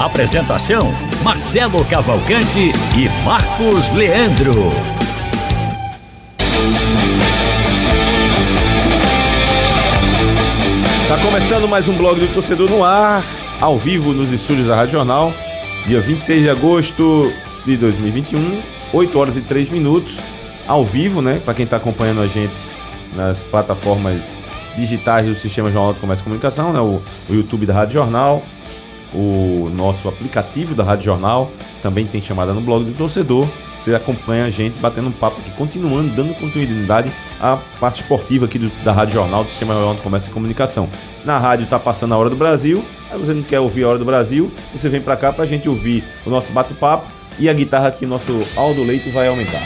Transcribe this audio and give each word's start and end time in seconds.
Apresentação: 0.00 0.94
Marcelo 1.22 1.84
Cavalcante 1.84 2.72
e 2.96 3.22
Marcos 3.22 3.92
Leandro. 3.92 4.54
Tá 11.06 11.18
começando 11.18 11.68
mais 11.68 11.86
um 11.86 11.92
blog 11.98 12.18
do 12.18 12.32
torcedor 12.32 12.70
no 12.70 12.82
ar, 12.82 13.22
ao 13.60 13.76
vivo 13.76 14.14
nos 14.14 14.32
estúdios 14.32 14.68
da 14.68 14.74
Rádio 14.74 14.92
Jornal, 14.92 15.34
dia 15.86 16.00
26 16.00 16.44
de 16.44 16.48
agosto 16.48 17.30
de 17.66 17.76
2021, 17.76 18.62
8 18.94 19.18
horas 19.18 19.36
e 19.36 19.42
3 19.42 19.68
minutos, 19.68 20.16
ao 20.66 20.82
vivo, 20.82 21.20
né? 21.20 21.42
Para 21.44 21.52
quem 21.52 21.64
está 21.66 21.76
acompanhando 21.76 22.22
a 22.22 22.26
gente 22.26 22.54
nas 23.14 23.40
plataformas 23.42 24.22
digitais 24.74 25.26
do 25.26 25.34
Sistema 25.34 25.70
Jornal 25.70 25.92
de 25.92 26.00
Comércio 26.00 26.22
e 26.22 26.24
Comunicação, 26.24 26.72
né? 26.72 26.80
O, 26.80 27.02
o 27.28 27.34
YouTube 27.34 27.66
da 27.66 27.74
Rádio 27.74 27.92
Jornal, 27.92 28.42
o 29.14 29.70
nosso 29.74 30.08
aplicativo 30.08 30.74
da 30.74 30.84
Rádio 30.84 31.04
Jornal, 31.04 31.50
também 31.82 32.06
tem 32.06 32.20
chamada 32.20 32.52
no 32.52 32.60
blog 32.60 32.84
do 32.84 32.92
torcedor. 32.92 33.48
Você 33.80 33.94
acompanha 33.94 34.44
a 34.44 34.50
gente 34.50 34.78
batendo 34.78 35.08
um 35.08 35.12
papo 35.12 35.40
aqui, 35.40 35.50
continuando, 35.52 36.14
dando 36.14 36.34
continuidade 36.34 37.10
à 37.40 37.56
parte 37.78 38.02
esportiva 38.02 38.44
aqui 38.44 38.58
do, 38.58 38.68
da 38.84 38.92
Rádio 38.92 39.14
Jornal, 39.14 39.42
do 39.42 39.50
Sistema 39.50 39.72
Jornal 39.72 39.94
de 39.94 40.02
Comércio 40.02 40.28
e 40.28 40.32
Comunicação. 40.32 40.88
Na 41.24 41.38
rádio 41.38 41.66
tá 41.66 41.78
passando 41.78 42.12
a 42.12 42.18
Hora 42.18 42.28
do 42.28 42.36
Brasil, 42.36 42.84
aí 43.10 43.18
você 43.18 43.32
não 43.32 43.42
quer 43.42 43.58
ouvir 43.58 43.84
a 43.84 43.88
Hora 43.88 43.98
do 43.98 44.04
Brasil, 44.04 44.52
você 44.74 44.88
vem 44.90 45.00
para 45.00 45.16
cá 45.16 45.32
pra 45.32 45.46
gente 45.46 45.66
ouvir 45.66 46.04
o 46.26 46.30
nosso 46.30 46.52
bate-papo 46.52 47.06
e 47.38 47.48
a 47.48 47.54
guitarra 47.54 47.88
aqui, 47.88 48.04
nosso 48.04 48.46
Aldo 48.54 48.84
Leite 48.84 49.08
vai 49.10 49.28
aumentar. 49.28 49.62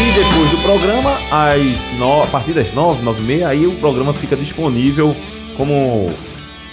E 0.00 0.12
depois 0.12 0.50
do 0.50 0.58
programa, 0.62 1.18
às 1.32 1.98
no... 1.98 2.22
a 2.22 2.26
partir 2.28 2.52
das 2.52 2.72
9, 2.72 3.02
9 3.02 3.20
e 3.20 3.24
meia, 3.24 3.48
aí 3.48 3.66
o 3.66 3.72
programa 3.72 4.14
fica 4.14 4.36
disponível 4.36 5.14
como 5.58 6.10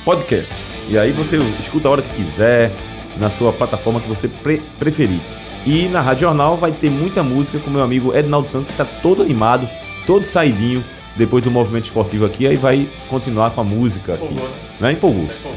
podcast. 0.06 0.54
E 0.88 0.98
aí 0.98 1.12
você 1.12 1.38
escuta 1.60 1.88
a 1.88 1.92
hora 1.92 2.02
que 2.04 2.16
quiser, 2.16 2.72
na 3.18 3.30
sua 3.30 3.52
plataforma 3.52 4.00
que 4.00 4.08
você 4.08 4.28
pre 4.28 4.62
preferir. 4.78 5.20
E 5.66 5.88
na 5.90 6.00
Rádio 6.00 6.22
Jornal 6.22 6.56
vai 6.56 6.72
ter 6.72 6.92
muita 6.92 7.24
música 7.24 7.58
com 7.58 7.72
meu 7.72 7.82
amigo 7.82 8.16
Ednaldo 8.16 8.48
Santos, 8.48 8.68
que 8.68 8.74
está 8.74 8.86
todo 9.02 9.24
animado, 9.24 9.68
todo 10.06 10.24
saidinho 10.24 10.84
depois 11.16 11.44
do 11.44 11.50
movimento 11.50 11.86
esportivo 11.86 12.26
aqui, 12.26 12.46
aí 12.46 12.56
vai 12.56 12.88
continuar 13.10 13.50
com 13.52 13.62
a 13.62 13.64
música 13.64 14.14
aqui. 14.14 14.26
Empolgou, 14.26 14.50
né? 14.80 14.92
Empolgou-se. 14.92 15.48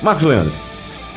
Marcos 0.00 0.24
Leandro. 0.24 0.54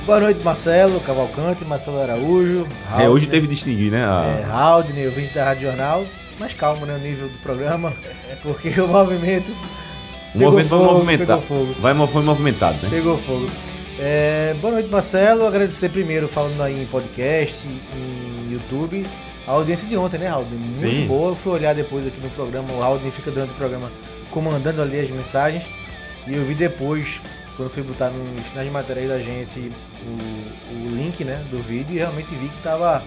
Boa 0.06 0.19
noite, 0.19 0.44
Marcelo, 0.44 1.00
Cavalcante, 1.00 1.63
Marcelo 1.63 2.02
Araújo. 2.02 2.67
é, 3.00 3.08
hoje 3.08 3.28
teve 3.28 3.47
de 3.47 3.53
distinguir, 3.53 3.91
né? 3.91 4.03
A... 4.03 4.25
É, 4.25 4.52
Haldner, 4.52 5.08
o 5.08 5.11
vídeo 5.11 5.33
da 5.33 5.45
Rádio 5.45 5.69
Jornal. 5.69 6.06
Mais 6.39 6.53
calmo, 6.53 6.88
né, 6.88 6.95
o 6.95 6.97
nível 6.97 7.28
do 7.28 7.38
programa, 7.38 7.94
porque 8.44 8.69
o 8.81 8.88
movimento... 8.88 9.53
O 10.33 10.39
movimento 10.39 10.69
fogo, 10.69 10.83
vai 10.83 10.93
movimentar. 10.93 11.39
Vai, 11.79 12.07
foi 12.07 12.23
movimentado, 12.23 12.77
né? 12.83 12.89
Pegou 12.89 13.17
fogo. 13.17 13.49
É, 13.99 14.55
boa 14.61 14.75
noite, 14.75 14.89
Marcelo. 14.89 15.45
Agradecer 15.45 15.89
primeiro, 15.89 16.27
falando 16.27 16.61
aí 16.61 16.81
em 16.81 16.85
podcast, 16.85 17.67
em 17.67 18.51
YouTube, 18.51 19.05
a 19.45 19.51
audiência 19.51 19.88
de 19.88 19.97
ontem, 19.97 20.17
né, 20.17 20.27
Raul? 20.27 20.45
Muito 20.45 20.73
Sim. 20.73 21.05
boa. 21.05 21.31
Eu 21.31 21.35
fui 21.35 21.51
olhar 21.51 21.75
depois 21.75 22.07
aqui 22.07 22.19
no 22.21 22.29
programa, 22.29 22.73
o 22.73 22.79
Raul 22.79 23.00
fica 23.11 23.29
durante 23.29 23.51
o 23.51 23.56
programa 23.56 23.91
comandando 24.31 24.81
ali 24.81 25.00
as 25.00 25.09
mensagens. 25.09 25.63
E 26.25 26.33
eu 26.33 26.45
vi 26.45 26.53
depois, 26.53 27.19
quando 27.57 27.69
fui 27.69 27.83
botar 27.83 28.09
nos, 28.09 28.56
nas 28.56 28.67
matérias 28.72 29.09
da 29.09 29.19
gente 29.19 29.72
o, 30.06 30.73
o 30.73 30.95
link 30.95 31.23
né, 31.25 31.44
do 31.51 31.59
vídeo, 31.59 31.95
e 31.95 31.97
realmente 31.97 32.29
vi 32.29 32.47
que 32.47 32.57
estava 32.57 33.03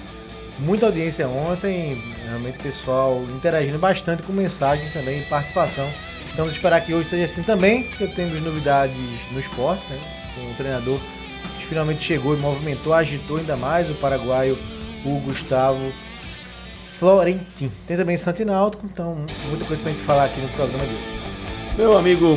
muita 0.59 0.87
audiência 0.87 1.27
ontem, 1.27 2.03
realmente 2.27 2.59
pessoal 2.59 3.23
interagindo 3.35 3.79
bastante 3.79 4.23
com 4.23 4.33
mensagem 4.33 4.89
também 4.91 5.23
participação. 5.23 5.89
Então 6.35 6.47
vamos 6.47 6.55
esperar 6.55 6.81
que 6.81 6.93
hoje 6.93 7.09
seja 7.09 7.27
assim 7.27 7.45
também, 7.45 7.85
porque 7.85 8.09
temos 8.09 8.43
novidades 8.43 8.97
no 9.31 9.39
esporte, 9.39 9.85
né? 9.89 10.01
o 10.51 10.55
treinador 10.57 10.99
que 11.61 11.67
finalmente 11.67 12.03
chegou 12.03 12.35
e 12.35 12.37
movimentou, 12.37 12.93
agitou 12.93 13.37
ainda 13.37 13.57
mais 13.57 13.89
o 13.89 13.95
paraguaio, 13.95 14.59
o 15.05 15.21
Gustavo 15.21 15.93
Florentin. 16.99 17.71
Tem 17.87 17.97
também 17.97 18.17
Santo 18.17 18.45
Náutico, 18.45 18.85
então 18.85 19.25
muita 19.49 19.65
coisa 19.65 19.81
pra 19.81 19.93
gente 19.93 20.03
falar 20.03 20.25
aqui 20.25 20.41
no 20.41 20.49
programa 20.49 20.85
de 20.85 20.95
hoje. 20.95 21.05
Meu 21.79 21.97
amigo 21.97 22.37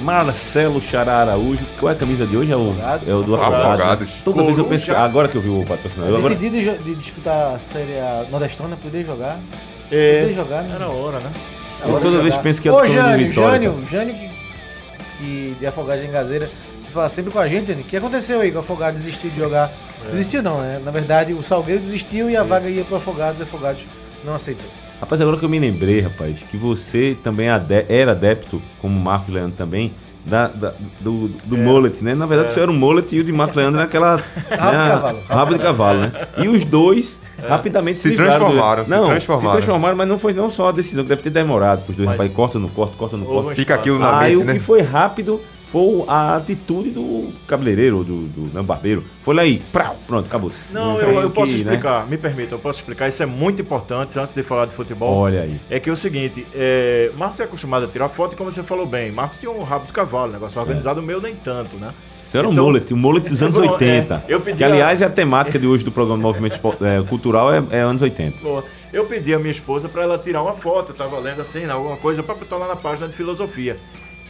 Marcelo 0.00 0.80
Xará 0.80 1.18
Araújo, 1.18 1.66
qual 1.78 1.92
é 1.92 1.94
a 1.94 1.98
camisa 1.98 2.26
de 2.26 2.34
hoje? 2.34 2.50
É 2.50 2.56
o, 2.56 2.74
é 3.06 3.12
o 3.12 3.22
do 3.22 3.36
Afogados. 3.36 4.10
Toda 4.24 4.42
vez 4.42 4.56
eu 4.56 4.64
penso 4.64 4.86
que, 4.86 4.90
agora 4.92 5.28
que 5.28 5.36
eu 5.36 5.42
vi 5.42 5.50
o 5.50 5.66
patrocinador. 5.66 6.18
Eu 6.18 6.30
decidi 6.30 6.60
agora... 6.60 6.78
de, 6.78 6.84
de, 6.84 6.94
disputar 6.94 7.56
a 7.56 7.58
série 7.58 7.92
Nordestona, 8.30 8.74
poder 8.78 9.04
jogar. 9.04 9.38
É, 9.92 10.22
poder 10.22 10.34
jogar, 10.34 10.62
né? 10.62 10.76
Era 10.76 10.88
hora, 10.88 11.20
né? 11.20 11.30
Eu 11.84 12.00
toda 12.00 12.22
vez 12.22 12.36
penso 12.36 12.60
que 12.60 12.68
é 12.68 12.72
Ô, 12.72 12.86
Jânio, 12.86 13.32
Jânio, 13.32 13.84
Jânio 13.90 14.14
que, 14.14 14.30
que 15.18 15.56
de 15.58 15.66
Afogados 15.66 16.04
em 16.04 16.10
Gazeira 16.10 16.48
fala 16.90 17.08
sempre 17.08 17.30
com 17.30 17.38
a 17.38 17.48
gente, 17.48 17.68
Jânio. 17.68 17.84
O 17.84 17.86
que 17.86 17.96
aconteceu 17.96 18.40
aí 18.40 18.50
com 18.50 18.58
o 18.58 18.60
Afogado 18.60 18.96
desistiu 18.96 19.30
de 19.30 19.38
jogar? 19.38 19.70
É. 20.06 20.10
Desistiu 20.12 20.42
não, 20.42 20.60
né? 20.60 20.80
Na 20.84 20.90
verdade, 20.90 21.32
o 21.32 21.42
Salgueiro 21.42 21.80
desistiu 21.80 22.28
e 22.28 22.36
a 22.36 22.40
Isso. 22.40 22.48
vaga 22.48 22.68
ia 22.68 22.84
para 22.84 22.96
Afogados 22.96 23.40
e 23.40 23.42
Afogados 23.42 23.82
não 24.24 24.34
aceitou. 24.34 24.68
Rapaz, 25.00 25.20
agora 25.20 25.38
que 25.38 25.44
eu 25.44 25.48
me 25.48 25.58
lembrei, 25.58 26.00
rapaz, 26.00 26.40
que 26.50 26.56
você 26.56 27.16
também 27.22 27.46
era 27.88 28.12
adepto, 28.12 28.60
como 28.80 28.98
o 28.98 29.00
Marco 29.00 29.32
Leandro 29.32 29.56
também, 29.56 29.92
da, 30.26 30.48
da, 30.48 30.74
do, 31.00 31.28
do 31.28 31.56
é. 31.56 31.58
mullet, 31.58 32.04
né? 32.04 32.14
Na 32.14 32.26
verdade, 32.26 32.50
é. 32.50 32.52
você 32.52 32.60
era 32.60 32.70
um 32.70 32.76
mullet 32.76 33.16
e 33.16 33.20
o 33.20 33.24
de 33.24 33.32
Marco 33.32 33.58
Leandro 33.58 33.80
era 33.80 33.88
aquela. 33.88 34.16
rabo, 34.50 34.76
né, 34.76 34.84
de 34.84 34.90
cavalo. 34.90 35.22
rabo 35.26 35.52
de 35.54 35.58
cavalo, 35.58 36.00
né? 36.00 36.12
E 36.36 36.48
os 36.48 36.64
dois 36.64 37.18
é. 37.42 37.48
rapidamente 37.48 38.00
se, 38.00 38.10
se 38.10 38.16
transformaram. 38.16 38.84
Não, 38.86 39.04
se 39.04 39.10
transformaram. 39.10 39.50
se 39.50 39.56
transformaram, 39.56 39.96
mas 39.96 40.08
não 40.08 40.18
foi 40.18 40.32
não 40.32 40.50
só 40.50 40.68
a 40.68 40.72
decisão, 40.72 41.02
que 41.04 41.08
deve 41.08 41.22
ter 41.22 41.30
demorado. 41.30 41.82
Os 41.88 41.96
dois, 41.96 42.08
mas... 42.08 42.16
rapaz, 42.16 42.32
corta 42.32 42.58
no 42.58 42.68
corta, 42.68 42.94
corta 42.96 43.16
no 43.16 43.26
corta. 43.26 43.54
Fica 43.54 43.74
aquilo 43.74 43.98
na 43.98 44.18
Aí 44.18 44.34
mente, 44.34 44.42
o 44.42 44.46
né? 44.46 44.54
que 44.54 44.60
foi 44.60 44.80
rápido 44.82 45.40
foi 45.70 46.04
a 46.08 46.36
atitude 46.36 46.90
do 46.90 47.32
cabeleireiro, 47.46 48.02
do, 48.02 48.26
do 48.26 48.52
não, 48.52 48.64
barbeiro. 48.64 49.04
Foi 49.22 49.34
lá 49.34 49.42
aí, 49.42 49.62
prau, 49.72 49.96
pronto, 50.04 50.26
acabou-se. 50.26 50.64
Não, 50.72 50.94
não 50.94 51.00
eu, 51.00 51.20
eu 51.20 51.30
posso 51.30 51.52
que, 51.52 51.62
né? 51.62 51.74
explicar, 51.74 52.00
né? 52.00 52.06
me 52.10 52.18
permita, 52.18 52.56
eu 52.56 52.58
posso 52.58 52.80
explicar. 52.80 53.08
Isso 53.08 53.22
é 53.22 53.26
muito 53.26 53.62
importante 53.62 54.18
antes 54.18 54.34
de 54.34 54.42
falar 54.42 54.66
de 54.66 54.74
futebol. 54.74 55.14
Olha 55.14 55.42
aí. 55.42 55.60
É 55.70 55.78
que 55.78 55.88
é 55.88 55.92
o 55.92 55.96
seguinte, 55.96 56.44
é, 56.54 57.12
Marcos 57.16 57.38
é 57.38 57.44
acostumado 57.44 57.84
a 57.84 57.88
tirar 57.88 58.08
foto 58.08 58.32
e 58.32 58.36
como 58.36 58.50
você 58.50 58.64
falou 58.64 58.84
bem, 58.84 59.12
Marcos 59.12 59.38
tinha 59.38 59.50
um 59.50 59.62
rabo 59.62 59.86
de 59.86 59.92
cavalo, 59.92 60.32
negócio 60.32 60.58
é. 60.58 60.62
organizado, 60.62 61.00
o 61.00 61.04
meu 61.04 61.20
nem 61.20 61.36
tanto, 61.36 61.76
né? 61.76 61.92
Isso 62.30 62.38
era 62.38 62.46
então, 62.46 62.62
um 62.62 62.66
mullet, 62.66 62.94
um 62.94 62.96
mullet 62.96 63.28
dos 63.28 63.42
anos 63.42 63.58
80. 63.58 64.22
É, 64.30 64.32
eu 64.32 64.40
pedi 64.40 64.58
que, 64.58 64.62
aliás, 64.62 65.02
a... 65.02 65.06
é 65.06 65.08
a 65.08 65.10
temática 65.10 65.58
de 65.58 65.66
hoje 65.66 65.82
do 65.82 65.90
programa 65.90 66.22
Movimento 66.22 66.60
é, 66.80 67.02
Cultural 67.08 67.52
é, 67.52 67.60
é, 67.72 67.80
anos 67.80 68.02
80. 68.02 68.40
Boa. 68.40 68.64
Eu 68.92 69.04
pedi 69.06 69.34
a 69.34 69.38
minha 69.38 69.50
esposa 69.50 69.88
para 69.88 70.02
ela 70.04 70.16
tirar 70.16 70.40
uma 70.40 70.52
foto, 70.52 70.92
eu 70.92 70.94
tava 70.94 71.18
lendo 71.18 71.42
assim, 71.42 71.64
alguma 71.64 71.96
coisa, 71.96 72.22
para 72.22 72.36
botar 72.36 72.56
lá 72.56 72.68
na 72.68 72.76
página 72.76 73.08
de 73.08 73.16
filosofia. 73.16 73.76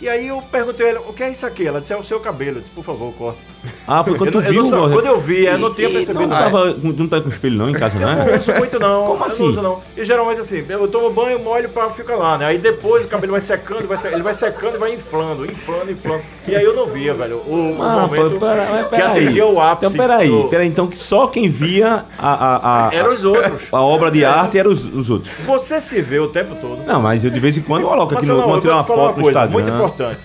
E 0.01 0.09
aí 0.09 0.29
eu 0.29 0.41
perguntei 0.41 0.87
a 0.87 0.91
ela, 0.91 1.01
o 1.01 1.13
que 1.13 1.23
é 1.23 1.31
isso 1.31 1.45
aqui? 1.45 1.67
Ela 1.67 1.79
disse, 1.79 1.93
é 1.93 1.97
o 1.97 2.03
seu 2.03 2.19
cabelo. 2.21 2.57
Eu 2.57 2.61
disse, 2.63 2.73
por 2.73 2.83
favor, 2.83 3.13
corta. 3.13 3.41
Ah, 3.87 4.03
foi 4.05 4.17
quando 4.17 4.29
eu, 4.29 4.33
tu 4.33 4.41
viu? 4.41 4.65
Eu 4.65 4.71
não, 4.71 4.91
quando 4.91 5.07
eu 5.07 5.21
vi, 5.21 5.45
eu 5.45 5.59
não 5.59 5.75
tinha 5.75 5.91
percebido. 5.91 6.27
Não, 6.27 6.39
tava, 6.39 6.75
não 6.75 7.09
tá 7.09 7.21
com 7.21 7.29
espelho 7.29 7.57
não 7.57 7.69
em 7.69 7.75
casa, 7.75 7.99
né? 7.99 8.25
Não 8.25 8.39
uso 8.39 8.53
muito 8.55 8.79
não. 8.79 9.07
Como 9.07 9.25
assim? 9.25 9.43
não 9.43 9.51
uso 9.51 9.63
não. 9.63 9.83
E 9.97 10.05
geralmente 10.05 10.41
assim, 10.41 10.65
eu 10.69 10.89
tomo 10.89 11.11
banho, 11.11 11.39
molho 11.39 11.69
pra 11.69 11.91
ficar 11.91 12.17
lá, 12.17 12.39
né? 12.39 12.47
Aí 12.47 12.59
depois 12.59 13.05
o 13.05 13.09
cabelo 13.09 13.33
vai 13.33 13.41
secando, 13.41 13.87
vai, 13.87 13.99
ele 14.13 14.23
vai 14.23 14.35
secando 14.35 14.77
e 14.77 14.79
vai 14.79 14.95
inflando, 14.95 15.45
inflando, 15.45 15.91
inflando. 15.91 16.23
E 16.47 16.55
aí 16.55 16.65
eu 16.65 16.75
não 16.75 16.87
via, 16.87 17.13
velho, 17.15 17.37
o, 17.39 17.77
o 17.79 17.83
ah, 17.83 18.07
momento 18.07 18.39
pô, 18.39 18.47
pera, 18.47 18.89
que 18.89 18.97
atingia 18.97 19.47
o 19.47 19.61
ápice. 19.61 19.93
Então 19.93 20.07
peraí, 20.07 20.29
do... 20.29 20.45
peraí, 20.49 20.69
então 20.69 20.87
que 20.87 20.97
só 20.97 21.27
quem 21.27 21.49
via 21.49 22.05
a... 22.19 22.33
a, 22.33 22.89
a 22.89 22.95
Eram 22.95 23.13
os 23.13 23.25
outros. 23.25 23.69
A, 23.73 23.83
obra 23.83 24.11
de 24.11 24.25
arte 24.25 24.59
eram 24.59 24.71
os, 24.71 24.85
os, 24.85 25.11
outros. 25.11 25.33
Você 25.41 25.81
se 25.81 26.01
vê 26.01 26.19
o 26.19 26.29
tempo 26.29 26.55
todo. 26.57 26.85
Não, 26.87 27.01
mas 27.01 27.25
eu 27.25 27.31
de 27.31 27.41
vez 27.41 27.57
em 27.57 27.63
quando 27.63 27.85
coloco 27.85 28.15
aqui 28.15 28.27
no... 28.27 28.43
Quando 28.43 28.63
tirar 28.63 28.75
uma 28.75 28.85
foto 28.85 29.21
no 29.21 29.27
Instagram. 29.27 29.53
Muito 29.53 29.71
importante. 29.71 30.21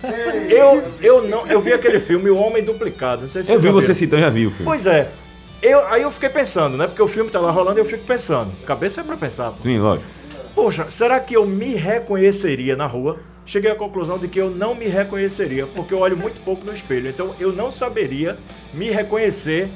Eu, 0.49 0.83
eu 1.01 1.27
não, 1.27 1.47
eu 1.47 1.59
vi 1.59 1.73
aquele 1.73 1.99
filme 1.99 2.29
O 2.29 2.37
Homem 2.37 2.63
Duplicado. 2.63 3.24
Não 3.25 3.31
sei 3.31 3.43
se 3.43 3.51
eu 3.51 3.59
vi 3.59 3.69
você 3.69 3.93
citando, 3.93 4.21
já 4.21 4.29
vi 4.29 4.45
o 4.45 4.51
filme. 4.51 4.65
Pois 4.65 4.85
é. 4.85 5.09
Eu, 5.61 5.85
aí 5.87 6.03
eu 6.03 6.11
fiquei 6.11 6.29
pensando, 6.29 6.77
né? 6.77 6.85
Porque 6.85 7.01
o 7.01 7.07
filme 7.07 7.31
tá 7.31 7.39
lá 7.39 7.49
rolando 7.49 7.79
e 7.79 7.81
eu 7.81 7.85
fico 7.85 8.05
pensando. 8.05 8.51
Cabeça 8.67 9.01
é 9.01 9.03
pra 9.03 9.17
pensar. 9.17 9.51
Pô. 9.51 9.63
Sim, 9.63 9.79
lógico. 9.79 10.07
Poxa, 10.53 10.85
será 10.89 11.19
que 11.19 11.35
eu 11.35 11.45
me 11.45 11.73
reconheceria 11.73 12.75
na 12.75 12.85
rua? 12.85 13.17
Cheguei 13.47 13.71
à 13.71 13.75
conclusão 13.75 14.19
de 14.19 14.27
que 14.27 14.39
eu 14.39 14.49
não 14.49 14.75
me 14.75 14.85
reconheceria, 14.85 15.65
porque 15.65 15.93
eu 15.93 15.99
olho 15.99 16.15
muito 16.15 16.39
pouco 16.43 16.65
no 16.65 16.73
espelho. 16.73 17.09
Então 17.09 17.35
eu 17.39 17.51
não 17.51 17.71
saberia 17.71 18.37
me 18.73 18.91
reconhecer. 18.91 19.69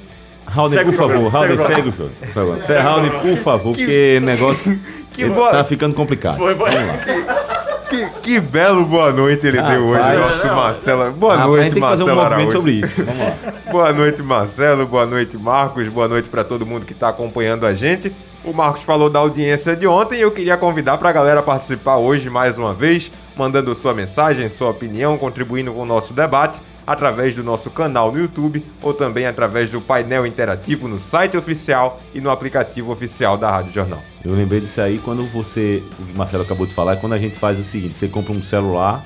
Raul, 0.46 0.70
por 0.70 0.94
favor, 0.94 1.28
Raul, 1.28 1.58
segue 1.58 1.90
o 1.90 1.92
jogo. 1.92 2.12
Raul, 2.34 3.10
por 3.22 3.38
favor, 3.38 3.76
porque 3.76 4.20
negócio 4.22 4.80
que 5.14 5.28
tá 5.30 5.64
ficando 5.64 5.96
complicado. 5.96 6.38
Foi, 6.38 6.56
foi. 6.56 6.70
Vamos 6.72 7.26
lá. 7.26 7.56
que, 7.90 8.10
que 8.22 8.40
belo 8.40 8.86
boa 8.86 9.12
noite 9.12 9.48
ele 9.48 9.62
deu 9.62 9.86
hoje, 9.88 10.02
Rapaz. 10.02 10.20
nosso 10.20 10.48
Marcelo. 10.48 11.12
Boa 11.12 11.36
Rapaz, 11.36 11.48
a 11.48 11.50
noite, 11.50 11.64
gente 11.64 11.74
tem 11.74 11.82
que 11.82 11.90
fazer 11.90 12.04
um 12.04 12.06
Marcelo 12.16 12.34
Araújo. 12.34 12.52
sobre 12.52 12.72
isso. 12.72 13.04
Vamos 13.04 13.20
lá. 13.20 13.54
Boa 13.72 13.94
noite, 13.94 14.22
Marcelo. 14.22 14.86
Boa 14.86 15.06
noite, 15.06 15.38
Marcos. 15.38 15.88
Boa 15.90 16.08
noite 16.08 16.30
para 16.30 16.44
todo 16.44 16.66
mundo 16.66 16.86
que 16.86 16.94
está 16.94 17.10
acompanhando 17.10 17.66
a 17.66 17.74
gente. 17.74 18.14
O 18.44 18.54
Marcos 18.54 18.84
falou 18.84 19.10
da 19.10 19.20
audiência 19.20 19.76
de 19.76 19.86
ontem 19.86 20.20
e 20.20 20.22
eu 20.22 20.32
queria 20.32 20.56
convidar 20.56 20.98
para 20.98 21.10
a 21.10 21.12
galera 21.12 21.42
participar 21.42 21.98
hoje 21.98 22.30
mais 22.30 22.58
uma 22.58 22.74
vez, 22.74 23.12
mandando 23.36 23.76
sua 23.76 23.94
mensagem, 23.94 24.50
sua 24.50 24.70
opinião, 24.70 25.18
contribuindo 25.18 25.74
com 25.74 25.82
o 25.82 25.86
nosso 25.86 26.14
debate 26.14 26.60
através 26.92 27.36
do 27.36 27.44
nosso 27.44 27.70
canal 27.70 28.12
no 28.12 28.18
YouTube 28.20 28.66
ou 28.82 28.96
também 28.96 29.28
através 29.28 29.70
do 29.70 29.80
painel 29.80 30.26
interativo 30.26 30.88
no 30.88 31.00
site 31.00 31.38
oficial 31.38 32.02
e 32.16 32.20
no 32.20 32.32
aplicativo 32.32 32.92
oficial 32.92 33.38
da 33.38 33.52
Rádio 33.52 33.72
Jornal. 33.74 34.00
Eu 34.26 34.34
lembrei 34.34 34.60
disso 34.60 34.82
aí 34.82 34.98
quando 34.98 35.24
você, 35.32 35.84
o 36.00 36.06
que 36.06 36.14
o 36.14 36.18
Marcelo 36.18 36.42
acabou 36.42 36.66
de 36.66 36.74
falar, 36.74 36.94
é 36.94 36.96
quando 36.96 37.14
a 37.14 37.20
gente 37.20 37.38
faz 37.38 37.60
o 37.60 37.64
seguinte, 37.64 38.00
você 38.00 38.08
compra 38.08 38.34
um 38.34 38.42
celular, 38.42 39.06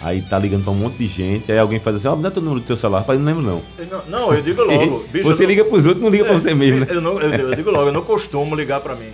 aí 0.00 0.22
tá 0.22 0.38
ligando 0.38 0.62
pra 0.64 0.72
um 0.72 0.76
monte 0.76 0.96
de 0.96 1.06
gente, 1.06 1.52
aí 1.52 1.58
alguém 1.58 1.78
faz 1.78 1.96
assim, 1.96 2.08
ó, 2.08 2.16
me 2.16 2.22
dá 2.22 2.30
teu 2.30 2.40
número 2.40 2.62
do 2.62 2.66
teu 2.66 2.78
celular, 2.78 3.04
eu 3.06 3.18
não 3.18 3.24
lembro 3.26 3.42
não. 3.42 3.62
Não, 3.90 4.02
não, 4.20 4.32
eu 4.34 4.40
digo 4.40 4.62
logo. 4.64 5.04
bicho, 5.12 5.26
você 5.28 5.42
não- 5.42 5.50
liga 5.50 5.64
pros 5.66 5.84
outros, 5.84 6.02
não 6.02 6.10
liga 6.10 6.24
pra 6.24 6.32
você 6.32 6.54
mesmo, 6.54 6.80
né? 6.86 6.86
Eu, 6.88 7.02
não- 7.02 7.20
eu- 7.20 7.30
eu 7.30 7.54
digo 7.54 7.70
logo, 7.70 7.88
eu 7.88 7.92
não 7.92 8.02
costumo 8.02 8.54
ligar 8.56 8.80
pra 8.80 8.94
mim. 8.94 9.10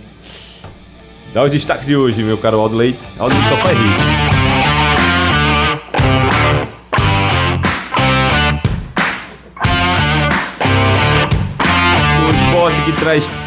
Dá 1.33 1.43
os 1.43 1.51
destaques 1.51 1.85
de 1.85 1.97
hoje, 1.97 2.23
meu 2.23 2.37
caro 2.37 2.57
Aldo 2.61 2.77
Leite. 2.77 2.99
Aldo 3.19 3.35
Leite 3.35 3.49
só 3.49 3.57
faz 3.57 3.77
rir. 3.77 4.34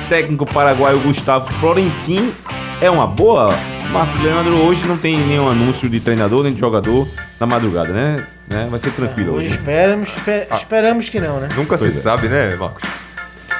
Técnico 0.08 0.46
paraguaio 0.46 0.98
Gustavo 1.00 1.50
Florentin 1.54 2.32
é 2.80 2.90
uma 2.90 3.06
boa. 3.06 3.50
Marcos 3.90 4.20
Leandro 4.22 4.54
hoje 4.66 4.86
não 4.86 4.98
tem 4.98 5.18
nenhum 5.18 5.48
anúncio 5.48 5.88
de 5.88 5.98
treinador 6.00 6.42
nem 6.44 6.52
de 6.52 6.60
jogador 6.60 7.08
na 7.40 7.46
madrugada, 7.46 7.88
né? 7.90 8.16
Né? 8.46 8.66
Vai 8.70 8.80
ser 8.80 8.90
tranquilo 8.92 9.34
Hoje 9.34 9.46
hoje. 9.48 9.56
esperamos, 9.56 10.08
espe- 10.16 10.46
esperamos 10.56 11.08
que 11.08 11.20
não, 11.20 11.38
né? 11.40 11.48
Nunca 11.56 11.76
Pois 11.78 11.92
se 11.92 11.98
é. 11.98 12.02
sabe, 12.02 12.28
né, 12.28 12.54
Marcos? 12.56 12.82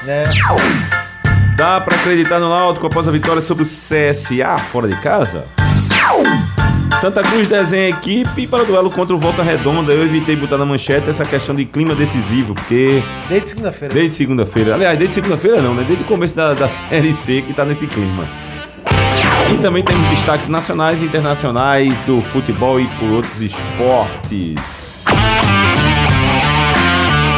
Né? 0.03 0.23
Dá 1.55 1.81
pra 1.81 1.95
acreditar 1.95 2.39
no 2.39 2.49
Náutico 2.49 2.87
após 2.87 3.07
a 3.07 3.11
vitória 3.11 3.41
sobre 3.41 3.63
o 3.63 3.67
CSA 3.67 4.57
fora 4.71 4.87
de 4.87 4.95
casa? 4.97 5.45
Santa 6.99 7.21
Cruz 7.21 7.47
desenha 7.47 7.85
a 7.85 7.89
equipe 7.89 8.45
para 8.47 8.63
o 8.63 8.65
duelo 8.65 8.89
contra 8.89 9.15
o 9.15 9.17
Volta 9.19 9.41
Redonda. 9.41 9.93
Eu 9.93 10.03
evitei 10.03 10.35
botar 10.35 10.57
na 10.57 10.65
manchete 10.65 11.09
essa 11.09 11.23
questão 11.23 11.55
de 11.55 11.63
clima 11.63 11.95
decisivo, 11.95 12.53
porque 12.53 13.01
Desde 13.29 13.49
segunda-feira. 13.49 13.93
desde 13.93 14.15
segunda-feira, 14.15 14.73
aliás, 14.75 14.97
desde 14.97 15.13
segunda-feira 15.15 15.61
não, 15.61 15.73
né? 15.73 15.85
Desde 15.87 16.03
o 16.03 16.07
começo 16.07 16.35
da, 16.35 16.53
da 16.53 16.67
Série 16.67 17.13
C 17.13 17.41
que 17.41 17.53
tá 17.53 17.63
nesse 17.63 17.87
clima. 17.87 18.27
E 19.53 19.57
também 19.61 19.83
temos 19.83 20.05
destaques 20.09 20.49
nacionais 20.49 21.01
e 21.01 21.05
internacionais 21.05 21.97
do 21.99 22.21
futebol 22.21 22.79
e 22.79 22.87
por 22.99 23.09
outros 23.11 23.41
esportes. 23.41 24.88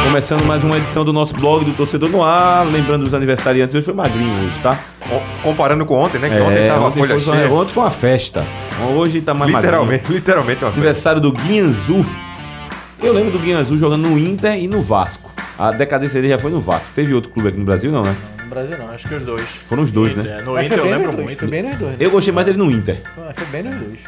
Começando 0.04 0.44
mais 0.44 0.62
uma 0.62 0.76
edição 0.76 1.04
do 1.04 1.12
nosso 1.12 1.34
blog 1.34 1.64
do 1.64 1.72
Torcedor 1.74 2.08
no 2.10 2.22
Ar. 2.22 2.66
Lembrando 2.66 3.04
os 3.04 3.14
aniversariantes, 3.14 3.74
hoje 3.74 3.84
foi 3.84 3.94
magrinho 3.94 4.44
hoje, 4.44 4.60
tá? 4.62 4.78
Co- 5.00 5.22
Comparando 5.42 5.86
com 5.86 5.94
ontem, 5.96 6.18
né? 6.18 6.28
Que 6.28 6.40
ontem 6.40 6.68
tava 6.68 6.84
a 6.84 6.88
ontem 6.88 6.98
folha 7.00 7.18
cheia. 7.20 7.50
ontem 7.50 7.72
foi 7.72 7.82
uma 7.82 7.90
festa. 7.90 8.46
Hoje 8.94 9.20
tá 9.22 9.32
mais 9.32 9.50
magrinho. 9.50 9.72
Literalmente, 9.72 10.12
literalmente 10.12 10.64
uma 10.64 10.70
festa. 10.70 10.80
Aniversário 10.80 11.20
do 11.20 11.32
Guianzu. 11.32 12.04
Eu 13.02 13.12
lembro 13.12 13.32
do 13.32 13.38
Guianzu 13.38 13.78
jogando 13.78 14.08
no 14.08 14.18
Inter 14.18 14.56
e 14.58 14.68
no 14.68 14.82
Vasco. 14.82 15.30
A 15.58 15.70
decadência 15.70 16.20
dele 16.20 16.32
já 16.32 16.38
foi 16.38 16.50
no 16.50 16.60
Vasco. 16.60 16.90
Teve 16.94 17.14
outro 17.14 17.30
clube 17.30 17.48
aqui 17.48 17.58
no 17.58 17.64
Brasil, 17.64 17.90
não, 17.90 18.02
né? 18.02 18.14
No 18.44 18.50
Brasil 18.50 18.76
não. 18.78 18.90
Acho 18.90 19.08
que 19.08 19.14
os 19.14 19.22
dois. 19.22 19.48
Foram 19.68 19.82
os 19.82 19.90
dois, 19.90 20.14
né? 20.14 20.38
É, 20.38 20.42
no 20.42 20.52
Mas 20.54 20.66
Inter 20.66 20.78
eu 20.78 20.84
lembro 20.84 21.12
dois, 21.12 21.24
muito. 21.24 21.38
Foi 21.38 21.48
bem 21.48 21.62
nos 21.62 21.76
dois. 21.78 21.90
né? 21.92 21.96
Eu 22.00 22.10
gostei 22.10 22.34
mais 22.34 22.46
dele 22.46 22.58
no 22.58 22.70
Inter. 22.70 22.98
Foi 23.34 23.46
bem 23.46 23.62
nos 23.62 23.76
dois. 23.76 23.98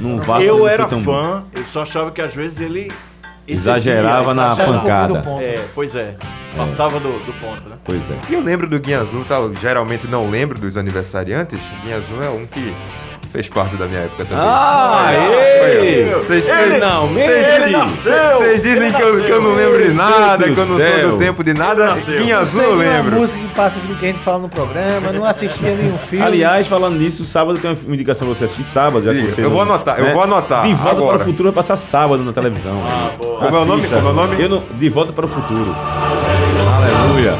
No 0.00 0.18
Vasco 0.18 0.42
Eu 0.42 0.58
não 0.58 0.68
era 0.68 0.88
foi 0.88 0.96
tão 0.98 1.02
bom. 1.04 1.22
fã, 1.22 1.44
eu 1.54 1.62
só 1.72 1.82
achava 1.82 2.10
que 2.10 2.20
às 2.20 2.34
vezes 2.34 2.60
ele. 2.60 2.90
Exagerava 3.46 4.32
na 4.34 4.46
exagerava. 4.52 4.78
pancada. 4.80 5.14
Um 5.14 5.22
ponto. 5.22 5.42
É, 5.42 5.64
pois 5.74 5.94
é. 5.94 6.14
Passava 6.56 6.98
do, 7.00 7.12
do 7.24 7.32
ponto, 7.40 7.68
né? 7.68 7.76
Pois 7.84 8.08
é. 8.10 8.18
E 8.30 8.34
eu 8.34 8.40
lembro 8.40 8.66
do 8.68 8.78
Guinha 8.78 9.00
Azul, 9.00 9.24
tá? 9.24 9.36
Eu 9.36 9.54
geralmente 9.54 10.06
não 10.06 10.30
lembro 10.30 10.58
dos 10.58 10.76
aniversariantes. 10.76 11.60
O 11.60 11.82
Guinha 11.82 11.96
Azul 11.96 12.22
é 12.22 12.30
um 12.30 12.46
que 12.46 12.74
fez 13.34 13.48
parte 13.48 13.74
da 13.74 13.86
minha 13.88 14.02
época 14.02 14.24
também. 14.24 14.44
Ah, 14.46 15.10
ó. 16.14 16.18
Vocês 16.18 16.46
Ele 16.48 16.78
não, 16.78 17.08
mente! 17.08 17.70
nasceu! 17.72 18.36
Vocês 18.38 18.62
dizem 18.62 18.84
Ele 18.86 18.92
que 18.94 19.02
eu, 19.02 19.20
que 19.24 19.30
eu 19.30 19.42
não 19.42 19.54
lembro 19.56 19.82
de 19.82 19.92
nada, 19.92 20.44
que 20.44 20.50
eu 20.50 20.66
não 20.66 20.78
sou 20.78 21.10
do 21.10 21.16
tempo 21.18 21.42
de 21.42 21.52
nada. 21.52 21.96
Não 21.96 22.38
Azul 22.38 22.62
eu 22.62 22.76
lembro. 22.76 23.16
música 23.16 23.40
que 23.40 23.52
passa 23.52 23.80
aqui 23.80 23.88
do 23.88 23.96
que 23.96 24.04
a 24.04 24.08
gente 24.08 24.20
fala 24.20 24.38
no 24.38 24.48
programa, 24.48 25.10
não 25.12 25.24
assistia 25.24 25.74
nenhum 25.74 25.98
filme. 26.08 26.24
Aliás, 26.24 26.68
falando 26.68 26.96
nisso, 26.96 27.24
sábado 27.24 27.58
tem 27.58 27.76
uma 27.86 27.94
indicação 27.94 28.28
pra 28.28 28.36
você 28.36 28.44
assistir 28.44 28.62
sábado, 28.64 29.04
já 29.04 29.12
que 29.12 29.22
você 29.32 29.44
eu 29.44 29.50
vou 29.50 29.62
anotar, 29.62 29.98
eu 29.98 30.12
vou 30.12 30.22
anotar 30.22 30.62
De 30.62 30.74
volta 30.74 30.90
agora. 30.92 31.18
para 31.18 31.22
o 31.22 31.26
futuro 31.26 31.48
vai 31.48 31.56
passar 31.56 31.76
sábado 31.76 32.22
na 32.22 32.32
televisão. 32.32 32.84
Ah, 32.88 33.10
boa. 33.20 33.38
Como 33.40 33.56
é 33.56 33.60
o 33.60 33.64
nome? 33.64 33.88
Como 33.88 34.08
é 34.08 34.10
o 34.10 34.14
nome? 34.14 34.40
Eu 34.42 34.48
não- 34.48 34.62
De 34.78 34.88
volta 34.88 35.12
para 35.12 35.26
o 35.26 35.28
futuro. 35.28 35.74
Aleluia. 36.76 37.32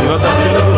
De 0.00 0.08
volta 0.08 0.26
para 0.26 0.30
o 0.30 0.60
futuro 0.62 0.71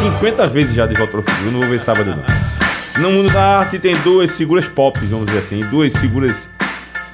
50 0.00 0.46
vezes 0.48 0.74
já 0.74 0.86
de 0.86 0.94
volta 0.94 1.12
para 1.12 1.20
o 1.20 1.22
futuro. 1.22 1.46
Eu 1.46 1.52
não 1.52 1.60
vou 1.60 1.68
ver 1.68 1.78
sábado 1.80 2.16
não. 2.16 3.02
No 3.02 3.12
mundo 3.12 3.30
da 3.30 3.58
arte 3.58 3.78
tem 3.78 3.94
duas 3.98 4.30
figuras 4.32 4.64
pop, 4.64 4.98
vamos 5.00 5.26
dizer 5.26 5.40
assim. 5.40 5.60
Duas 5.68 5.94
figuras. 5.94 6.48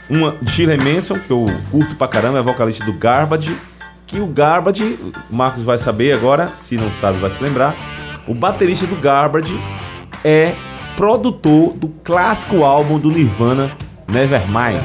Uma, 0.08 0.36
Shirley 0.46 0.78
Manson, 0.78 1.18
que 1.18 1.32
eu 1.32 1.46
curto 1.72 1.96
pra 1.96 2.06
caramba, 2.06 2.38
é 2.38 2.42
vocalista 2.42 2.84
do 2.84 2.92
Garbage. 2.92 3.56
Que 4.06 4.20
o 4.20 4.26
Garbage, 4.28 4.96
o 5.28 5.34
Marcos 5.34 5.64
vai 5.64 5.78
saber 5.78 6.12
agora, 6.12 6.48
se 6.60 6.76
não 6.76 6.88
sabe, 7.00 7.18
vai 7.18 7.28
se 7.30 7.42
lembrar. 7.42 7.74
O 8.28 8.32
baterista 8.32 8.86
do 8.86 8.94
Garbage 8.94 9.60
é 10.24 10.54
produtor 10.96 11.72
do 11.72 11.88
clássico 12.04 12.62
álbum 12.62 13.00
do 13.00 13.10
Nirvana, 13.10 13.76
Nevermind. 14.06 14.80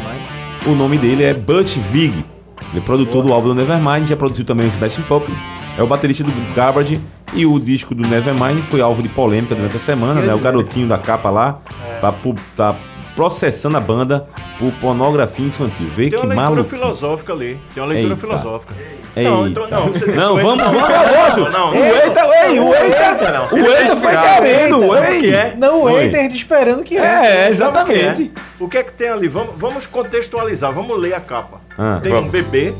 O 0.65 0.71
nome 0.71 0.97
dele 0.97 1.23
é 1.23 1.35
Butch 1.35 1.77
Vig. 1.91 2.25
Ele 2.71 2.77
é 2.77 2.81
produtor 2.81 3.23
do 3.23 3.31
álbum 3.31 3.49
do 3.49 3.55
Nevermind, 3.55 4.07
já 4.07 4.17
produziu 4.17 4.43
também 4.43 4.67
os 4.67 4.73
Smashing 4.73 5.03
Pumpkins. 5.03 5.41
É 5.77 5.83
o 5.83 5.87
baterista 5.87 6.23
do 6.23 6.53
Garbage 6.55 6.99
e 7.33 7.45
o 7.45 7.59
disco 7.59 7.93
do 7.95 8.07
Nevermind 8.07 8.61
foi 8.63 8.81
alvo 8.81 9.01
de 9.01 9.09
polêmica 9.09 9.55
durante 9.55 9.77
a 9.77 9.79
semana, 9.79 10.19
né? 10.21 10.33
O 10.33 10.39
garotinho 10.39 10.87
da 10.87 10.97
capa 10.97 11.29
lá 11.29 11.59
tá, 11.99 12.11
pu- 12.11 12.35
tá 12.55 12.75
processando 13.15 13.75
a 13.77 13.79
banda 13.79 14.27
por 14.57 14.71
pornografia 14.73 15.45
infantil. 15.45 15.87
Vê 15.89 16.09
Tem 16.09 16.11
que 16.11 16.15
uma 16.17 16.25
leitura 16.27 16.41
maluco. 16.49 16.69
filosófica 16.69 17.33
ali. 17.33 17.59
Tem 17.73 17.83
uma 17.83 17.89
leitura 17.89 18.13
Eita. 18.13 18.27
filosófica. 18.27 18.73
Eita. 19.15 19.29
Não, 19.29 19.47
então 19.47 19.67
não. 19.69 19.87
Você 19.87 20.05
Não, 20.05 20.33
o 20.35 20.39
Eita- 20.39 20.49
vamos, 20.49 20.63
vamos, 20.63 20.89
Não, 20.89 21.35
vamos. 21.35 21.53
não. 21.53 21.69
O 21.71 21.75
Eita, 21.75 22.21
ei, 22.45 22.59
o 22.59 22.73
Eita, 22.73 23.31
não. 23.31 23.45
o 23.51 23.57
Eita 23.67 23.95
foi 23.97 24.11
querendo, 24.17 24.77
o 24.77 24.89
que 25.19 25.25
ei. 25.25 25.33
é? 25.33 25.53
Não, 25.57 25.83
o. 25.83 25.89
Eita, 25.99 26.17
a 26.17 26.21
gente 26.21 26.37
esperando 26.37 26.83
que 26.83 26.97
É, 26.97 27.45
é? 27.45 27.49
exatamente. 27.49 28.31
O 28.59 28.69
que 28.69 28.77
é 28.77 28.83
que 28.83 28.93
tem 28.93 29.09
ali? 29.09 29.27
Vamos, 29.27 29.51
vamos 29.57 29.85
contextualizar, 29.85 30.71
vamos 30.71 30.97
ler 30.99 31.13
a 31.13 31.19
capa. 31.19 31.57
Ah, 31.77 31.99
tem 32.01 32.13
um 32.13 32.29
bebê, 32.29 32.73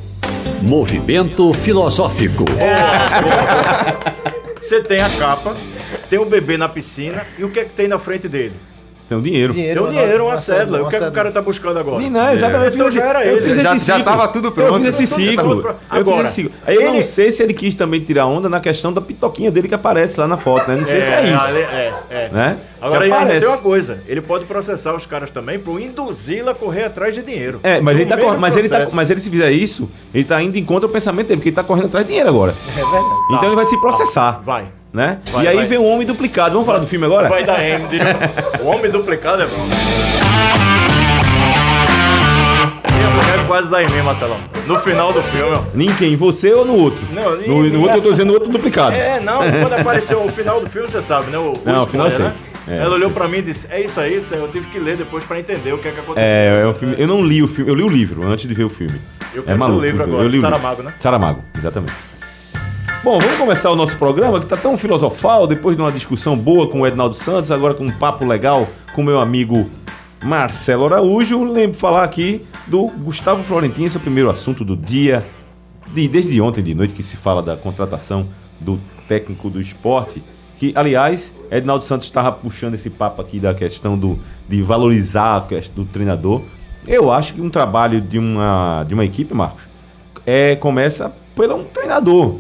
Movimento 0.62 1.52
filosófico. 1.54 2.46
você 4.62 4.82
tem 4.82 5.02
a 5.02 5.10
capa, 5.10 5.56
tem 6.10 6.20
um 6.20 6.26
bebê 6.26 6.56
na 6.56 6.70
piscina 6.70 7.26
e 7.38 7.44
o 7.44 7.50
que 7.50 7.60
é 7.60 7.66
que 7.66 7.74
tem 7.74 7.88
na 7.88 7.98
frente 7.98 8.30
dele? 8.30 8.54
Tem 9.12 9.18
o 9.18 9.22
dinheiro. 9.22 9.54
Tem 9.54 9.78
um 9.78 9.90
dinheiro, 9.90 10.26
uma 10.26 10.38
cédula. 10.38 10.84
O 10.84 10.88
que 10.90 10.96
é 10.96 11.00
que 11.00 11.06
o 11.06 11.12
cara 11.12 11.32
tá 11.34 11.42
buscando 11.42 11.78
agora? 11.78 12.10
Não, 12.10 12.32
exatamente. 12.32 12.76
Então 12.76 12.90
já 12.90 13.04
era 13.04 13.26
ele. 13.26 13.62
Já- 13.62 13.76
já 13.76 14.02
tava 14.02 14.26
tudo 14.30 14.48
Eu 14.48 14.52
pronto. 14.54 14.86
Eu 14.86 14.94
fiz 14.94 15.12
Agora, 15.90 16.28
esse 16.28 16.36
ciclo. 16.36 16.52
Aí 16.66 16.76
eu 16.76 16.82
não 16.84 16.94
ele- 16.96 17.04
sei 17.04 17.30
se 17.30 17.44
ele 17.44 17.54
quis 17.54 17.76
também 17.76 18.00
tirar 18.00 18.26
onda 18.26 18.48
na 18.48 18.62
questão 18.62 18.94
da 18.94 19.02
pitoquinha 19.02 19.52
dele 19.52 19.68
que 19.68 19.76
aparece 19.76 20.18
lá 20.18 20.30
na 20.30 20.38
foto, 20.38 20.70
né? 20.70 20.78
Não 20.78 20.86
sei 20.88 21.02
se 21.02 21.12
é 21.12 21.24
isso. 21.26 21.44
ali- 21.44 21.60
é, 21.60 21.94
é. 22.10 22.30
Né? 22.32 22.58
Agora 22.82 23.06
aparece. 23.06 23.40
tem 23.42 23.50
uma 23.50 23.58
coisa, 23.58 24.02
ele 24.08 24.22
pode 24.22 24.46
processar 24.46 24.96
os 24.96 25.06
caras 25.06 25.30
também 25.30 25.60
por 25.60 25.78
induzi-la 25.82 26.54
a 26.54 26.56
correr 26.56 26.86
atrás 26.86 27.14
de 27.14 27.22
dinheiro. 27.22 27.60
É, 27.64 27.82
mas 27.82 28.00
ele, 28.00 28.06
tá, 28.06 28.16
mas, 28.40 28.56
ele 28.56 28.70
tá, 28.70 28.88
mas 28.94 29.10
ele 29.10 29.20
se 29.20 29.30
fizer 29.30 29.52
isso, 29.52 29.90
ele 30.14 30.24
tá 30.24 30.42
indo 30.42 30.58
em 30.58 30.64
contra 30.64 30.88
do 30.88 30.90
pensamento 30.94 31.28
dele, 31.28 31.38
porque 31.40 31.50
ele 31.50 31.56
tá 31.56 31.64
correndo 31.66 31.88
atrás 31.88 32.06
de 32.06 32.12
dinheiro 32.12 32.30
agora. 32.30 32.56
É 32.70 32.76
verdade. 32.76 33.06
Então 33.34 33.46
ele 33.48 33.56
vai 33.56 33.66
se 33.66 33.78
processar, 33.82 34.40
Vai. 34.42 34.66
Né? 34.94 35.20
Vai, 35.32 35.46
e 35.46 35.48
aí 35.48 35.56
vai. 35.58 35.66
vem 35.68 35.78
o 35.78 35.86
Homem 35.86 36.06
Duplicado. 36.06 36.52
Vamos 36.54 36.66
falar 36.66 36.80
do 36.80 36.88
filme 36.88 37.06
agora? 37.06 37.30
Vai 37.30 37.44
dar 37.44 37.64
M. 37.64 37.88
de- 37.88 38.00
o 38.62 38.68
homem 38.68 38.92
duplicado 38.92 39.42
é 39.42 39.48
bom. 39.48 39.68
Minha 42.94 43.10
mulher 43.10 43.48
quase 43.48 43.70
dá 43.70 43.82
em 43.84 43.90
mim, 43.90 44.02
Marcelão. 44.02 44.40
No 44.68 44.78
final 44.80 45.14
do 45.14 45.22
filme, 45.24 45.58
quem? 45.98 46.16
Você 46.16 46.54
ou 46.54 46.66
no 46.66 46.76
outro? 46.76 47.06
Não, 47.12 47.36
no, 47.36 47.64
no 47.70 47.82
outro 47.82 47.98
eu 47.98 48.02
tô 48.02 48.12
dizendo 48.12 48.30
o 48.30 48.34
outro 48.34 48.50
duplicado. 48.50 48.96
É, 48.96 49.20
não, 49.20 49.40
quando 49.62 49.74
apareceu 49.74 50.24
o 50.24 50.32
final 50.32 50.60
do 50.62 50.70
filme, 50.70 50.90
você 50.90 51.02
sabe, 51.02 51.32
né? 51.32 51.38
O, 51.38 51.54
Não, 51.66 51.84
o 51.84 51.88
final 51.88 52.08
eu 52.08 52.12
sei. 52.12 52.26
né? 52.26 52.36
É, 52.68 52.78
Ela 52.78 52.86
eu 52.90 52.94
olhou 52.94 53.12
pra 53.12 53.28
mim 53.28 53.38
e 53.38 53.42
disse: 53.42 53.68
É 53.72 53.82
isso 53.82 54.00
aí, 54.00 54.24
eu 54.32 54.48
tive 54.50 54.68
que 54.68 54.78
ler 54.78 54.96
depois 54.96 55.24
pra 55.24 55.40
entender 55.40 55.74
o 55.74 55.80
que 55.80 55.88
é 55.88 55.92
que 55.92 56.00
aconteceu. 56.00 56.24
É, 56.30 56.70
é 56.70 56.74
filme. 56.74 56.96
Eu 56.98 57.08
não 57.08 57.26
li 57.26 57.42
o 57.42 57.48
filme, 57.48 57.72
eu 57.72 57.76
li 57.76 57.84
o 57.84 57.90
livro 57.90 58.26
antes 58.28 58.48
de 58.48 58.54
ver 58.54 58.66
o 58.66 58.70
filme. 58.70 59.00
Eu 59.34 59.42
é 59.42 59.46
quero 59.48 59.58
maluco. 59.60 59.80
o 59.80 59.84
livro 59.84 60.04
agora, 60.04 60.24
eu 60.24 60.28
li 60.28 60.28
o 60.28 60.32
livro. 60.42 60.50
Saramago, 60.50 60.84
né? 60.84 60.94
Saramago, 61.00 61.44
exatamente. 61.58 62.11
Bom, 63.04 63.18
vamos 63.18 63.38
começar 63.38 63.72
o 63.72 63.76
nosso 63.76 63.98
programa 63.98 64.40
que 64.40 64.46
tá 64.46 64.56
tão 64.56 64.78
filosofal, 64.78 65.48
depois 65.48 65.76
de 65.76 65.82
uma 65.82 65.92
discussão 65.92 66.38
boa 66.38 66.68
com 66.68 66.82
o 66.82 66.88
Ednaldo 66.88 67.16
Santos, 67.16 67.52
agora 67.52 67.74
com 67.74 67.86
um 67.86 67.92
papo 67.92 68.26
legal 68.26 68.68
com 68.94 69.02
meu 69.02 69.20
amigo 69.20 69.68
Marcelo 70.24 70.86
Araújo. 70.86 71.44
Lembro 71.44 71.72
de 71.72 71.78
falar 71.80 72.04
aqui 72.04 72.46
do 72.68 72.88
Gustavo 72.88 73.44
Florentino, 73.44 73.88
esse 73.88 73.98
é 73.98 74.00
o 74.00 74.02
primeiro 74.04 74.30
assunto 74.30 74.64
do 74.64 74.78
dia, 74.78 75.26
de- 75.92 76.08
desde 76.08 76.40
ontem 76.40 76.62
de 76.64 76.76
noite 76.76 76.94
que 76.94 77.02
se 77.02 77.18
fala 77.18 77.42
da 77.42 77.56
contratação 77.58 78.28
do 78.60 78.80
técnico 79.08 79.50
do 79.50 79.60
esporte, 79.60 80.22
Que, 80.60 80.72
aliás, 80.76 81.34
Ednaldo 81.50 81.84
Santos 81.84 82.06
estava 82.06 82.32
puxando 82.32 82.76
esse 82.76 82.88
papo 82.88 83.20
aqui 83.20 83.40
da 83.40 83.52
questão 83.52 83.98
do, 83.98 84.20
de 84.48 84.62
valorizar 84.62 85.38
a 85.38 85.42
questão 85.42 85.84
do 85.84 85.90
treinador. 85.90 86.44
Eu 86.88 87.12
acho 87.12 87.34
que 87.34 87.42
um 87.42 87.50
trabalho 87.50 88.00
de 88.00 88.20
uma, 88.20 88.86
de 88.88 88.94
uma 88.94 89.04
equipe, 89.04 89.34
Marcos, 89.34 89.64
é, 90.24 90.56
começa 90.58 91.12
pelo 91.36 91.56
um 91.56 91.64
treinador. 91.64 92.36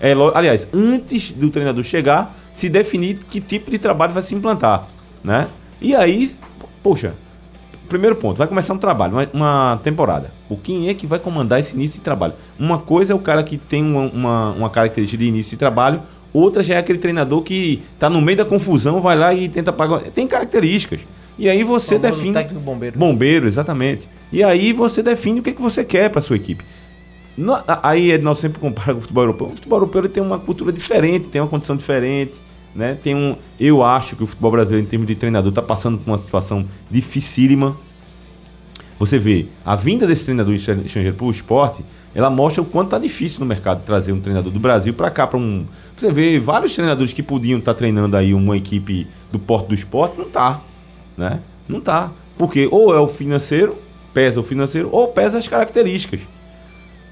É, 0.00 0.12
aliás, 0.34 0.68
antes 0.72 1.32
do 1.32 1.50
treinador 1.50 1.82
chegar, 1.82 2.34
se 2.52 2.68
definir 2.68 3.18
que 3.30 3.40
tipo 3.40 3.70
de 3.70 3.78
trabalho 3.78 4.12
vai 4.12 4.22
se 4.22 4.34
implantar, 4.34 4.86
né? 5.22 5.48
E 5.80 5.94
aí, 5.94 6.30
poxa, 6.82 7.14
primeiro 7.88 8.16
ponto, 8.16 8.38
vai 8.38 8.46
começar 8.46 8.74
um 8.74 8.78
trabalho, 8.78 9.12
uma, 9.12 9.28
uma, 9.32 9.80
temporada. 9.82 10.30
O 10.48 10.56
quem 10.56 10.88
é 10.88 10.94
que 10.94 11.06
vai 11.06 11.18
comandar 11.18 11.60
esse 11.60 11.74
início 11.74 11.96
de 11.96 12.02
trabalho? 12.02 12.34
Uma 12.58 12.78
coisa 12.78 13.12
é 13.12 13.16
o 13.16 13.18
cara 13.18 13.42
que 13.42 13.56
tem 13.56 13.82
uma, 13.82 14.10
uma, 14.10 14.50
uma 14.52 14.70
característica 14.70 15.22
de 15.22 15.28
início 15.28 15.50
de 15.50 15.56
trabalho, 15.56 16.02
outra 16.32 16.62
já 16.62 16.74
é 16.74 16.78
aquele 16.78 16.98
treinador 16.98 17.42
que 17.42 17.82
está 17.94 18.10
no 18.10 18.20
meio 18.20 18.38
da 18.38 18.44
confusão, 18.44 19.00
vai 19.00 19.16
lá 19.16 19.32
e 19.34 19.48
tenta 19.48 19.72
pagar. 19.72 20.00
Tem 20.00 20.26
características. 20.26 21.00
E 21.38 21.48
aí 21.48 21.62
você 21.62 21.98
define. 21.98 22.32
Técnico 22.32 22.60
bombeiro. 22.60 22.98
Bombeiro, 22.98 23.46
exatamente. 23.46 24.08
E 24.32 24.42
aí 24.42 24.72
você 24.72 25.02
define 25.02 25.40
o 25.40 25.42
que, 25.42 25.50
é 25.50 25.52
que 25.52 25.62
você 25.62 25.84
quer 25.84 26.10
para 26.10 26.22
sua 26.22 26.36
equipe. 26.36 26.64
No, 27.36 27.54
aí 27.82 28.16
nós 28.18 28.38
sempre 28.38 28.58
compara 28.58 28.92
com 28.92 28.98
o 28.98 29.00
futebol 29.02 29.24
europeu. 29.24 29.46
O 29.48 29.50
futebol 29.50 29.78
europeu 29.78 30.00
ele 30.02 30.08
tem 30.08 30.22
uma 30.22 30.38
cultura 30.38 30.72
diferente, 30.72 31.28
tem 31.28 31.40
uma 31.40 31.48
condição 31.48 31.76
diferente. 31.76 32.40
Né? 32.74 32.96
Tem 33.02 33.14
um, 33.14 33.36
eu 33.58 33.82
acho 33.82 34.16
que 34.16 34.22
o 34.22 34.26
futebol 34.26 34.50
brasileiro, 34.50 34.86
em 34.86 34.88
termos 34.88 35.06
de 35.08 35.14
treinador, 35.14 35.50
está 35.50 35.62
passando 35.62 35.98
por 35.98 36.10
uma 36.10 36.18
situação 36.18 36.66
dificílima. 36.90 37.76
Você 38.98 39.18
vê, 39.18 39.46
a 39.64 39.76
vinda 39.76 40.06
desse 40.06 40.24
treinador 40.24 40.54
estrangeiro 40.54 41.14
para 41.14 41.26
o 41.26 41.30
esporte, 41.30 41.84
ela 42.14 42.30
mostra 42.30 42.62
o 42.62 42.64
quanto 42.64 42.88
está 42.88 42.98
difícil 42.98 43.40
no 43.40 43.46
mercado 43.46 43.84
trazer 43.84 44.12
um 44.12 44.20
treinador 44.20 44.50
do 44.50 44.58
Brasil 44.58 44.94
para 44.94 45.10
cá, 45.10 45.26
para 45.26 45.38
um. 45.38 45.66
Você 45.94 46.10
vê 46.10 46.38
vários 46.40 46.74
treinadores 46.74 47.12
que 47.12 47.22
podiam 47.22 47.58
estar 47.58 47.74
tá 47.74 47.78
treinando 47.78 48.16
aí 48.16 48.32
uma 48.32 48.56
equipe 48.56 49.06
do 49.30 49.38
Porto 49.38 49.68
do 49.68 49.74
Esporte, 49.74 50.18
não 50.18 50.24
tá. 50.24 50.62
Né? 51.16 51.40
Não 51.68 51.78
tá. 51.80 52.10
Porque 52.38 52.68
ou 52.70 52.94
é 52.94 53.00
o 53.00 53.08
financeiro, 53.08 53.76
pesa 54.14 54.40
o 54.40 54.42
financeiro, 54.42 54.88
ou 54.92 55.08
pesa 55.08 55.36
as 55.36 55.46
características. 55.46 56.20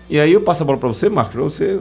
E 0.08 0.20
aí 0.20 0.32
eu 0.32 0.40
passo 0.40 0.62
a 0.62 0.66
bola 0.66 0.78
para 0.78 0.88
você, 0.88 1.08
Marcos, 1.08 1.34
para 1.34 1.42
você 1.42 1.80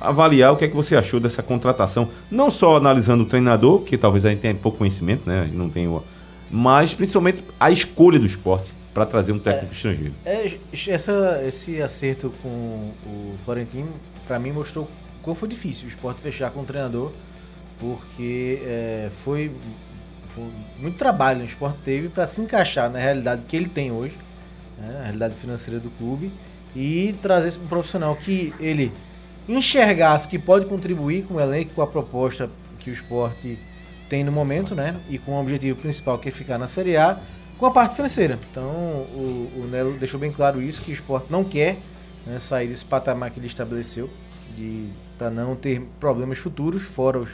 avaliar 0.00 0.52
o 0.52 0.56
que 0.56 0.64
é 0.64 0.68
que 0.68 0.74
você 0.74 0.96
achou 0.96 1.20
dessa 1.20 1.42
contratação. 1.42 2.08
Não 2.30 2.50
só 2.50 2.76
analisando 2.76 3.22
o 3.22 3.26
treinador, 3.26 3.80
que 3.80 3.96
talvez 3.96 4.26
a 4.26 4.30
gente 4.30 4.40
tenha 4.40 4.54
pouco 4.54 4.78
conhecimento, 4.78 5.28
né? 5.28 5.42
A 5.42 5.44
gente 5.44 5.56
não 5.56 5.70
tem 5.70 5.86
o... 5.86 6.02
Mas 6.50 6.92
principalmente 6.92 7.44
a 7.58 7.70
escolha 7.70 8.18
do 8.18 8.26
esporte 8.26 8.72
para 8.92 9.06
trazer 9.06 9.32
um 9.32 9.38
técnico 9.38 9.72
é, 9.72 9.76
estrangeiro. 9.76 10.14
É, 10.24 10.58
essa, 10.88 11.42
esse 11.46 11.80
acerto 11.80 12.32
com 12.42 12.92
o 13.06 13.34
Florentino, 13.44 13.88
para 14.26 14.38
mim, 14.38 14.52
mostrou 14.52 14.88
como 15.22 15.34
foi 15.36 15.48
difícil 15.48 15.86
o 15.86 15.88
esporte 15.88 16.20
fechar 16.20 16.50
com 16.50 16.60
o 16.60 16.64
treinador, 16.64 17.12
porque 17.78 18.60
é, 18.64 19.08
foi, 19.24 19.50
foi, 20.34 20.44
muito 20.78 20.98
trabalho 20.98 21.40
o 21.40 21.44
esporte 21.44 21.78
teve 21.84 22.08
para 22.08 22.26
se 22.26 22.40
encaixar 22.40 22.90
na 22.90 22.98
realidade 22.98 23.42
que 23.48 23.56
ele 23.56 23.68
tem 23.68 23.90
hoje, 23.90 24.14
né, 24.78 24.98
a 25.00 25.02
realidade 25.04 25.34
financeira 25.36 25.80
do 25.80 25.90
clube, 25.90 26.30
e 26.74 27.14
trazer 27.20 27.48
esse 27.48 27.58
profissional 27.58 28.16
que 28.16 28.52
ele 28.58 28.92
enxergasse 29.48 30.28
que 30.28 30.38
pode 30.38 30.66
contribuir 30.66 31.24
com 31.24 31.34
o 31.34 31.40
elenco, 31.40 31.74
com 31.74 31.82
a 31.82 31.86
proposta 31.86 32.48
que 32.78 32.90
o 32.90 32.92
esporte 32.92 33.58
tem 34.08 34.24
no 34.24 34.32
momento, 34.32 34.74
né? 34.74 35.00
E 35.08 35.18
com 35.18 35.32
o 35.32 35.40
objetivo 35.40 35.78
principal 35.80 36.18
que 36.18 36.28
é 36.28 36.32
ficar 36.32 36.58
na 36.58 36.66
Série 36.66 36.96
A, 36.96 37.18
com 37.58 37.66
a 37.66 37.70
parte 37.70 37.94
financeira. 37.96 38.38
Então 38.50 38.64
o, 38.64 39.50
o 39.56 39.68
Nelo 39.70 39.92
deixou 39.98 40.18
bem 40.18 40.32
claro 40.32 40.60
isso, 40.60 40.82
que 40.82 40.90
o 40.90 40.94
esporte 40.94 41.26
não 41.30 41.44
quer 41.44 41.78
né, 42.26 42.38
sair 42.38 42.68
desse 42.68 42.84
patamar 42.84 43.30
que 43.30 43.40
ele 43.40 43.46
estabeleceu, 43.46 44.08
para 45.18 45.30
não 45.30 45.56
ter 45.56 45.80
problemas 45.98 46.38
futuros, 46.38 46.82
fora 46.82 47.18
os 47.18 47.30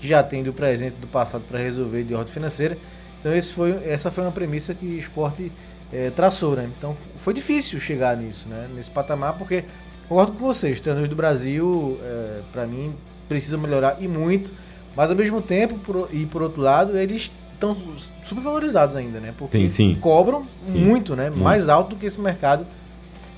que 0.00 0.06
já 0.06 0.22
tem 0.22 0.42
do 0.44 0.52
presente 0.52 0.96
do 0.96 1.06
passado 1.08 1.44
para 1.48 1.58
resolver 1.58 2.04
de 2.04 2.14
ordem 2.14 2.32
financeira. 2.32 2.78
Então 3.18 3.34
esse 3.34 3.52
foi, 3.52 3.72
essa 3.84 4.10
foi 4.10 4.24
uma 4.24 4.32
premissa 4.32 4.74
que 4.74 4.86
o 4.86 4.98
esporte 4.98 5.50
é, 5.92 6.10
traçou, 6.10 6.54
né? 6.54 6.68
Então 6.76 6.96
foi 7.18 7.34
difícil 7.34 7.80
chegar 7.80 8.16
nisso, 8.16 8.48
né? 8.48 8.68
Nesse 8.74 8.90
patamar, 8.90 9.36
porque 9.36 9.64
concordo 10.08 10.32
com 10.32 10.46
vocês, 10.46 10.76
os 10.76 10.80
treinadores 10.80 11.10
do 11.10 11.16
Brasil, 11.16 11.98
é, 12.02 12.40
para 12.52 12.66
mim, 12.66 12.94
precisam 13.28 13.58
melhorar 13.60 13.98
e 14.00 14.08
muito, 14.08 14.52
mas 14.96 15.10
ao 15.10 15.16
mesmo 15.16 15.40
tempo, 15.42 15.78
por, 15.78 16.08
e 16.12 16.26
por 16.26 16.42
outro 16.42 16.62
lado, 16.62 16.96
eles 16.96 17.30
estão 17.54 17.76
supervalorizados 18.24 18.96
ainda, 18.96 19.20
né? 19.20 19.34
Porque 19.36 19.58
sim, 19.58 19.70
sim. 19.70 19.98
cobram 20.00 20.46
sim. 20.66 20.78
muito, 20.78 21.14
né? 21.16 21.30
Muito. 21.30 21.42
Mais 21.42 21.68
alto 21.68 21.90
do 21.90 21.96
que 21.96 22.06
esse 22.06 22.20
mercado 22.20 22.66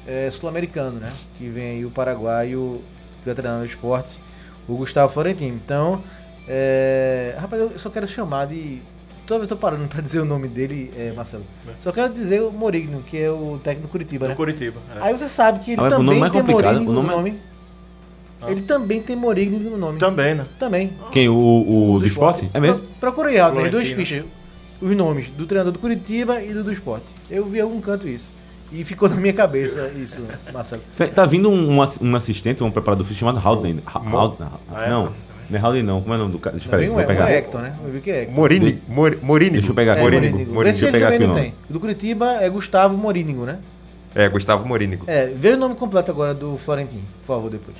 é, 0.07 0.31
sul-americano, 0.31 1.01
né? 1.01 1.13
Que 1.39 1.49
vem 1.49 1.71
aí 1.71 1.85
o 1.85 1.91
Paraguai 1.91 2.51
e 2.51 2.57
o 2.57 2.83
veterano 3.25 3.65
de 3.65 3.71
esportes, 3.71 4.21
o 4.69 4.77
Gustavo 4.77 5.13
Florentino. 5.13 5.59
Então, 5.65 6.03
é, 6.47 7.35
rapaz, 7.39 7.63
eu 7.63 7.79
só 7.79 7.91
quero 7.91 8.07
chamar 8.07 8.47
de 8.47 8.81
toda 9.31 9.41
vez 9.41 9.45
estou 9.45 9.59
parando 9.59 9.87
para 9.87 10.01
dizer 10.03 10.19
o 10.19 10.25
nome 10.25 10.49
dele, 10.49 10.93
é, 10.99 11.13
Marcelo. 11.13 11.45
É. 11.69 11.73
Só 11.81 11.93
quero 11.93 12.13
dizer 12.13 12.43
o 12.43 12.51
Morigno, 12.51 13.03
que 13.03 13.17
é 13.17 13.31
o 13.31 13.61
técnico 13.63 13.87
do 13.87 13.91
Curitiba, 13.93 14.29
né? 14.29 14.35
Curitiba. 14.35 14.81
É. 14.97 15.03
Aí 15.03 15.17
você 15.17 15.29
sabe 15.29 15.61
que 15.61 15.73
ele 15.73 15.81
ah, 15.81 15.89
também 15.89 16.31
tem 16.31 16.43
Morigno 16.43 16.93
no 16.93 17.03
nome. 17.03 17.39
Ah. 18.43 18.51
Ele 18.51 18.63
também 18.63 19.01
tem 19.01 19.15
Morigno 19.15 19.59
no 19.59 19.77
nome. 19.77 19.99
Também, 19.99 20.35
né? 20.35 20.47
Também. 20.59 20.93
Quem? 21.13 21.29
O, 21.29 21.35
o, 21.35 21.93
do, 21.95 22.01
do 22.01 22.07
esporte? 22.07 22.51
É 22.53 22.59
mesmo? 22.59 22.85
Procurei, 22.99 23.39
Aldo, 23.39 23.71
duas 23.71 23.89
fichas. 23.89 24.25
Os 24.81 24.97
nomes 24.97 25.29
do 25.29 25.47
treinador 25.47 25.73
do 25.73 25.79
Curitiba 25.79 26.43
e 26.43 26.53
do 26.55 26.65
do 26.65 26.73
esporte. 26.73 27.15
Eu 27.31 27.45
vi 27.47 27.61
algum 27.61 27.81
canto 27.81 28.09
isso. 28.09 28.33
E 28.73 28.83
ficou 28.85 29.09
na 29.09 29.17
minha 29.17 29.33
cabeça 29.33 29.89
isso, 30.01 30.25
Marcelo. 30.53 30.83
Tá 31.15 31.27
vindo 31.27 31.51
um, 31.51 31.77
um 32.01 32.17
assistente, 32.17 32.65
um 32.65 32.71
preparador 32.71 33.05
físico 33.05 33.21
chamado 33.21 33.47
Haldane. 33.47 33.83
Haldane. 33.85 34.51
Ah, 34.73 34.85
é? 34.87 34.91
Não. 34.91 35.13
Não 35.51 35.75
é 35.75 35.83
não, 35.83 36.01
como 36.01 36.15
é 36.15 36.17
o 36.17 36.21
nome 36.21 36.33
do 36.33 36.39
cara? 36.39 36.57
Deixa 36.57 36.69
eu 36.69 36.79
pegar. 36.79 36.95
Vou 36.95 37.05
pegar. 37.05 37.25
Um 37.25 37.29
Hector, 37.29 37.61
né? 37.61 37.77
Eu 37.85 37.91
vi 37.91 38.01
que 38.01 38.11
é 38.11 38.23
Hector. 38.23 38.35
Morini, 38.35 38.83
Mor, 38.87 39.19
Morínigo. 39.21 39.55
Deixa 39.55 39.71
eu 39.71 39.75
pegar 39.75 39.93
aqui. 39.93 40.01
É, 40.01 40.05
Morínigo. 40.05 40.37
Morínigo. 40.37 40.63
Deixa 40.63 40.87
eu 40.87 40.93
pegar 40.93 41.09
aqui 41.09 41.19
não 41.19 41.33
tem. 41.33 41.55
O 41.69 41.73
do 41.73 41.81
Curitiba 41.81 42.39
é 42.41 42.49
Gustavo 42.49 42.97
Morínigo, 42.97 43.45
né? 43.45 43.59
É, 44.15 44.29
Gustavo 44.29 44.67
Morínigo. 44.67 45.05
É, 45.09 45.27
vê 45.27 45.51
o 45.51 45.57
nome 45.57 45.75
completo 45.75 46.11
agora 46.11 46.35
do 46.35 46.57
Florentino, 46.57 47.03
por 47.21 47.27
favor, 47.27 47.51
depois. 47.51 47.77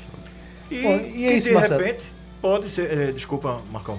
E, 0.71 0.83
Bom, 0.83 1.01
e 1.15 1.27
é 1.27 1.37
isso, 1.37 1.49
de 1.49 1.55
Marcelo. 1.55 1.83
repente, 1.83 2.05
pode 2.41 2.69
ser... 2.69 2.91
É, 2.91 3.13
desculpa, 3.13 3.61
Marcão. 3.73 3.99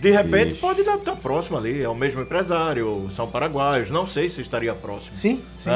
De 0.00 0.10
repente 0.10 0.52
Ixi. 0.52 0.60
pode 0.60 0.80
estar 0.80 1.16
próximo 1.16 1.58
ali, 1.58 1.82
é 1.82 1.88
o 1.88 1.94
mesmo 1.94 2.22
empresário, 2.22 3.08
são 3.10 3.26
paraguaios, 3.26 3.90
não 3.90 4.06
sei 4.06 4.28
se 4.28 4.40
estaria 4.40 4.72
próximo. 4.74 5.14
Sim, 5.14 5.42
sim. 5.56 5.70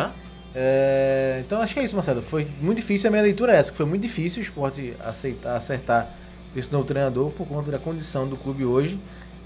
É, 0.54 1.42
então 1.44 1.60
acho 1.60 1.74
que 1.74 1.80
é 1.80 1.84
isso, 1.84 1.96
Marcelo. 1.96 2.22
Foi 2.22 2.46
muito 2.60 2.78
difícil, 2.78 3.08
a 3.08 3.10
minha 3.10 3.22
leitura 3.22 3.52
é 3.52 3.56
essa, 3.56 3.70
que 3.70 3.76
foi 3.76 3.86
muito 3.86 4.02
difícil 4.02 4.40
o 4.40 4.42
esporte 4.42 4.94
aceitar, 5.00 5.56
acertar 5.56 6.08
esse 6.56 6.72
novo 6.72 6.84
treinador 6.84 7.30
por 7.30 7.46
conta 7.46 7.70
da 7.70 7.78
condição 7.78 8.26
do 8.26 8.36
clube 8.36 8.64
hoje. 8.64 8.98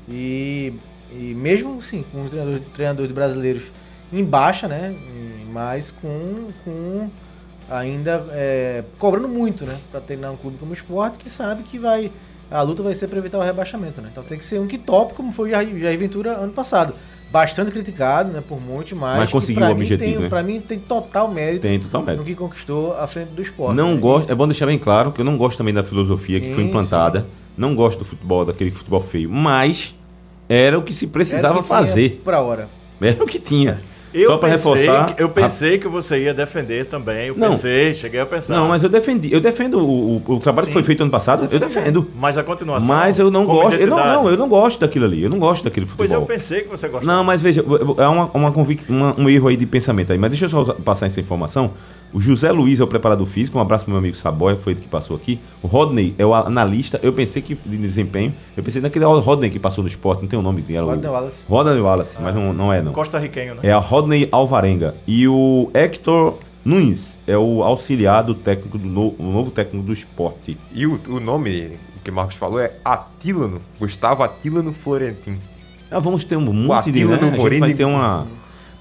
E, 0.08 0.72
e 1.10 1.34
mesmo 1.34 1.82
sim, 1.82 2.04
com 2.12 2.24
os 2.24 2.30
treinadores, 2.30 2.62
treinadores 2.74 3.12
brasileiros 3.12 3.64
em 4.12 4.24
baixa, 4.24 4.68
né? 4.68 4.96
Mas 5.52 5.90
com, 5.90 6.48
com 6.64 7.10
ainda 7.70 8.24
é, 8.30 8.84
cobrando 8.98 9.28
muito, 9.28 9.64
né? 9.64 9.78
Para 9.90 10.00
treinar 10.00 10.32
um 10.32 10.36
clube 10.36 10.58
como 10.58 10.70
o 10.70 10.74
esporte 10.74 11.18
que 11.18 11.28
sabe 11.30 11.62
que 11.64 11.78
vai. 11.78 12.12
A 12.48 12.62
luta 12.62 12.82
vai 12.82 12.94
ser 12.94 13.08
para 13.08 13.18
evitar 13.18 13.38
o 13.38 13.42
rebaixamento, 13.42 14.00
né? 14.00 14.08
Então 14.12 14.22
tem 14.22 14.38
que 14.38 14.44
ser 14.44 14.60
um 14.60 14.68
que 14.68 14.78
top, 14.78 15.14
como 15.14 15.32
foi 15.32 15.50
o 15.50 15.52
Jair 15.52 15.98
Ventura 15.98 16.32
ano 16.32 16.52
passado 16.52 16.94
bastante 17.30 17.70
criticado, 17.70 18.32
né, 18.32 18.42
por 18.46 18.60
muitos, 18.60 18.92
mas, 18.92 19.18
mas 19.18 19.30
conseguiu 19.30 19.66
o 19.66 19.70
objetivo, 19.70 20.22
né? 20.22 20.28
Para 20.28 20.42
mim 20.42 20.60
tem 20.60 20.78
total 20.78 21.30
mérito, 21.32 21.62
tem 21.62 21.78
total 21.78 22.02
mérito 22.02 22.22
no 22.22 22.26
que 22.26 22.34
conquistou 22.34 22.92
à 22.92 23.06
frente 23.06 23.30
do 23.30 23.42
esporte. 23.42 23.76
Não 23.76 23.94
né? 23.94 24.00
gosto, 24.00 24.30
é 24.30 24.34
bom 24.34 24.46
deixar 24.46 24.66
bem 24.66 24.78
claro 24.78 25.12
que 25.12 25.20
eu 25.20 25.24
não 25.24 25.36
gosto 25.36 25.58
também 25.58 25.74
da 25.74 25.84
filosofia 25.84 26.38
sim, 26.38 26.46
que 26.46 26.54
foi 26.54 26.64
implantada. 26.64 27.20
Sim. 27.20 27.26
Não 27.56 27.74
gosto 27.74 28.00
do 28.00 28.04
futebol, 28.04 28.44
daquele 28.44 28.70
futebol 28.70 29.00
feio, 29.00 29.30
mas 29.30 29.94
era 30.48 30.78
o 30.78 30.82
que 30.82 30.92
se 30.92 31.06
precisava 31.06 31.62
que 31.62 31.68
fazer. 31.68 32.20
Para 32.24 32.40
hora. 32.40 32.68
Era 33.00 33.22
o 33.22 33.26
que 33.26 33.38
tinha. 33.38 33.80
Eu 34.16 34.30
Só 34.30 34.38
para 34.38 34.48
reforçar. 34.48 35.14
Eu 35.18 35.28
pensei 35.28 35.76
a... 35.76 35.78
que 35.78 35.86
você 35.86 36.22
ia 36.22 36.32
defender 36.32 36.86
também. 36.86 37.28
Eu 37.28 37.36
não, 37.36 37.50
pensei, 37.50 37.92
cheguei 37.92 38.18
a 38.18 38.24
pensar. 38.24 38.54
Não, 38.54 38.68
mas 38.68 38.82
eu 38.82 38.88
defendi. 38.88 39.30
Eu 39.30 39.40
defendo 39.40 39.78
o, 39.78 40.16
o, 40.16 40.34
o 40.34 40.40
trabalho 40.40 40.64
Sim. 40.64 40.70
que 40.70 40.72
foi 40.72 40.82
feito 40.82 41.02
ano 41.02 41.10
passado. 41.10 41.46
Eu 41.50 41.60
defendo. 41.60 42.08
Mas 42.16 42.38
a 42.38 42.42
continuação. 42.42 42.88
Mas 42.88 43.18
eu 43.18 43.30
não 43.30 43.44
gosto. 43.44 43.78
Eu 43.78 43.86
não, 43.86 43.98
não, 43.98 44.30
eu 44.30 44.36
não 44.36 44.48
gosto 44.48 44.80
daquilo 44.80 45.04
ali. 45.04 45.22
Eu 45.22 45.28
não 45.28 45.38
gosto 45.38 45.64
daquele 45.64 45.84
futebol. 45.84 46.06
Pois 46.06 46.12
eu 46.12 46.22
pensei 46.22 46.62
que 46.62 46.68
você 46.68 46.88
gostava. 46.88 47.12
Não, 47.12 47.22
mas 47.22 47.42
veja, 47.42 47.60
é 47.60 48.08
uma, 48.08 48.30
uma, 48.32 48.50
uma, 48.88 49.14
um 49.18 49.28
erro 49.28 49.48
aí 49.48 49.56
de 49.56 49.66
pensamento 49.66 50.12
aí. 50.12 50.18
Mas 50.18 50.30
deixa 50.30 50.46
eu 50.46 50.48
só 50.48 50.64
passar 50.64 51.06
essa 51.06 51.20
informação. 51.20 51.72
O 52.12 52.20
José 52.20 52.50
Luiz 52.50 52.80
é 52.80 52.84
o 52.84 52.86
preparador 52.86 53.26
físico, 53.26 53.58
um 53.58 53.60
abraço 53.60 53.84
pro 53.84 53.92
meu 53.92 53.98
amigo 53.98 54.16
Saboia, 54.16 54.56
foi 54.56 54.72
ele 54.72 54.80
que 54.80 54.88
passou 54.88 55.16
aqui. 55.16 55.38
O 55.62 55.66
Rodney 55.66 56.14
é 56.18 56.24
o 56.24 56.34
analista, 56.34 56.98
eu 57.02 57.12
pensei 57.12 57.42
que 57.42 57.54
de 57.54 57.76
desempenho, 57.76 58.32
eu 58.56 58.62
pensei 58.62 58.80
naquele 58.80 59.04
Rodney 59.04 59.50
que 59.50 59.58
passou 59.58 59.82
no 59.82 59.88
esporte, 59.88 60.22
não 60.22 60.28
tem 60.28 60.38
o 60.38 60.40
um 60.40 60.44
nome 60.44 60.62
dele. 60.62 60.80
Rodney 60.80 61.10
Wallace. 61.10 61.46
Rodney 61.48 61.80
Wallace, 61.80 62.16
ah, 62.18 62.22
mas 62.22 62.34
não, 62.34 62.52
não 62.52 62.72
é 62.72 62.80
não. 62.80 62.92
Costa 62.92 63.18
Riquenho, 63.18 63.56
né? 63.56 63.60
É 63.64 63.72
a 63.72 63.78
Rodney 63.78 64.28
Alvarenga. 64.30 64.94
E 65.06 65.26
o 65.28 65.70
Hector 65.74 66.38
Nunes 66.64 67.18
é 67.26 67.36
o 67.36 67.62
auxiliar 67.62 68.24
do 68.24 68.34
técnico 68.34 68.78
do 68.78 68.88
no, 68.88 69.14
o 69.18 69.32
novo 69.32 69.50
técnico 69.50 69.86
do 69.86 69.92
esporte. 69.92 70.56
E 70.72 70.86
o, 70.86 71.00
o 71.08 71.20
nome 71.20 71.72
que 72.02 72.10
o 72.10 72.14
Marcos 72.14 72.36
falou 72.36 72.60
é 72.60 72.72
Atilano, 72.84 73.60
Gustavo 73.78 74.22
Atilano 74.22 74.72
Florentino. 74.72 75.38
Ah, 75.90 75.98
vamos 75.98 76.24
ter 76.24 76.36
um 76.36 76.40
monte 76.40 76.90
de... 76.90 77.04
Né? 77.04 77.14
A 77.14 77.36
gente 77.38 77.58
vai 77.60 77.74
ter 77.74 77.84
uma 77.84 78.26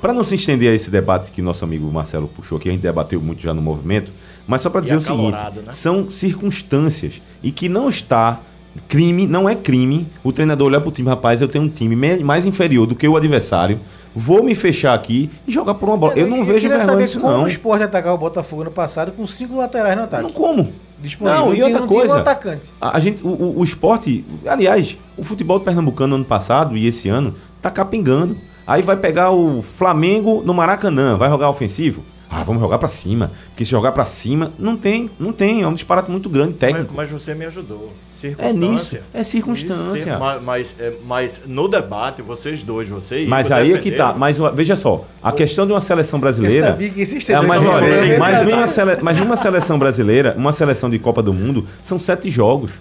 para 0.01 0.13
não 0.13 0.23
se 0.23 0.35
estender 0.35 0.71
a 0.71 0.75
esse 0.75 0.89
debate 0.91 1.31
que 1.31 1.41
nosso 1.41 1.63
amigo 1.63 1.91
Marcelo 1.91 2.27
puxou 2.27 2.57
aqui, 2.57 2.69
a 2.69 2.71
gente 2.71 2.81
debateu 2.81 3.19
muito 3.21 3.41
já 3.41 3.53
no 3.53 3.61
movimento, 3.61 4.11
mas 4.47 4.61
só 4.61 4.69
para 4.69 4.81
dizer 4.81 4.97
o 4.97 5.01
seguinte: 5.01 5.31
né? 5.31 5.71
são 5.71 6.11
circunstâncias 6.11 7.21
e 7.41 7.51
que 7.51 7.67
não 7.69 7.89
está 7.89 8.39
crime, 8.87 9.25
não 9.25 9.47
é 9.47 9.55
crime 9.55 10.07
o 10.23 10.31
treinador 10.31 10.67
olhar 10.67 10.81
pro 10.81 10.91
time, 10.91 11.07
rapaz, 11.09 11.41
eu 11.41 11.47
tenho 11.47 11.63
um 11.63 11.69
time 11.69 11.95
me- 11.95 12.23
mais 12.23 12.45
inferior 12.45 12.85
do 12.85 12.93
que 12.95 13.07
o 13.07 13.15
adversário, 13.15 13.79
vou 14.13 14.43
me 14.43 14.53
fechar 14.53 14.93
aqui 14.93 15.29
e 15.47 15.51
jogar 15.51 15.75
por 15.75 15.87
uma 15.89 15.97
bola. 15.97 16.13
Eu 16.15 16.27
não 16.27 16.43
vejo 16.43 16.61
queria 16.61 16.77
vergonha 16.77 16.85
saber 16.85 17.01
nisso, 17.03 17.19
como 17.19 17.33
não. 17.33 17.43
o 17.43 17.47
esporte 17.47 17.83
atacar 17.83 18.13
o 18.13 18.17
Botafogo 18.17 18.63
no 18.65 18.71
passado 18.71 19.11
com 19.13 19.25
cinco 19.25 19.57
laterais 19.57 19.97
no 19.97 20.03
ataque. 20.03 20.23
Não 20.23 20.31
como. 20.31 20.73
Disponível. 21.01 21.39
Não, 21.39 21.53
e 21.53 21.61
outra 21.61 21.79
não 21.79 21.87
coisa. 21.87 22.15
um 22.15 22.19
atacante. 22.19 22.73
A, 22.79 22.97
a 22.97 22.99
gente, 22.99 23.21
o, 23.23 23.27
o, 23.27 23.59
o 23.59 23.63
esporte, 23.63 24.23
aliás, 24.45 24.97
o 25.17 25.23
futebol 25.23 25.59
pernambucano 25.59 26.15
ano 26.15 26.25
passado 26.25 26.75
e 26.77 26.87
esse 26.87 27.09
ano 27.09 27.35
tá 27.61 27.69
capingando. 27.69 28.37
Aí 28.67 28.81
vai 28.81 28.97
pegar 28.97 29.31
o 29.31 29.61
Flamengo 29.61 30.41
no 30.45 30.53
Maracanã, 30.53 31.17
vai 31.17 31.29
jogar 31.29 31.49
ofensivo? 31.49 32.03
Ah, 32.29 32.43
vamos 32.43 32.61
jogar 32.61 32.79
pra 32.79 32.87
cima. 32.89 33.31
Porque 33.49 33.63
se 33.63 33.71
jogar 33.71 33.91
pra 33.91 34.03
cima, 34.03 34.51
não 34.57 34.75
tem, 34.75 35.09
não 35.19 35.31
tem, 35.31 35.61
é 35.61 35.67
um 35.67 35.73
disparate 35.73 36.09
muito 36.11 36.27
grande 36.27 36.49
Mas, 36.51 36.59
técnico. 36.59 36.93
mas 36.95 37.09
você 37.09 37.33
me 37.33 37.45
ajudou. 37.45 37.93
É 38.39 38.51
nisso, 38.51 38.97
é 39.13 39.21
circunstância. 39.21 40.09
Isso, 40.11 40.19
mas, 40.19 40.41
mas, 40.41 40.75
é, 40.79 40.93
mas 41.05 41.41
no 41.45 41.67
debate, 41.67 42.23
vocês 42.23 42.63
dois, 42.63 42.87
você 42.89 43.23
e 43.23 43.27
Mas 43.27 43.51
aí 43.51 43.71
é 43.73 43.77
que 43.77 43.91
tá. 43.91 44.13
Mas 44.17 44.39
uma- 44.39 44.51
veja 44.51 44.75
só, 44.75 45.05
a 45.21 45.31
questão 45.31 45.67
de 45.67 45.73
uma 45.73 45.79
seleção 45.81 46.17
Eu 46.17 46.21
brasileira. 46.21 46.67
sabia 46.69 46.89
que 46.89 47.01
esse 47.01 47.31
É, 47.31 47.39
mas, 47.41 47.63
olha, 47.63 47.85
eu 47.85 48.19
mas, 48.19 48.69
sele- 48.71 48.97
mas 49.03 49.17
numa 49.19 49.35
seleção 49.35 49.77
brasileira, 49.77 50.33
uma 50.37 50.51
seleção 50.51 50.89
de 50.89 50.97
Copa 50.97 51.21
do 51.21 51.31
Mundo, 51.31 51.67
são 51.83 51.99
sete 51.99 52.29
jogos. 52.31 52.71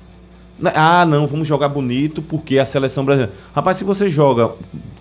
Na- 0.59 0.73
Ah, 0.75 1.07
não, 1.07 1.27
vamos 1.27 1.47
jogar 1.49 1.69
bonito 1.69 2.23
porque 2.23 2.59
a 2.59 2.65
seleção 2.65 3.05
brasileira. 3.05 3.33
Rapaz, 3.55 3.77
se 3.77 3.85
você 3.85 4.09
joga, 4.09 4.53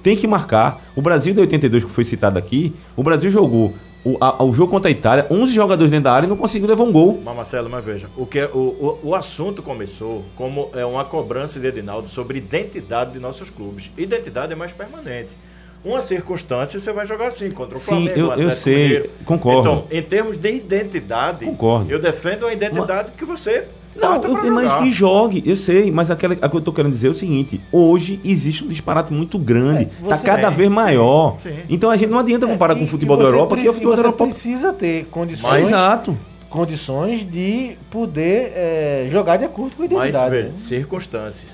tem 0.01 0.15
que 0.15 0.25
marcar. 0.27 0.81
O 0.95 1.01
Brasil 1.01 1.33
de 1.33 1.39
82, 1.41 1.83
que 1.85 1.91
foi 1.91 2.03
citado 2.03 2.37
aqui, 2.39 2.73
o 2.95 3.03
Brasil 3.03 3.29
jogou 3.29 3.73
o, 4.03 4.17
a- 4.19 4.43
o 4.43 4.53
jogo 4.53 4.71
contra 4.71 4.89
a 4.89 4.91
Itália, 4.91 5.25
11 5.29 5.53
jogadores 5.53 5.89
dentro 5.91 6.05
da 6.05 6.13
área 6.13 6.25
e 6.25 6.29
não 6.29 6.35
conseguiu 6.35 6.67
levar 6.67 6.83
um 6.83 6.91
gol. 6.91 7.21
Mas 7.23 7.35
Marcelo, 7.35 7.69
mas 7.69 7.85
veja, 7.85 8.07
o, 8.17 8.25
que 8.25 8.39
é- 8.39 8.49
o, 8.53 8.57
o, 9.03 9.09
o 9.09 9.15
assunto 9.15 9.61
começou 9.61 10.25
como 10.35 10.69
é 10.73 10.83
uma 10.85 11.05
cobrança 11.05 11.59
de 11.59 11.67
Edinaldo 11.67 12.09
sobre 12.09 12.39
identidade 12.39 13.13
de 13.13 13.19
nossos 13.19 13.49
clubes. 13.49 13.89
Identidade 13.97 14.51
é 14.51 14.55
mais 14.55 14.71
permanente. 14.71 15.29
Uma 15.85 16.01
circunstância 16.01 16.79
você 16.79 16.91
vai 16.93 17.05
jogar 17.05 17.27
assim 17.27 17.51
contra 17.51 17.77
o 17.77 17.79
Sim, 17.79 17.85
Flamengo, 17.85 18.11
eu- 18.19 18.25
o 18.25 18.27
eu 18.27 18.31
Atlético 18.31 18.61
sei, 18.61 18.75
Mineiro. 18.83 19.09
concordo. 19.25 19.59
Então, 19.69 19.83
em 19.91 20.01
termos 20.01 20.37
de 20.37 20.49
identidade, 20.53 21.45
Concordo. 21.45 21.91
eu 21.91 21.99
defendo 21.99 22.47
a 22.47 22.53
identidade 22.53 23.11
que 23.17 23.23
você 23.25 23.65
Não, 23.95 24.15
eu, 24.23 24.51
mas 24.53 24.69
jogar. 24.69 24.83
que 24.83 24.91
jogue, 24.91 25.43
eu 25.45 25.55
sei, 25.55 25.91
mas 25.91 26.09
aquela, 26.11 26.35
a 26.41 26.49
que 26.49 26.55
eu 26.57 26.61
tô 26.61 26.71
querendo 26.73 26.91
dizer 26.91 27.07
é 27.07 27.11
o 27.11 27.13
seguinte: 27.13 27.59
hoje 27.71 28.19
existe 28.23 28.63
um 28.63 28.67
disparate 28.67 29.13
muito 29.13 29.37
grande, 29.37 29.87
É, 30.05 30.09
tá 30.09 30.17
cada 30.17 30.49
vez 30.49 30.69
maior. 30.69 31.37
sim. 31.43 31.55
Então 31.69 31.89
a 31.89 31.95
gente 31.97 32.09
não 32.09 32.19
adianta 32.19 32.47
comparar 32.47 32.73
É, 32.73 32.77
com 32.77 32.83
o 32.83 32.87
futebol 32.87 33.17
da 33.17 33.23
Europa, 33.25 33.55
porque 33.55 33.69
o 33.69 33.73
futebol 33.73 33.95
da 33.95 34.01
Europa. 34.01 34.25
precisa 34.25 34.73
ter 34.73 35.05
condições, 35.11 35.67
Exato. 35.67 36.17
condições 36.49 37.23
de 37.29 37.71
poder 37.91 38.51
é, 38.55 39.07
jogar 39.11 39.37
de 39.37 39.45
acordo 39.45 39.75
com 39.75 39.83
a 39.83 39.87
Mas, 39.87 39.91
identidade. 40.09 40.29
veja, 40.29 40.47
né? 40.49 40.53
circunstâncias. 40.57 41.51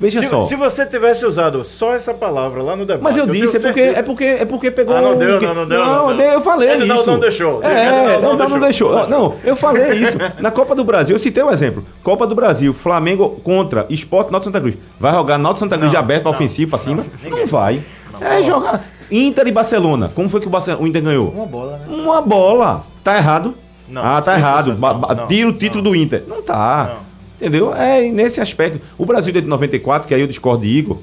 Veja 0.00 0.20
se, 0.20 0.28
só. 0.28 0.42
se 0.42 0.54
você 0.54 0.86
tivesse 0.86 1.26
usado 1.26 1.64
só 1.64 1.92
essa 1.94 2.14
palavra 2.14 2.62
lá 2.62 2.76
no 2.76 2.86
debate. 2.86 3.02
Mas 3.02 3.16
eu 3.16 3.26
tenho 3.26 3.44
disse, 3.44 3.56
é 3.56 3.60
porque, 3.60 3.80
certeza- 3.80 3.98
é 3.98 4.02
porque 4.02 4.24
é 4.24 4.44
porque 4.44 4.70
pegou. 4.70 4.94
Ah, 4.94 5.02
não 5.02 5.14
um- 5.14 5.18
deu, 5.18 5.40
não, 5.40 5.54
não 5.54 5.66
deu, 5.66 5.84
Não, 5.84 6.08
não 6.10 6.16
deu. 6.16 6.26
eu 6.26 6.40
falei 6.40 6.70
Ele 6.70 6.84
não- 6.84 6.96
isso. 6.96 7.06
não 7.06 7.18
deixou. 7.18 7.62
É, 7.64 7.86
Ele 8.14 8.22
não- 8.22 8.36
não, 8.36 8.48
não 8.48 8.60
deixou. 8.60 8.90
deixou. 8.94 9.08
Não, 9.08 9.34
eu 9.44 9.56
falei 9.56 9.98
isso. 9.98 10.16
Na 10.38 10.50
Copa 10.52 10.74
do 10.74 10.84
Brasil, 10.84 11.16
eu 11.16 11.18
citei 11.20 11.42
o 11.42 11.50
exemplo. 11.50 11.84
Copa 12.04 12.26
do 12.26 12.34
Brasil, 12.34 12.72
Flamengo 12.72 13.40
contra 13.42 13.86
Esporte 13.90 14.30
Náutico 14.30 14.50
Santa 14.52 14.60
Cruz. 14.60 14.76
Vai 15.00 15.12
jogar 15.12 15.36
Náutico 15.36 15.60
Santa 15.60 15.76
Cruz 15.76 15.86
Não, 15.86 15.90
de 15.90 15.96
aberto, 15.96 16.24
não, 16.24 16.30
ofensivo 16.30 16.70
pra 16.70 16.78
não, 16.78 16.84
cima? 16.84 17.06
Não 17.28 17.46
vai. 17.46 17.82
Não. 18.12 18.26
É 18.26 18.42
jogar. 18.42 18.84
Inter 19.10 19.46
e 19.48 19.52
Barcelona. 19.52 20.12
Como 20.14 20.28
foi 20.28 20.40
que 20.40 20.46
o, 20.46 20.50
Barcelona, 20.50 20.82
o 20.82 20.86
Inter 20.86 21.02
ganhou? 21.02 21.30
Uma 21.30 21.46
bola, 21.46 21.72
né? 21.78 21.86
Uma 21.88 22.20
bola. 22.22 22.84
Tá 23.02 23.16
errado? 23.16 23.54
Não, 23.88 24.04
ah, 24.04 24.20
tá 24.20 24.34
errado. 24.36 24.76
não, 24.78 25.26
Tira 25.26 25.48
o 25.48 25.52
não. 25.52 25.58
título 25.58 25.82
do 25.82 25.96
Inter. 25.96 26.22
Não 26.28 26.42
tá. 26.42 26.90
Não. 26.94 27.07
Entendeu? 27.40 27.72
É 27.72 28.02
nesse 28.10 28.40
aspecto. 28.40 28.80
O 28.98 29.06
Brasil 29.06 29.32
de 29.32 29.40
94, 29.40 30.08
que 30.08 30.14
aí 30.14 30.20
eu 30.20 30.26
discordo 30.26 30.64
de 30.64 30.68
Igor, 30.68 30.98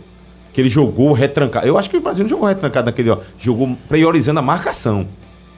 que 0.51 0.60
ele 0.60 0.70
jogou 0.70 1.13
retrancado. 1.13 1.65
Eu 1.65 1.77
acho 1.77 1.89
que 1.89 1.98
o 1.98 2.01
Brasil 2.01 2.24
não 2.24 2.30
jogou 2.30 2.48
retrancado 2.48 2.88
naquele, 2.88 3.10
ó. 3.10 3.20
Jogou 3.39 3.77
priorizando 3.88 4.39
a 4.39 4.44
marcação. 4.44 5.08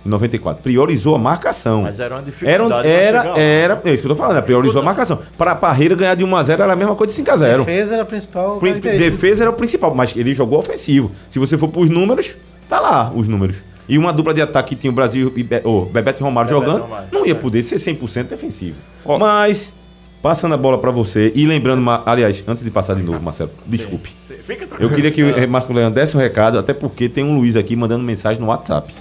Em 0.06 0.10
94. 0.10 0.62
Priorizou 0.62 1.16
a 1.16 1.20
marcação. 1.20 1.82
Mas 1.82 2.00
era 2.00 2.14
uma 2.14 2.22
Era, 2.22 2.26
dificuldade. 2.26 2.88
era, 2.88 3.20
chegar 3.22 3.34
lá. 3.34 3.40
era, 3.40 3.82
é 3.84 3.94
isso 3.94 4.04
que 4.04 4.08
eu 4.08 4.16
tô 4.16 4.16
falando, 4.16 4.36
né? 4.36 4.42
priorizou 4.42 4.82
a 4.82 4.86
marcação. 4.86 5.20
Para 5.38 5.52
a 5.52 5.56
Parreira 5.56 5.96
ganhar 5.96 6.16
de 6.16 6.24
1x0 6.24 6.50
era 6.50 6.74
a 6.74 6.76
mesma 6.76 6.96
coisa 6.96 7.14
de 7.14 7.22
5x0. 7.22 7.58
Defesa 7.58 7.94
era 7.96 8.04
a 8.04 8.06
principal. 8.06 8.58
Pri-. 8.60 8.80
Defesa 8.80 9.44
era 9.44 9.50
o 9.50 9.54
principal, 9.54 9.94
mas 9.96 10.16
ele 10.16 10.34
jogou 10.34 10.60
ofensivo. 10.60 11.12
Se 11.30 11.40
você 11.40 11.58
for 11.58 11.68
pros 11.68 11.90
números, 11.90 12.38
tá 12.70 12.80
lá 12.80 13.12
os 13.14 13.28
números. 13.28 13.58
E 13.90 13.98
uma 13.98 14.12
dupla 14.12 14.34
de 14.34 14.42
ataque 14.42 14.76
que 14.76 14.82
tinha 14.82 14.92
o 14.92 14.94
Brasil 14.94 15.32
e 15.36 15.44
Be 15.44 15.62
oh, 15.64 15.86
Bebeto 15.86 16.22
e 16.22 16.24
Romário 16.24 16.50
Bebeto 16.50 16.66
jogando, 16.66 16.84
Romário, 16.84 17.10
não 17.12 17.26
ia 17.26 17.32
é. 17.32 17.36
poder 17.36 17.64
ser 17.64 17.78
100% 17.78 18.24
defensivo. 18.24 18.76
Ó. 19.06 19.18
Mas, 19.18 19.74
passando 20.22 20.54
a 20.54 20.58
bola 20.58 20.78
pra 20.78 20.92
você, 20.92 21.32
e 21.36 21.46
lembrando, 21.46 21.84
aliás, 22.06 22.44
antes 22.48 22.64
de 22.64 22.72
passar 22.72 22.96
de 22.96 23.04
novo, 23.04 23.22
Marcelo, 23.22 23.52
desculpe. 23.66 24.10
Sim, 24.22 24.36
Fica 24.46 24.64
Eu 24.64 24.68
tranquilo. 24.68 24.96
queria 24.96 25.12
que 25.12 25.24
o 25.24 25.36
Ah, 25.36 25.40
eh, 25.44 25.48
Marco 25.48 25.72
Leandro 25.74 26.00
desse 26.00 26.16
o 26.16 26.20
recado, 26.20 26.58
até 26.60 26.74
porque 26.74 27.08
tem 27.10 27.24
um 27.24 27.36
Luiz 27.38 27.56
aqui 27.56 27.76
mandando 27.76 28.04
mensagem 28.04 28.40
no 28.42 28.48
WhatsApp. 28.48 28.94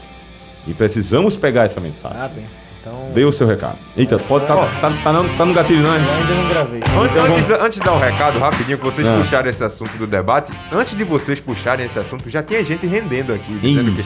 E 0.67 0.75
precisamos 0.75 1.37
pegar 1.37 1.65
essa 1.65 1.81
mensagem. 1.81 2.19
Ah, 2.21 2.29
tem. 2.29 2.45
Então. 2.81 3.11
Dê 3.13 3.25
o 3.25 3.33
seu 3.33 3.49
recado. 3.49 3.77
Eita, 3.97 4.17
pode 4.17 4.47
tá, 4.47 4.55
tá, 4.81 4.93
tá, 5.03 5.13
não- 5.13 5.29
tá 5.37 5.45
no 5.45 5.53
gatilho, 5.53 5.83
não 5.83 5.93
é? 5.93 5.97
Eu 5.97 6.13
ainda 6.13 6.35
não 6.35 6.49
gravei. 6.49 6.81
Antes, 6.81 7.17
antes 7.23 7.47
de, 7.47 7.53
antes 7.55 7.79
de 7.81 7.85
dar 7.85 7.93
o 7.95 7.99
recado 7.99 8.39
rapidinho, 8.39 8.79
que 8.79 8.85
vocês 8.85 9.09
Ah. 9.09 9.17
puxarem 9.19 9.51
esse 9.51 9.65
assunto 9.65 9.91
do 9.99 10.07
debate, 10.07 10.53
antes 10.73 10.97
de 10.97 11.03
vocês 11.03 11.41
puxarem 11.41 11.85
esse 11.87 11.99
assunto, 11.99 12.31
já 12.31 12.45
tinha 12.45 12.63
gente 12.65 12.87
rendendo 12.87 13.33
aqui, 13.33 13.53
dizendo 13.59 13.91
que. 13.93 14.05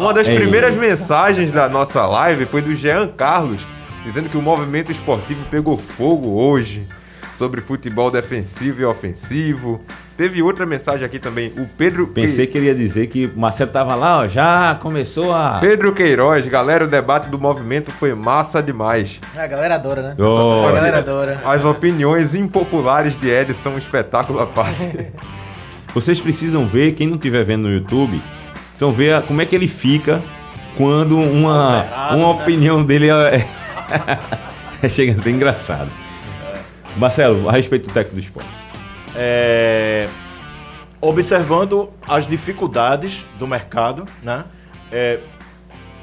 Uma 0.00 0.14
das 0.14 0.26
É. 0.26 0.34
primeiras 0.34 0.74
mensagens 0.74 1.50
da 1.50 1.68
nossa 1.68 2.06
live 2.06 2.46
foi 2.46 2.62
do 2.62 2.74
Jean 2.74 3.08
Carlos, 3.08 3.60
dizendo 4.04 4.28
que 4.28 4.36
o 4.36 4.42
movimento 4.42 4.92
esportivo 4.92 5.44
pegou 5.50 5.76
fogo 5.78 6.30
hoje 6.30 6.86
sobre 7.36 7.60
futebol 7.60 8.10
defensivo 8.10 8.82
e 8.82 8.84
ofensivo. 8.84 9.80
Teve 10.16 10.40
outra 10.40 10.64
mensagem 10.64 11.04
aqui 11.04 11.18
também, 11.18 11.52
o 11.58 11.66
Pedro 11.66 12.06
Pensei 12.06 12.46
que 12.46 12.56
ele 12.56 12.66
ia 12.66 12.74
dizer 12.74 13.08
que 13.08 13.26
o 13.26 13.36
Marcelo 13.36 13.72
tava 13.72 13.96
lá, 13.96 14.20
ó, 14.20 14.28
já 14.28 14.78
começou 14.80 15.34
a. 15.34 15.58
Pedro 15.60 15.92
Queiroz, 15.92 16.46
galera, 16.46 16.84
o 16.84 16.88
debate 16.88 17.28
do 17.28 17.36
movimento 17.36 17.90
foi 17.90 18.14
massa 18.14 18.62
demais. 18.62 19.18
A 19.36 19.46
galera 19.48 19.74
adora, 19.74 20.02
né? 20.02 20.14
Oh, 20.16 20.64
a 20.68 20.70
galera 20.72 20.98
adora. 20.98 21.42
As 21.44 21.64
opiniões 21.64 22.32
impopulares 22.36 23.18
de 23.20 23.28
Ed 23.28 23.52
são 23.54 23.74
um 23.74 23.78
espetáculo 23.78 24.38
à 24.38 24.46
parte. 24.46 25.06
Vocês 25.92 26.20
precisam 26.20 26.66
ver, 26.68 26.92
quem 26.92 27.08
não 27.08 27.16
estiver 27.16 27.42
vendo 27.44 27.62
no 27.62 27.72
YouTube, 27.72 28.22
precisam 28.70 28.92
ver 28.92 29.14
a- 29.14 29.22
como 29.22 29.42
é 29.42 29.46
que 29.46 29.54
ele 29.56 29.66
fica 29.68 30.22
quando 30.76 31.16
uma, 31.18 31.82
uma 32.12 32.16
né? 32.16 32.24
opinião 32.26 32.84
dele 32.84 33.10
é... 33.10 33.46
chega 34.88 35.18
a 35.18 35.22
ser 35.22 35.30
engraçado. 35.30 35.90
Marcelo, 36.96 37.48
a 37.48 37.52
respeito 37.52 37.88
do 37.88 37.92
técnico 37.92 38.16
do 38.16 38.20
esporte. 38.20 38.48
é, 39.16 40.06
observando 41.00 41.90
as 42.08 42.26
dificuldades 42.26 43.26
do 43.38 43.46
mercado, 43.46 44.06
né? 44.22 44.44
É, 44.90 45.18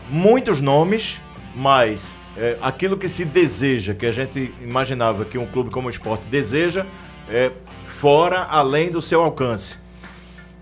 muitos 0.09 0.61
nomes, 0.61 1.21
mas 1.55 2.17
é, 2.37 2.57
aquilo 2.61 2.97
que 2.97 3.07
se 3.07 3.25
deseja, 3.25 3.93
que 3.93 4.05
a 4.05 4.11
gente 4.11 4.53
imaginava 4.61 5.25
que 5.25 5.37
um 5.37 5.45
clube 5.45 5.69
como 5.69 5.87
o 5.87 5.89
esporte 5.89 6.25
deseja, 6.27 6.85
é 7.29 7.51
fora, 7.83 8.43
além 8.43 8.89
do 8.91 9.01
seu 9.01 9.21
alcance. 9.21 9.77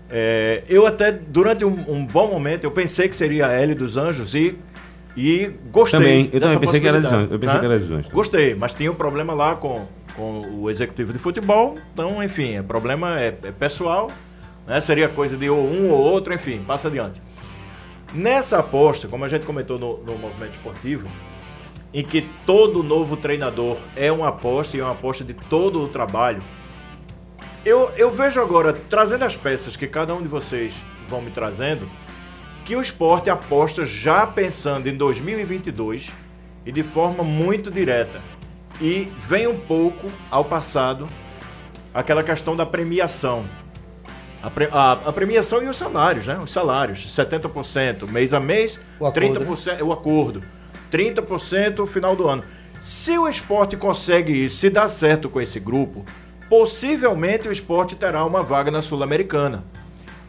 É, 0.08 0.64
eu 0.68 0.86
até, 0.86 1.12
durante 1.12 1.64
um, 1.64 1.84
um 1.88 2.04
bom 2.04 2.28
momento, 2.28 2.64
eu 2.64 2.70
pensei 2.70 3.08
que 3.08 3.14
seria 3.16 3.46
a 3.46 3.52
L 3.52 3.74
dos 3.74 3.96
Anjos 3.96 4.34
e, 4.34 4.56
e 5.16 5.50
gostei. 5.70 5.98
Também, 5.98 6.30
eu 6.32 6.40
também 6.40 6.58
pensei 6.58 6.80
que 6.80 6.88
era 6.88 6.98
Anjos, 6.98 7.30
eu 7.30 7.38
pensei 7.38 7.54
né? 7.54 7.60
que 7.60 7.66
era 7.66 7.74
Anjos. 7.74 8.06
Gostei, 8.08 8.54
mas 8.54 8.74
tinha 8.74 8.90
um 8.90 8.94
problema 8.94 9.34
lá 9.34 9.56
com, 9.56 9.86
com 10.14 10.60
o 10.60 10.70
executivo 10.70 11.12
de 11.12 11.18
futebol. 11.18 11.76
Então, 11.92 12.22
enfim, 12.22 12.58
o 12.58 12.64
problema 12.64 13.20
é, 13.20 13.28
é 13.42 13.52
pessoal. 13.52 14.10
Né? 14.66 14.80
Seria 14.80 15.08
coisa 15.08 15.36
de 15.36 15.50
ou 15.50 15.68
um 15.68 15.90
ou 15.90 15.98
outro, 15.98 16.32
enfim, 16.32 16.62
passa 16.66 16.88
adiante. 16.88 17.20
Nessa 18.14 18.58
aposta, 18.58 19.08
como 19.08 19.24
a 19.24 19.28
gente 19.28 19.46
comentou 19.46 19.78
no, 19.78 19.98
no 19.98 20.18
movimento 20.18 20.52
esportivo, 20.52 21.08
em 21.92 22.04
que 22.04 22.22
todo 22.46 22.82
novo 22.82 23.16
treinador 23.16 23.76
é 23.96 24.10
uma 24.10 24.28
aposta 24.28 24.76
e 24.76 24.80
é 24.80 24.82
uma 24.82 24.92
aposta 24.92 25.24
de 25.24 25.34
todo 25.34 25.82
o 25.82 25.88
trabalho, 25.88 26.42
eu, 27.64 27.90
eu 27.96 28.10
vejo 28.10 28.40
agora, 28.40 28.72
trazendo 28.72 29.24
as 29.24 29.36
peças 29.36 29.76
que 29.76 29.86
cada 29.86 30.14
um 30.14 30.22
de 30.22 30.28
vocês 30.28 30.74
vão 31.08 31.20
me 31.20 31.30
trazendo, 31.30 31.88
que 32.64 32.76
o 32.76 32.80
esporte 32.80 33.30
aposta 33.30 33.84
já 33.84 34.26
pensando 34.26 34.88
em 34.88 34.96
2022 34.96 36.10
e 36.64 36.70
de 36.72 36.82
forma 36.82 37.22
muito 37.24 37.70
direta. 37.70 38.20
E 38.80 39.08
vem 39.18 39.46
um 39.46 39.58
pouco 39.58 40.06
ao 40.30 40.44
passado 40.44 41.08
aquela 41.92 42.22
questão 42.22 42.54
da 42.56 42.64
premiação. 42.64 43.44
A, 44.42 44.48
pre- 44.50 44.68
a- 44.72 44.92
a 45.06 45.12
premiação 45.12 45.62
e 45.62 45.68
os 45.68 45.76
salários, 45.76 46.26
né? 46.26 46.38
Os 46.42 46.50
salários, 46.50 47.06
70% 47.14 48.08
mês 48.10 48.32
a 48.32 48.40
mês, 48.40 48.80
O 48.98 49.06
acordo, 49.06 49.40
30% 49.40 49.82
o 49.82 49.92
acordo, 49.92 50.42
30% 50.90 51.86
final 51.86 52.16
do 52.16 52.26
ano. 52.26 52.42
Se 52.80 53.18
o 53.18 53.28
esporte 53.28 53.76
consegue 53.76 54.32
isso, 54.32 54.56
se 54.56 54.70
dá 54.70 54.88
certo 54.88 55.28
com 55.28 55.40
esse 55.40 55.60
grupo, 55.60 56.06
possivelmente 56.48 57.46
o 57.48 57.52
esporte 57.52 57.94
terá 57.94 58.24
uma 58.24 58.42
vaga 58.42 58.70
na 58.70 58.80
Sul-Americana. 58.80 59.62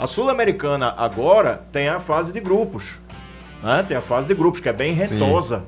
A 0.02 0.08
Sul-Americana 0.08 0.96
agora 0.98 1.62
tem 1.72 1.88
a 1.88 2.00
fase 2.00 2.34
de 2.34 2.40
grupos. 2.40 2.98
Né? 3.62 3.86
Tem 3.88 3.96
a 3.96 4.02
fase 4.02 4.28
de 4.28 4.34
grupos, 4.34 4.60
que 4.60 4.68
é 4.68 4.74
bem 4.74 4.94
rentosa. 4.94 5.62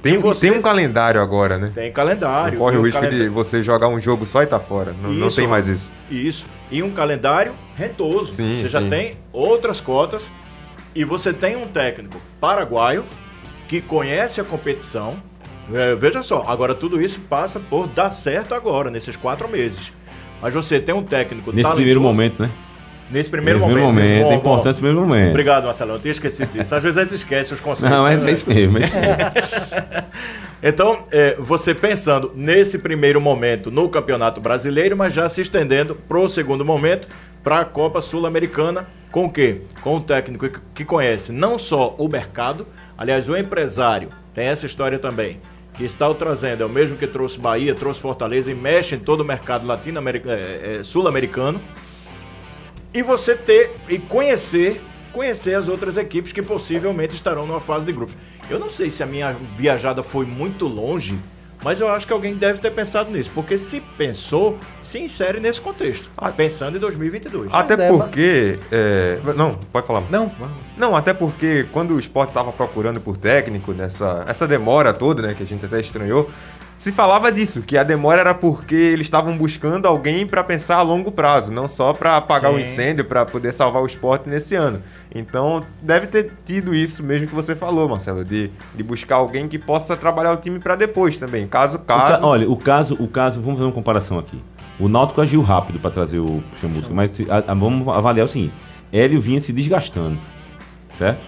Tem, 0.00 0.14
E 0.14 0.16
você- 0.16 0.48
tem 0.48 0.58
um 0.58 0.62
calendário 0.62 1.20
agora, 1.20 1.58
né? 1.58 1.70
Tem 1.74 1.92
calendário. 1.92 2.52
Não 2.52 2.64
corre 2.64 2.78
o 2.78 2.82
risco 2.82 2.98
de 3.02 3.06
calendário- 3.08 3.32
você 3.34 3.62
jogar 3.62 3.88
um 3.88 4.00
jogo 4.00 4.24
só 4.24 4.42
e 4.42 4.46
tá 4.46 4.58
fora. 4.58 4.94
Não, 5.02 5.10
não 5.12 5.26
Isso. 5.26 5.36
tem 5.36 5.46
mais 5.46 5.68
isso. 5.68 5.90
Isso. 6.10 6.46
E 6.70 6.82
um 6.82 6.90
calendário 6.92 7.52
rentoso. 7.76 8.32
Sim, 8.32 8.58
você 8.58 8.68
já 8.68 8.80
sim. 8.80 8.88
tem 8.88 9.16
outras 9.32 9.82
cotas 9.82 10.30
e 10.94 11.04
você 11.04 11.30
tem 11.34 11.54
um 11.56 11.66
técnico 11.68 12.16
paraguaio 12.40 13.04
que 13.68 13.82
conhece 13.82 14.40
a 14.40 14.44
competição. 14.44 15.16
É, 15.74 15.94
veja 15.94 16.22
só, 16.22 16.42
agora 16.48 16.74
tudo 16.74 17.02
isso 17.02 17.20
passa 17.28 17.60
por 17.60 17.86
dar 17.86 18.08
certo 18.08 18.54
agora, 18.54 18.90
nesses 18.90 19.14
quatro 19.14 19.46
meses. 19.46 19.92
Mas 20.40 20.54
você 20.54 20.80
tem 20.80 20.94
um 20.94 21.02
técnico 21.02 21.50
Nesse 21.50 21.62
talentoso- 21.64 21.74
primeiro 21.76 22.00
momento, 22.00 22.40
né? 22.40 22.48
Nesse 23.10 23.30
primeiro 23.30 23.58
Nesse 23.58 23.70
momento. 23.70 23.84
momento, 23.86 24.06
nesse 24.08 24.20
é 24.20 24.24
bom- 24.24 24.34
importante 24.34 24.70
esse 24.70 24.80
primeiro 24.80 25.06
momento. 25.06 25.30
Obrigado, 25.30 25.64
Marcelo. 25.64 25.92
Eu 25.94 25.98
tinha 25.98 26.12
esquecido 26.12 26.50
disso. 26.52 26.74
Às 26.74 26.82
vezes 26.82 26.98
a 26.98 27.02
gente 27.02 27.14
esquece 27.14 27.54
os 27.54 27.60
conceitos. 27.60 27.90
Não, 27.96 28.02
mas 28.02 28.22
né? 28.22 28.30
é 28.30 28.32
isso 28.34 28.48
mesmo. 28.48 28.78
é 28.78 28.80
isso 28.84 28.94
mesmo. 28.94 30.08
Então, 30.60 31.04
é, 31.12 31.36
você 31.38 31.72
pensando 31.72 32.32
nesse 32.34 32.80
primeiro 32.80 33.20
momento 33.20 33.70
no 33.70 33.88
Campeonato 33.88 34.40
Brasileiro, 34.40 34.96
mas 34.96 35.14
já 35.14 35.28
se 35.28 35.40
estendendo 35.40 35.94
para 35.94 36.18
o 36.18 36.28
segundo 36.28 36.64
momento, 36.64 37.06
para 37.44 37.60
a 37.60 37.64
Copa 37.64 38.00
Sul-Americana, 38.00 38.84
com 39.12 39.26
o 39.26 39.30
quê? 39.30 39.60
Com 39.82 39.98
o 39.98 40.00
técnico 40.00 40.48
que- 40.74 40.84
conhece 40.84 41.30
não 41.30 41.56
só 41.58 41.94
o 41.96 42.08
mercado, 42.08 42.66
aliás, 42.96 43.28
o 43.28 43.36
empresário, 43.36 44.08
tem 44.34 44.46
essa 44.48 44.66
história 44.66 44.98
também, 44.98 45.38
que 45.74 45.84
está 45.84 46.08
o 46.08 46.14
trazendo, 46.14 46.64
é 46.64 46.66
o 46.66 46.68
mesmo 46.68 46.96
que 46.96 47.06
trouxe 47.06 47.38
Bahia, 47.38 47.72
trouxe 47.72 48.00
Fortaleza 48.00 48.50
e 48.50 48.54
mexe 48.54 48.96
em 48.96 48.98
todo 48.98 49.20
o 49.20 49.24
mercado 49.24 49.64
latino-americano, 49.64 50.34
é, 50.42 50.78
é, 50.80 50.82
sul-americano, 50.82 51.60
e 52.92 53.02
você 53.02 53.34
ter 53.34 53.72
e 53.88 53.98
conhecer 53.98 54.80
conhecer 55.12 55.54
as 55.54 55.68
outras 55.68 55.96
equipes 55.96 56.32
que 56.32 56.42
possivelmente 56.42 57.14
estarão 57.14 57.46
numa 57.46 57.60
fase 57.60 57.84
de 57.84 57.92
grupos. 57.92 58.16
Eu 58.48 58.58
não 58.58 58.70
sei 58.70 58.88
se 58.88 59.02
a 59.02 59.06
minha 59.06 59.34
viajada 59.56 60.02
foi 60.02 60.24
muito 60.24 60.66
longe, 60.66 61.18
mas 61.62 61.80
eu 61.80 61.88
acho 61.88 62.06
que 62.06 62.12
alguém 62.12 62.34
deve 62.34 62.60
ter 62.60 62.70
pensado 62.70 63.10
nisso, 63.10 63.30
porque 63.34 63.58
se 63.58 63.80
pensou, 63.80 64.58
se 64.80 64.98
insere 64.98 65.40
nesse 65.40 65.60
contexto, 65.60 66.08
pensando 66.36 66.76
em 66.76 66.80
2022. 66.80 67.50
Até 67.52 67.74
é, 67.74 67.88
porque. 67.88 68.58
é, 68.70 69.18
Não, 69.34 69.56
pode 69.72 69.86
falar. 69.86 70.02
Não, 70.08 70.30
Não, 70.76 70.94
até 70.94 71.12
porque 71.12 71.66
quando 71.72 71.94
o 71.94 71.98
esporte 71.98 72.30
estava 72.30 72.52
procurando 72.52 73.00
por 73.00 73.16
técnico, 73.16 73.72
nessa 73.72 74.24
essa 74.28 74.46
demora 74.46 74.94
toda, 74.94 75.22
né, 75.22 75.34
que 75.34 75.42
a 75.42 75.46
gente 75.46 75.66
até 75.66 75.80
estranhou, 75.80 76.30
se 76.78 76.92
falava 76.92 77.30
disso, 77.32 77.60
que 77.62 77.76
a 77.76 77.82
demora 77.82 78.20
era 78.20 78.34
porque 78.34 78.74
eles 78.74 79.06
estavam 79.06 79.36
buscando 79.36 79.86
alguém 79.86 80.26
para 80.26 80.44
pensar 80.44 80.76
a 80.76 80.82
longo 80.82 81.10
prazo, 81.10 81.50
não 81.52 81.68
só 81.68 81.92
para 81.92 82.16
apagar 82.16 82.52
o 82.52 82.58
incêndio, 82.58 83.04
para 83.04 83.26
poder 83.26 83.52
salvar 83.52 83.82
o 83.82 83.86
esporte 83.86 84.28
nesse 84.28 84.54
ano. 84.54 84.80
Então, 85.14 85.60
deve 85.82 86.06
ter 86.06 86.30
tido 86.46 86.74
isso 86.74 87.02
mesmo 87.02 87.26
que 87.26 87.34
você 87.34 87.56
falou, 87.56 87.88
Marcelo, 87.88 88.24
de, 88.24 88.50
de 88.74 88.82
buscar 88.82 89.16
alguém 89.16 89.48
que 89.48 89.58
possa 89.58 89.96
trabalhar 89.96 90.32
o 90.32 90.36
time 90.36 90.58
para 90.60 90.76
depois 90.76 91.16
também, 91.16 91.46
caso 91.48 91.76
O 91.78 91.80
ca- 91.80 91.96
caso. 92.12 92.26
olha, 92.26 92.48
o 92.48 92.56
caso, 92.56 92.94
o 93.00 93.08
caso, 93.08 93.40
vamos 93.40 93.54
fazer 93.58 93.64
uma 93.66 93.72
comparação 93.74 94.18
aqui. 94.18 94.40
O 94.78 94.88
Náutico 94.88 95.20
agiu 95.20 95.42
rápido 95.42 95.80
para 95.80 95.90
trazer 95.90 96.20
o 96.20 96.40
Chamusca, 96.54 96.94
mas 96.94 97.20
a- 97.28 97.50
a- 97.50 97.54
vamos 97.54 97.88
avaliar 97.88 98.26
o 98.26 98.28
seguinte: 98.28 98.54
Hélio 98.92 99.20
vinha 99.20 99.40
se 99.40 99.52
desgastando, 99.52 100.16
certo? 100.96 101.18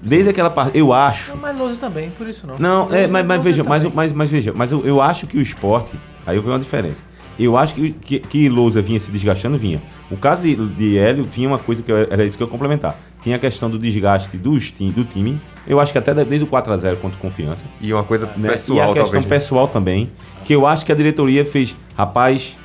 Desde 0.00 0.30
aquela 0.30 0.50
parte, 0.50 0.78
eu 0.78 0.92
acho. 0.92 1.30
Não, 1.30 1.38
mas 1.38 1.58
Lousa 1.58 1.80
também, 1.80 2.10
por 2.10 2.28
isso 2.28 2.46
não. 2.46 2.56
Não, 2.58 2.82
é, 2.92 3.00
Lousa- 3.00 3.12
mas, 3.12 3.26
mas 3.26 3.42
veja, 3.42 3.64
mas, 3.64 3.82
também. 3.82 3.96
mas, 3.96 4.12
mas 4.12 4.30
veja, 4.30 4.52
mas 4.54 4.72
eu, 4.72 4.86
eu 4.86 5.00
acho 5.00 5.26
que 5.26 5.36
o 5.36 5.40
esporte, 5.40 5.98
aí 6.26 6.36
eu 6.36 6.42
vejo 6.42 6.52
uma 6.52 6.60
diferença. 6.60 7.02
Eu 7.38 7.56
acho 7.56 7.74
que, 7.74 7.92
que, 7.92 8.18
que 8.18 8.48
Lousa 8.48 8.82
vinha 8.82 8.98
se 8.98 9.12
desgastando, 9.12 9.56
vinha. 9.56 9.80
O 10.10 10.16
caso 10.16 10.42
de, 10.42 10.56
de 10.56 10.98
Hélio 10.98 11.24
vinha 11.24 11.48
uma 11.48 11.58
coisa 11.58 11.82
que 11.82 11.90
eu, 11.92 11.96
era 11.96 12.24
isso 12.24 12.36
que 12.36 12.42
eu 12.42 12.46
ia 12.46 12.50
complementar. 12.50 12.96
Tinha 13.22 13.36
a 13.36 13.38
questão 13.38 13.70
do 13.70 13.78
desgaste 13.78 14.36
dos, 14.36 14.72
do 14.72 15.04
time. 15.04 15.40
Eu 15.66 15.78
acho 15.78 15.92
que 15.92 15.98
até 15.98 16.12
desde 16.14 16.44
o 16.44 16.48
4x0 16.48 16.96
contra 16.96 17.18
Confiança. 17.18 17.64
E 17.80 17.92
uma 17.92 18.02
coisa 18.02 18.28
né? 18.36 18.50
pessoal, 18.50 18.78
e 18.78 18.80
a 18.80 18.86
questão 18.86 19.02
talvez. 19.04 19.24
né? 19.24 19.28
pessoal 19.30 19.68
também, 19.68 20.10
que 20.44 20.52
eu 20.52 20.66
acho 20.66 20.84
que 20.84 20.90
a 20.90 20.94
diretoria 20.94 21.44
fez, 21.44 21.76
rapaz, 21.96 22.56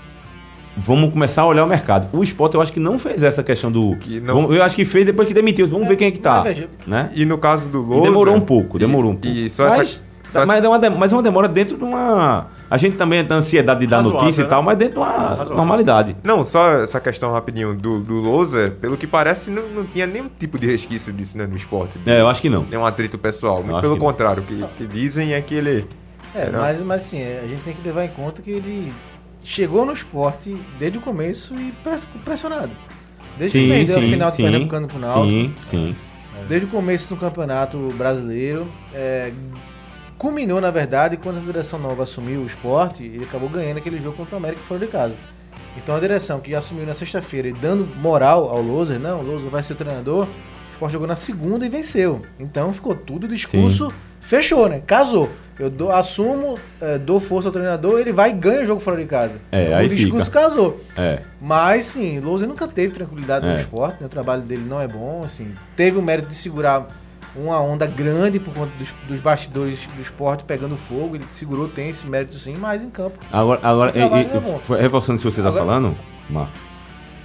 vamos 0.77 1.11
começar 1.11 1.43
a 1.43 1.45
olhar 1.47 1.63
o 1.63 1.67
mercado. 1.67 2.07
O 2.17 2.23
esporte 2.23 2.55
eu 2.55 2.61
acho 2.61 2.71
que 2.73 2.79
não 2.79 2.97
fez 2.97 3.21
essa 3.23 3.43
questão 3.43 3.71
do. 3.71 3.95
Que 3.97 4.19
não- 4.19 4.33
vamos- 4.35 4.53
eu 4.55 4.63
acho 4.63 4.75
que 4.75 4.85
fez 4.85 5.05
depois 5.05 5.27
que 5.27 5.33
demitiu. 5.33 5.67
Vamos 5.67 5.87
ver 5.87 5.95
quem 5.95 6.07
é 6.07 6.11
que 6.11 6.19
tá. 6.19 6.43
Né? 6.87 7.09
E 7.13 7.25
no 7.25 7.37
caso 7.37 7.67
do 7.67 7.79
E 7.79 7.85
Lousa... 7.85 8.03
demorou 8.03 8.35
um 8.35 8.41
pouco, 8.41 8.77
e- 8.77 8.79
demorou 8.79 9.11
um 9.11 9.15
pouco. 9.15 9.27
E 9.37 9.49
só 9.49 9.69
mas, 9.69 9.79
essa... 9.79 10.01
só 10.31 10.39
essa- 10.41 10.45
mas, 10.45 10.63
é 10.63 10.67
uma, 10.67 10.89
mas 10.97 11.11
é 11.13 11.15
uma 11.15 11.21
demora 11.23 11.47
dentro 11.47 11.77
de 11.77 11.83
uma. 11.83 12.47
A 12.71 12.77
gente 12.77 12.97
também 12.97 13.23
tem 13.23 13.37
ansiedade 13.37 13.81
de 13.81 13.87
dar 13.87 13.97
Razoável, 13.97 14.21
notícia 14.21 14.41
e 14.41 14.43
né? 14.45 14.49
tal, 14.49 14.63
mas 14.63 14.75
dentro 14.77 14.93
de 14.95 14.99
uma 14.99 15.11
Razoável. 15.11 15.55
normalidade. 15.55 16.15
Não, 16.23 16.43
só 16.43 16.79
essa 16.79 16.99
questão 16.99 17.31
rapidinho 17.31 17.75
do, 17.75 17.99
do 17.99 18.15
Lousa, 18.15 18.73
pelo 18.81 18.97
que 18.97 19.05
parece, 19.05 19.51
não, 19.51 19.61
não 19.69 19.83
tinha 19.85 20.07
nenhum 20.07 20.27
tipo 20.39 20.57
de 20.57 20.65
resquício 20.65 21.13
disso 21.13 21.37
né, 21.37 21.45
no 21.45 21.55
esporte. 21.55 21.99
É, 22.03 22.19
eu 22.19 22.27
acho 22.27 22.41
que 22.41 22.49
não. 22.49 22.63
Nenhum 22.63 22.83
atrito 22.83 23.15
pessoal. 23.19 23.57
Muito 23.57 23.73
acho 23.73 23.81
pelo 23.81 23.93
que 23.93 24.01
contrário, 24.01 24.41
o 24.41 24.45
que, 24.47 24.65
que 24.77 24.87
dizem 24.87 25.33
é 25.33 25.41
que 25.41 25.53
ele. 25.53 25.85
É, 26.33 26.49
mas, 26.49 26.81
mas 26.81 27.03
assim, 27.03 27.19
é, 27.19 27.41
a 27.43 27.47
gente 27.47 27.61
tem 27.61 27.75
que 27.75 27.87
levar 27.87 28.05
em 28.05 28.09
conta 28.09 28.41
que 28.41 28.49
ele 28.49 28.91
chegou 29.43 29.85
no 29.85 29.93
esporte 29.93 30.55
desde 30.79 30.97
o 30.97 31.01
começo 31.01 31.53
e 31.55 31.71
press- 31.83 32.07
pressionado. 32.23 32.71
Desde 33.37 33.57
que 33.59 33.65
Sim, 33.65 33.71
perdeu 33.71 33.97
a 33.97 33.99
sim, 34.01 34.09
final 34.09 34.29
do 34.29 34.35
sim. 34.35 34.43
Pernambucano 34.43 34.87
pro 34.87 34.99
Náutico, 34.99 35.25
Sim, 35.27 35.53
sim. 35.63 35.95
desde 36.47 36.67
o 36.67 36.69
começo 36.69 37.09
do 37.09 37.19
campeonato 37.19 37.77
brasileiro, 37.97 38.67
é, 38.93 39.31
culminou 40.17 40.61
na 40.61 40.69
verdade 40.71 41.17
quando 41.17 41.37
a 41.37 41.41
direção 41.41 41.79
nova 41.79 42.03
assumiu 42.03 42.41
o 42.41 42.45
esporte, 42.45 43.03
ele 43.03 43.23
acabou 43.25 43.49
ganhando 43.49 43.77
aquele 43.77 43.99
jogo 43.99 44.15
contra 44.17 44.35
o 44.35 44.37
América 44.37 44.61
fora 44.67 44.79
de 44.79 44.87
casa. 44.87 45.17
Então 45.75 45.95
a 45.95 45.99
direção 45.99 46.39
que 46.39 46.53
assumiu 46.53 46.85
na 46.85 46.93
sexta-feira 46.93 47.47
e 47.47 47.53
dando 47.53 47.87
moral 47.97 48.49
ao 48.49 48.61
Loser, 48.61 48.99
não, 48.99 49.21
o 49.21 49.23
Loser 49.23 49.49
vai 49.49 49.63
ser 49.63 49.73
o 49.73 49.75
treinador, 49.75 50.25
o 50.27 50.71
esporte 50.71 50.93
jogou 50.93 51.07
na 51.07 51.15
segunda 51.15 51.65
e 51.65 51.69
venceu. 51.69 52.21
Então 52.39 52.71
ficou 52.71 52.93
tudo 52.93 53.23
o 53.23 53.27
discurso, 53.27 53.91
fechou, 54.21 54.69
né? 54.69 54.81
Casou. 54.85 55.29
Eu 55.59 55.69
dou- 55.69 55.91
assumo, 55.91 56.57
é, 56.81 56.97
dou 56.97 57.19
força 57.19 57.47
ao 57.49 57.51
treinador, 57.51 57.99
ele 57.99 58.11
vai 58.11 58.31
e 58.31 58.33
ganha 58.33 58.61
o 58.63 58.65
jogo 58.65 58.81
fora 58.81 58.97
de 58.97 59.05
casa. 59.05 59.39
É, 59.51 59.69
o 59.69 59.75
aí 59.75 59.87
discurso 59.89 60.25
fica. 60.25 60.39
casou. 60.41 60.81
É. 60.97 61.19
Mas 61.39 61.85
sim, 61.85 62.17
o 62.19 62.23
Lousa 62.25 62.47
nunca 62.47 62.67
teve 62.67 62.93
tranquilidade 62.93 63.45
no 63.45 63.51
É. 63.51 63.55
esporte, 63.55 63.97
né? 64.01 64.07
o 64.07 64.09
trabalho 64.09 64.41
dele 64.41 64.65
não 64.67 64.81
é 64.81 64.87
bom, 64.87 65.21
assim. 65.23 65.51
Teve 65.75 65.97
o 65.97 66.01
mérito 66.01 66.29
de 66.29 66.35
segurar 66.35 66.87
uma 67.35 67.59
onda 67.61 67.85
grande 67.85 68.39
por 68.39 68.53
conta 68.53 68.71
dos, 68.77 68.93
dos 69.07 69.19
bastidores 69.19 69.79
do 69.95 70.01
esporte 70.01 70.43
pegando 70.43 70.75
fogo, 70.77 71.15
ele 71.15 71.25
segurou, 71.31 71.67
tem 71.67 71.89
esse 71.89 72.05
mérito 72.05 72.37
sim, 72.37 72.55
mas 72.59 72.83
em 72.83 72.89
campo. 72.89 73.17
Agora, 73.31 73.59
agora 73.63 73.91
e- 73.95 73.99
e- 73.99 74.75
é 74.77 74.81
reforçando 74.81 75.17
o 75.19 75.21
que 75.23 75.31
você 75.31 75.39
está 75.39 75.51
falando, 75.51 75.95
Marcos, 76.29 76.59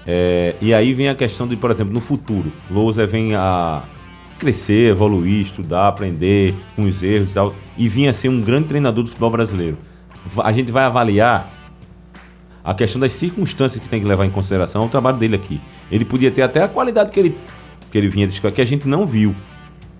é, 0.06 0.54
e 0.60 0.72
aí 0.72 0.94
vem 0.94 1.08
a 1.08 1.14
questão 1.14 1.46
de, 1.46 1.56
por 1.56 1.70
exemplo, 1.70 1.92
no 1.92 2.00
futuro, 2.00 2.50
Lousa 2.70 3.06
vem 3.06 3.34
a 3.34 3.82
crescer, 4.38 4.90
evoluir, 4.90 5.42
estudar, 5.42 5.88
aprender 5.88 6.54
com 6.74 6.82
os 6.82 7.02
erros 7.02 7.30
e 7.30 7.34
tal, 7.34 7.54
e 7.76 7.88
vinha 7.88 8.10
a 8.10 8.12
ser 8.12 8.28
um 8.28 8.40
grande 8.40 8.68
treinador 8.68 9.02
do 9.04 9.08
futebol 9.08 9.30
brasileiro. 9.30 9.76
A 10.42 10.52
gente 10.52 10.70
vai 10.72 10.84
avaliar 10.84 11.52
a 12.64 12.74
questão 12.74 13.00
das 13.00 13.12
circunstâncias 13.14 13.82
que 13.82 13.88
tem 13.88 14.00
que 14.00 14.06
levar 14.06 14.26
em 14.26 14.30
consideração 14.30 14.84
o 14.84 14.88
trabalho 14.88 15.16
dele 15.16 15.36
aqui. 15.36 15.60
Ele 15.90 16.04
podia 16.04 16.30
ter 16.30 16.42
até 16.42 16.62
a 16.62 16.68
qualidade 16.68 17.10
que 17.10 17.18
ele, 17.18 17.38
que 17.90 17.96
ele 17.96 18.08
vinha 18.08 18.26
de 18.26 18.34
escola, 18.34 18.52
que 18.52 18.60
a 18.60 18.64
gente 18.64 18.86
não 18.86 19.06
viu, 19.06 19.34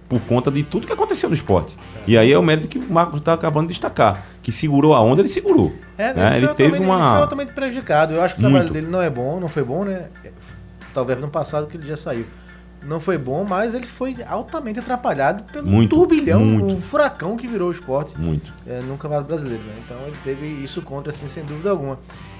por 0.09 0.21
conta 0.21 0.51
de 0.51 0.63
tudo 0.63 0.87
que 0.87 0.93
aconteceu 0.93 1.29
no 1.29 1.35
esporte. 1.35 1.77
E 2.07 2.17
aí 2.17 2.33
é 2.33 2.39
o 2.39 2.43
mérito 2.43 2.69
que 2.69 2.79
o 2.79 2.93
Marcos 2.93 3.21
está 3.21 3.33
acabando 3.33 3.69
de 3.69 3.73
destacar, 3.75 4.27
que 4.43 4.51
segurou 4.51 4.95
a 4.95 5.01
onda, 5.01 5.21
ele 5.21 5.29
segurou. 5.29 5.73
É, 5.97 6.13
né? 6.15 6.37
Ele, 6.37 6.47
foi 6.47 6.55
teve 6.57 6.63
altamente- 6.63 6.63
ele 6.63 6.77
foi 6.77 6.87
uma... 6.87 7.17
altamente 7.19 7.53
prejudicado. 7.53 8.15
Eu 8.15 8.23
acho 8.23 8.35
que 8.35 8.41
o 8.41 8.45
trabalho 8.45 8.65
Muito. 8.65 8.75
dele 8.75 8.87
não 8.87 9.03
é 9.03 9.11
bom, 9.11 9.39
não 9.41 9.49
foi 9.49 9.63
bom, 9.65 9.85
né? 9.85 10.07
Talvez 10.95 11.21
no 11.21 11.29
passado 11.29 11.67
que 11.67 11.77
ele 11.77 11.87
já 11.87 11.97
saiu. 11.97 12.25
Não 12.85 13.01
foi 13.01 13.19
bom, 13.19 13.45
mas 13.49 13.75
ele 13.75 13.87
foi 13.87 14.17
altamente 14.27 14.79
atrapalhado 14.79 15.43
pelo 15.53 15.67
Muito, 15.69 15.95
turbilhão, 15.97 16.41
muito. 16.41 16.75
o 16.75 16.81
furacão 16.81 17.37
que 17.37 17.47
virou 17.47 17.69
o 17.69 17.73
esporte. 17.73 18.19
Muito. 18.19 18.53
é, 18.67 18.81
no 18.81 18.97
Campeonato 18.97 19.27
Brasileiro. 19.29 19.63
Né? 19.65 19.75
Então 19.85 19.97
ele 20.07 20.17
teve 20.25 20.47
isso 20.47 20.81
contra, 20.83 21.11
assim, 21.13 21.27
sem 21.29 21.45
dúvida 21.45 21.71
alguma. 21.71 21.99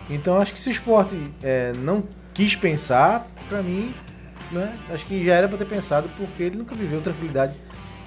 Então 0.09 0.39
acho 0.39 0.53
que 0.53 0.61
se 0.61 0.69
o 0.69 0.73
esporte 0.73 1.17
é, 1.43 1.73
não 1.79 2.03
quis 2.33 2.55
pensar, 2.57 3.27
pra 3.49 3.63
mim, 3.63 3.93
né, 4.53 4.75
acho 4.91 5.05
que 5.07 5.23
já 5.25 5.35
era 5.35 5.49
pra 5.49 5.59
ter 5.59 5.67
pensado, 5.67 6.09
porque 6.17 6.43
ele 6.45 6.57
nunca 6.57 6.75
viveu 6.75 7.01
tranquilidade 7.01 7.55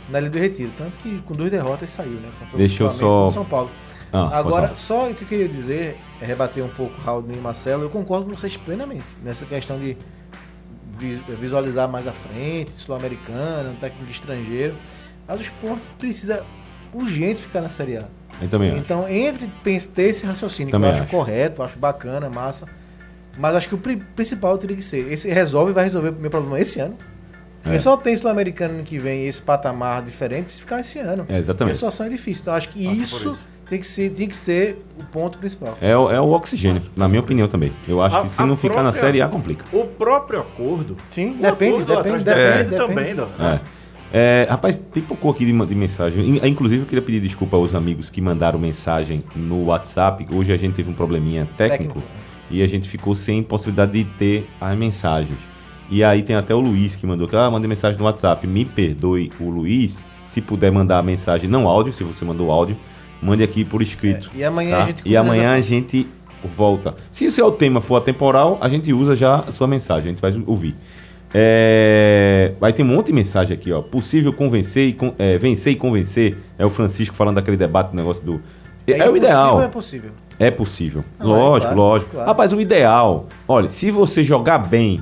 na 0.09 0.19
Ilha 0.19 0.29
do 0.29 0.39
Retiro. 0.39 0.71
Tanto 0.77 0.97
que 0.97 1.19
com 1.19 1.33
duas 1.35 1.51
derrotas 1.51 1.89
saiu, 1.91 2.13
né? 2.13 2.29
Deixa 2.55 2.83
eu 2.83 2.87
e 2.87 2.93
só- 2.93 3.29
São 3.29 3.45
Paulo. 3.45 3.69
Ah, 4.13 4.39
Agora, 4.39 4.73
só 4.75 5.09
o 5.09 5.15
que 5.15 5.23
eu 5.23 5.27
queria 5.27 5.47
dizer, 5.47 5.97
é 6.21 6.25
rebater 6.25 6.63
um 6.63 6.69
pouco 6.69 6.93
o 6.99 7.03
Raul 7.03 7.23
e 7.29 7.37
Marcelo, 7.37 7.83
eu 7.83 7.89
concordo 7.89 8.25
com 8.25 8.35
vocês 8.35 8.57
plenamente 8.57 9.05
nessa 9.23 9.45
questão 9.45 9.77
de 9.79 9.95
visualizar 11.07 11.87
mais 11.89 12.07
à 12.07 12.11
frente, 12.11 12.71
sul-americano, 12.73 13.71
um 13.71 13.75
técnico 13.75 14.11
estrangeiro. 14.11 14.75
Mas 15.27 15.39
o 15.39 15.43
esporte 15.43 15.85
precisa 15.97 16.43
urgente 16.93 17.41
ficar 17.41 17.61
na 17.61 17.69
Série 17.69 17.97
A. 17.97 18.05
Eu 18.41 18.49
também 18.49 18.71
acho. 18.71 18.79
Então, 18.79 19.07
entre 19.07 19.47
pens- 19.63 19.85
ter 19.85 20.03
esse 20.09 20.25
raciocínio, 20.25 20.71
Também 20.71 20.89
que 20.91 20.97
eu 20.97 21.03
acho, 21.03 21.03
acho. 21.03 21.11
correto, 21.11 21.63
acho 21.63 21.77
bacana, 21.79 22.29
massa, 22.29 22.65
mas 23.37 23.55
acho 23.55 23.67
que 23.69 23.75
o 23.75 23.77
pri- 23.77 23.97
principal 24.15 24.57
teria 24.57 24.75
que 24.75 24.83
ser, 24.83 25.11
esse 25.11 25.29
resolve, 25.29 25.71
vai 25.71 25.83
resolver 25.85 26.09
o 26.09 26.13
meu 26.13 26.29
problema 26.31 26.59
esse 26.59 26.79
ano. 26.79 26.97
É. 27.63 27.75
É. 27.75 27.79
só 27.79 27.95
tem 27.95 28.17
sul-americano 28.17 28.73
ano 28.73 28.83
que 28.83 28.97
vem 28.97 29.27
esse 29.27 29.39
patamar 29.39 30.01
diferente 30.01 30.49
se 30.49 30.59
ficar 30.61 30.79
esse 30.79 30.97
ano. 30.97 31.25
É, 31.29 31.37
exatamente. 31.37 31.73
A 31.73 31.75
situação 31.75 32.07
é 32.07 32.09
difícil. 32.09 32.41
Então, 32.41 32.53
acho 32.55 32.69
que 32.69 32.83
isso, 32.83 33.15
isso. 33.17 33.39
Tem, 33.71 33.79
que 33.79 33.87
ser, 33.87 34.09
tem 34.09 34.27
que 34.27 34.35
ser 34.35 34.83
o 34.99 35.03
ponto 35.05 35.37
principal. 35.37 35.77
É, 35.81 35.95
o- 35.95 36.11
é 36.11 36.19
o 36.19 36.29
oxigênio, 36.31 36.81
na 36.93 37.07
minha 37.07 37.21
opinião 37.21 37.47
também. 37.47 37.71
Eu 37.87 38.01
acho 38.01 38.17
A- 38.17 38.23
que 38.23 38.35
se 38.35 38.43
não 38.43 38.57
ficar 38.57 38.83
na 38.83 38.91
Série 38.91 39.21
A, 39.21 39.29
complica. 39.29 39.63
O 39.71 39.85
próprio 39.85 40.41
acordo. 40.41 40.97
Sim, 41.09 41.37
o 41.39 41.41
depende, 41.41 41.75
acordo 41.83 42.03
depende, 42.03 42.25
depende, 42.25 42.69
depende 42.69 42.75
também, 42.75 43.15
É. 43.39 43.59
É, 44.13 44.47
rapaz, 44.49 44.77
tem 44.93 45.01
pouco 45.01 45.29
aqui 45.29 45.45
de, 45.45 45.53
de, 45.65 45.73
mensagem. 45.73 46.45
Inclusive, 46.45 46.81
eu 46.81 46.85
queria 46.85 47.01
pedir 47.01 47.21
desculpa 47.21 47.55
aos 47.55 47.73
amigos 47.73 48.09
que 48.09 48.19
mandaram 48.19 48.59
mensagem 48.59 49.23
no 49.33 49.67
WhatsApp. 49.67 50.27
Hoje 50.35 50.51
a 50.51 50.57
gente 50.57 50.73
teve 50.73 50.89
um 50.91 50.93
probleminha 50.93 51.47
técnico, 51.55 51.93
técnico. 51.93 52.13
e 52.51 52.61
a 52.61 52.67
gente 52.67 52.89
ficou 52.89 53.15
sem 53.15 53.41
possibilidade 53.41 53.93
de 53.93 54.03
ter 54.03 54.49
as 54.59 54.77
mensagens. 54.77 55.37
E 55.89 56.03
aí 56.03 56.23
tem 56.23 56.35
até 56.35 56.53
o 56.53 56.59
Luiz 56.59 56.93
que 56.93 57.07
mandou, 57.07 57.29
ah, 57.31 57.49
mandei 57.49 57.69
mensagem 57.69 57.97
no 57.97 58.03
WhatsApp. 58.03 58.45
Me 58.45 58.65
perdoe 58.65 59.31
o 59.39 59.49
Luiz, 59.49 60.03
se 60.27 60.41
puder 60.41 60.73
mandar 60.73 60.97
a 60.97 61.03
mensagem, 61.03 61.49
não 61.49 61.65
áudio, 61.69 61.93
se 61.93 62.03
você 62.03 62.25
mandou 62.25 62.51
áudio, 62.51 62.75
mande 63.21 63.43
aqui 63.43 63.63
por 63.63 63.81
escrito. 63.81 64.29
É, 64.35 64.39
e 64.39 64.43
amanhã 64.43 64.77
tá? 64.77 64.83
a 64.83 64.85
gente 64.87 65.01
E 65.05 65.17
amanhã 65.17 65.53
a 65.53 65.61
gente 65.61 66.07
volta. 66.55 66.95
Se 67.11 67.25
o 67.25 67.31
seu 67.31 67.51
tema 67.51 67.81
for 67.81 67.97
atemporal, 67.97 68.57
a 68.61 68.67
gente 68.67 68.91
usa 68.91 69.15
já 69.15 69.41
a 69.47 69.51
sua 69.51 69.67
mensagem, 69.67 70.07
a 70.07 70.09
gente 70.11 70.21
vai 70.21 70.33
ouvir. 70.47 70.75
É... 71.33 72.51
Aí 72.61 72.73
tem 72.73 72.83
um 72.83 72.89
monte 72.89 73.07
de 73.07 73.13
mensagem 73.13 73.55
aqui, 73.55 73.71
ó. 73.71 73.81
Possível 73.81 74.33
convencer 74.33 74.87
e 74.87 74.93
con... 74.93 75.13
é, 75.17 75.37
vencer 75.37 75.73
e 75.73 75.75
convencer. 75.75 76.37
É 76.57 76.65
o 76.65 76.69
Francisco 76.69 77.15
falando 77.15 77.35
daquele 77.35 77.57
debate, 77.57 77.91
do 77.91 77.95
negócio 77.95 78.23
do. 78.23 78.41
É, 78.85 78.99
é 78.99 79.09
o 79.09 79.15
ideal. 79.15 79.61
É 79.61 79.67
possível. 79.67 80.11
É 80.37 80.51
possível. 80.51 81.05
Não, 81.19 81.27
lógico, 81.27 81.71
é, 81.71 81.75
claro, 81.75 81.77
lógico. 81.77 82.11
Claro. 82.11 82.27
Rapaz, 82.27 82.51
o 82.51 82.59
ideal. 82.59 83.27
Olha, 83.47 83.69
se 83.69 83.91
você 83.91 84.23
jogar 84.23 84.57
bem, 84.57 84.99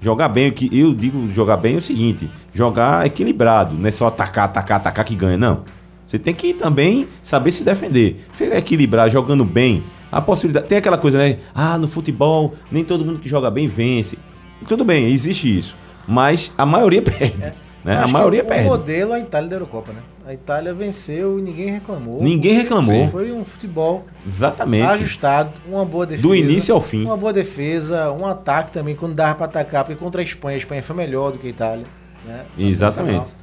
jogar 0.00 0.28
bem, 0.28 0.48
o 0.48 0.52
que 0.52 0.70
eu 0.72 0.94
digo 0.94 1.30
jogar 1.32 1.58
bem 1.58 1.74
é 1.74 1.78
o 1.78 1.82
seguinte: 1.82 2.30
jogar 2.54 3.04
equilibrado. 3.06 3.74
Não 3.74 3.88
é 3.88 3.90
só 3.90 4.06
atacar, 4.06 4.46
atacar, 4.46 4.78
atacar 4.78 5.04
que 5.04 5.14
ganha, 5.14 5.36
não. 5.36 5.64
Você 6.08 6.18
tem 6.18 6.34
que 6.34 6.54
também 6.54 7.06
saber 7.22 7.52
se 7.52 7.62
defender. 7.62 8.24
Se 8.32 8.44
equilibrar 8.44 9.10
jogando 9.10 9.44
bem, 9.44 9.84
a 10.10 10.22
possibilidade. 10.22 10.66
Tem 10.66 10.78
aquela 10.78 10.96
coisa, 10.96 11.18
né? 11.18 11.36
Ah, 11.54 11.76
no 11.76 11.86
futebol, 11.86 12.54
nem 12.72 12.82
todo 12.82 13.04
mundo 13.04 13.18
que 13.18 13.28
joga 13.28 13.50
bem 13.50 13.66
vence. 13.66 14.18
Tudo 14.66 14.86
bem, 14.86 15.12
existe 15.12 15.58
isso. 15.58 15.76
Mas 16.06 16.50
a 16.56 16.64
maioria 16.64 17.02
perde. 17.02 17.42
É. 17.42 17.52
Né? 17.84 17.96
A 17.96 18.08
maioria 18.08 18.42
o, 18.42 18.46
perde. 18.46 18.64
O 18.64 18.70
modelo 18.70 19.12
é 19.12 19.16
a 19.16 19.20
Itália 19.20 19.50
da 19.50 19.56
Eurocopa, 19.56 19.92
né? 19.92 20.00
A 20.26 20.32
Itália 20.32 20.74
venceu 20.74 21.38
e 21.38 21.42
ninguém 21.42 21.70
reclamou. 21.70 22.22
Ninguém 22.22 22.54
reclamou. 22.54 23.08
Foi 23.08 23.30
um 23.30 23.44
futebol 23.44 24.06
Exatamente. 24.26 24.86
ajustado, 24.86 25.52
uma 25.66 25.84
boa 25.84 26.06
defesa. 26.06 26.26
Do 26.26 26.34
início 26.34 26.74
ao 26.74 26.80
fim. 26.80 27.04
Uma 27.04 27.16
boa 27.16 27.32
defesa, 27.32 28.10
um 28.12 28.26
ataque 28.26 28.72
também, 28.72 28.96
quando 28.96 29.14
dava 29.14 29.34
para 29.34 29.44
atacar, 29.46 29.84
porque 29.84 29.98
contra 29.98 30.20
a 30.20 30.24
Espanha, 30.24 30.56
a 30.56 30.58
Espanha 30.58 30.82
foi 30.82 30.96
melhor 30.96 31.32
do 31.32 31.38
que 31.38 31.46
a 31.46 31.50
Itália. 31.50 31.84
Né? 32.26 32.44
Exatamente. 32.58 33.37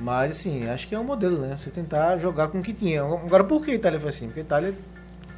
Mas, 0.00 0.32
assim, 0.32 0.66
acho 0.68 0.86
que 0.86 0.94
é 0.94 0.98
um 0.98 1.04
modelo, 1.04 1.38
né? 1.38 1.56
Você 1.56 1.70
tentar 1.70 2.18
jogar 2.18 2.48
com 2.48 2.58
o 2.58 2.62
que 2.62 2.72
tinha. 2.72 3.02
Agora, 3.02 3.42
por 3.42 3.64
que 3.64 3.72
a 3.72 3.74
Itália 3.74 3.98
foi 3.98 4.10
assim? 4.10 4.26
Porque 4.26 4.40
a 4.40 4.42
Itália 4.44 4.74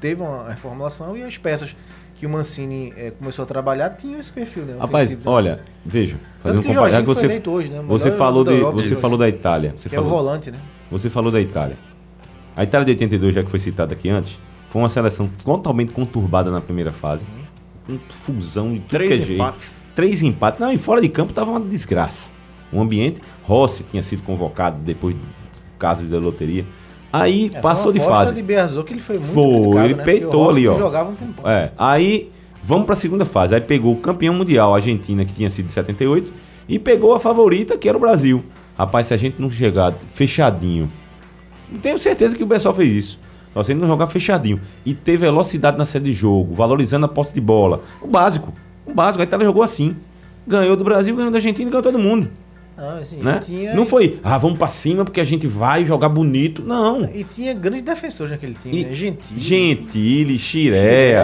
teve 0.00 0.22
uma 0.22 0.48
reformulação 0.48 1.16
e 1.16 1.22
as 1.22 1.38
peças 1.38 1.74
que 2.20 2.26
o 2.26 2.30
Mancini 2.30 2.92
é, 2.96 3.10
começou 3.12 3.44
a 3.44 3.46
trabalhar 3.46 3.90
tinham 3.90 4.20
esse 4.20 4.30
perfil, 4.30 4.64
né? 4.64 4.76
Rapaz, 4.78 5.16
olha, 5.24 5.60
veja, 5.84 6.18
fazendo 6.42 6.60
um 6.60 6.64
comparativo, 6.64 7.14
você, 7.14 7.42
hoje, 7.48 7.70
né? 7.70 7.82
você 7.86 8.12
falou 8.12 8.44
de, 8.44 8.60
você 8.60 8.94
falou 8.94 9.16
da 9.16 9.26
Itália, 9.26 9.74
você 9.74 9.88
que 9.88 9.94
falou, 9.94 10.10
é 10.10 10.12
o 10.12 10.16
volante, 10.16 10.50
né? 10.50 10.58
Você 10.90 11.08
falou 11.08 11.32
da 11.32 11.40
Itália. 11.40 11.78
A 12.54 12.62
Itália 12.62 12.84
de 12.84 12.90
82, 12.90 13.34
já 13.34 13.42
que 13.42 13.50
foi 13.50 13.58
citada 13.58 13.94
aqui 13.94 14.10
antes, 14.10 14.38
foi 14.68 14.82
uma 14.82 14.90
seleção 14.90 15.30
totalmente 15.42 15.92
conturbada 15.92 16.50
na 16.50 16.60
primeira 16.60 16.92
fase, 16.92 17.24
com 17.86 17.98
fusão 18.10 18.74
de 18.74 18.80
tudo 18.80 18.90
Três 18.90 19.24
que 19.24 19.32
é 19.32 19.34
empates. 19.36 19.64
jeito. 19.64 19.80
Três 19.94 20.22
empates. 20.22 20.60
Não, 20.60 20.70
e 20.70 20.76
fora 20.76 21.00
de 21.00 21.08
campo 21.08 21.32
tava 21.32 21.50
uma 21.50 21.60
desgraça. 21.60 22.30
O 22.72 22.80
ambiente, 22.80 23.20
Rossi 23.44 23.84
tinha 23.84 24.02
sido 24.02 24.22
convocado 24.22 24.78
depois 24.80 25.14
do 25.14 25.22
caso 25.78 26.04
da 26.04 26.18
loteria. 26.18 26.64
Aí 27.12 27.50
é, 27.52 27.60
passou 27.60 27.92
de 27.92 27.98
fase. 27.98 28.32
de 28.32 28.42
Bearzou 28.42 28.84
que 28.84 28.92
ele 28.92 29.00
foi 29.00 29.16
muito 29.16 29.32
Foi, 29.32 29.84
ele 29.84 29.94
né? 29.94 30.04
peitou 30.04 30.48
ali, 30.48 30.68
ó. 30.68 30.78
Jogava 30.78 31.10
um 31.10 31.14
tempo. 31.14 31.48
É, 31.48 31.70
aí 31.76 32.30
vamos 32.62 32.86
para 32.86 32.92
a 32.92 32.96
segunda 32.96 33.24
fase. 33.24 33.54
Aí 33.54 33.60
pegou 33.60 33.92
o 33.92 33.96
campeão 33.96 34.32
mundial, 34.32 34.72
a 34.72 34.76
Argentina, 34.76 35.24
que 35.24 35.32
tinha 35.32 35.50
sido 35.50 35.66
de 35.66 35.72
78, 35.72 36.32
e 36.68 36.78
pegou 36.78 37.14
a 37.14 37.18
favorita, 37.18 37.76
que 37.76 37.88
era 37.88 37.98
o 37.98 38.00
Brasil. 38.00 38.44
Rapaz, 38.78 39.08
se 39.08 39.14
a 39.14 39.16
gente 39.16 39.40
não 39.40 39.50
chegar 39.50 39.92
fechadinho, 40.12 40.88
tenho 41.82 41.98
certeza 41.98 42.36
que 42.36 42.42
o 42.42 42.46
pessoal 42.46 42.74
fez 42.74 42.92
isso. 42.92 43.18
Se 43.64 43.72
ele 43.72 43.80
não 43.80 43.88
jogar 43.88 44.06
fechadinho 44.06 44.60
e 44.86 44.94
ter 44.94 45.16
velocidade 45.16 45.76
na 45.76 45.84
série 45.84 46.04
de 46.04 46.12
jogo, 46.12 46.54
valorizando 46.54 47.06
a 47.06 47.08
posse 47.08 47.34
de 47.34 47.40
bola. 47.40 47.82
O 48.00 48.06
básico. 48.06 48.54
O 48.86 48.94
básico. 48.94 49.20
A 49.20 49.24
Itália 49.24 49.44
jogou 49.44 49.62
assim. 49.62 49.96
Ganhou 50.46 50.76
do 50.76 50.84
Brasil, 50.84 51.14
ganhou 51.16 51.30
da 51.32 51.38
Argentina 51.38 51.68
ganhou 51.68 51.82
todo 51.82 51.98
mundo. 51.98 52.30
Não, 52.80 52.96
assim, 52.96 53.18
né? 53.18 53.40
Tinha... 53.44 53.74
Não 53.74 53.84
foi, 53.84 54.18
ah, 54.24 54.38
vamos 54.38 54.58
pra 54.58 54.66
cima 54.66 55.04
porque 55.04 55.20
a 55.20 55.24
gente 55.24 55.46
vai 55.46 55.84
jogar 55.84 56.08
bonito. 56.08 56.62
Não. 56.62 57.04
E 57.14 57.24
tinha 57.24 57.52
grandes 57.52 57.82
defensores 57.82 58.30
naquele 58.32 58.54
time, 58.54 58.74
e, 58.74 58.84
né? 58.86 58.94
Gentili. 58.94 59.38
Gentili. 59.38 60.40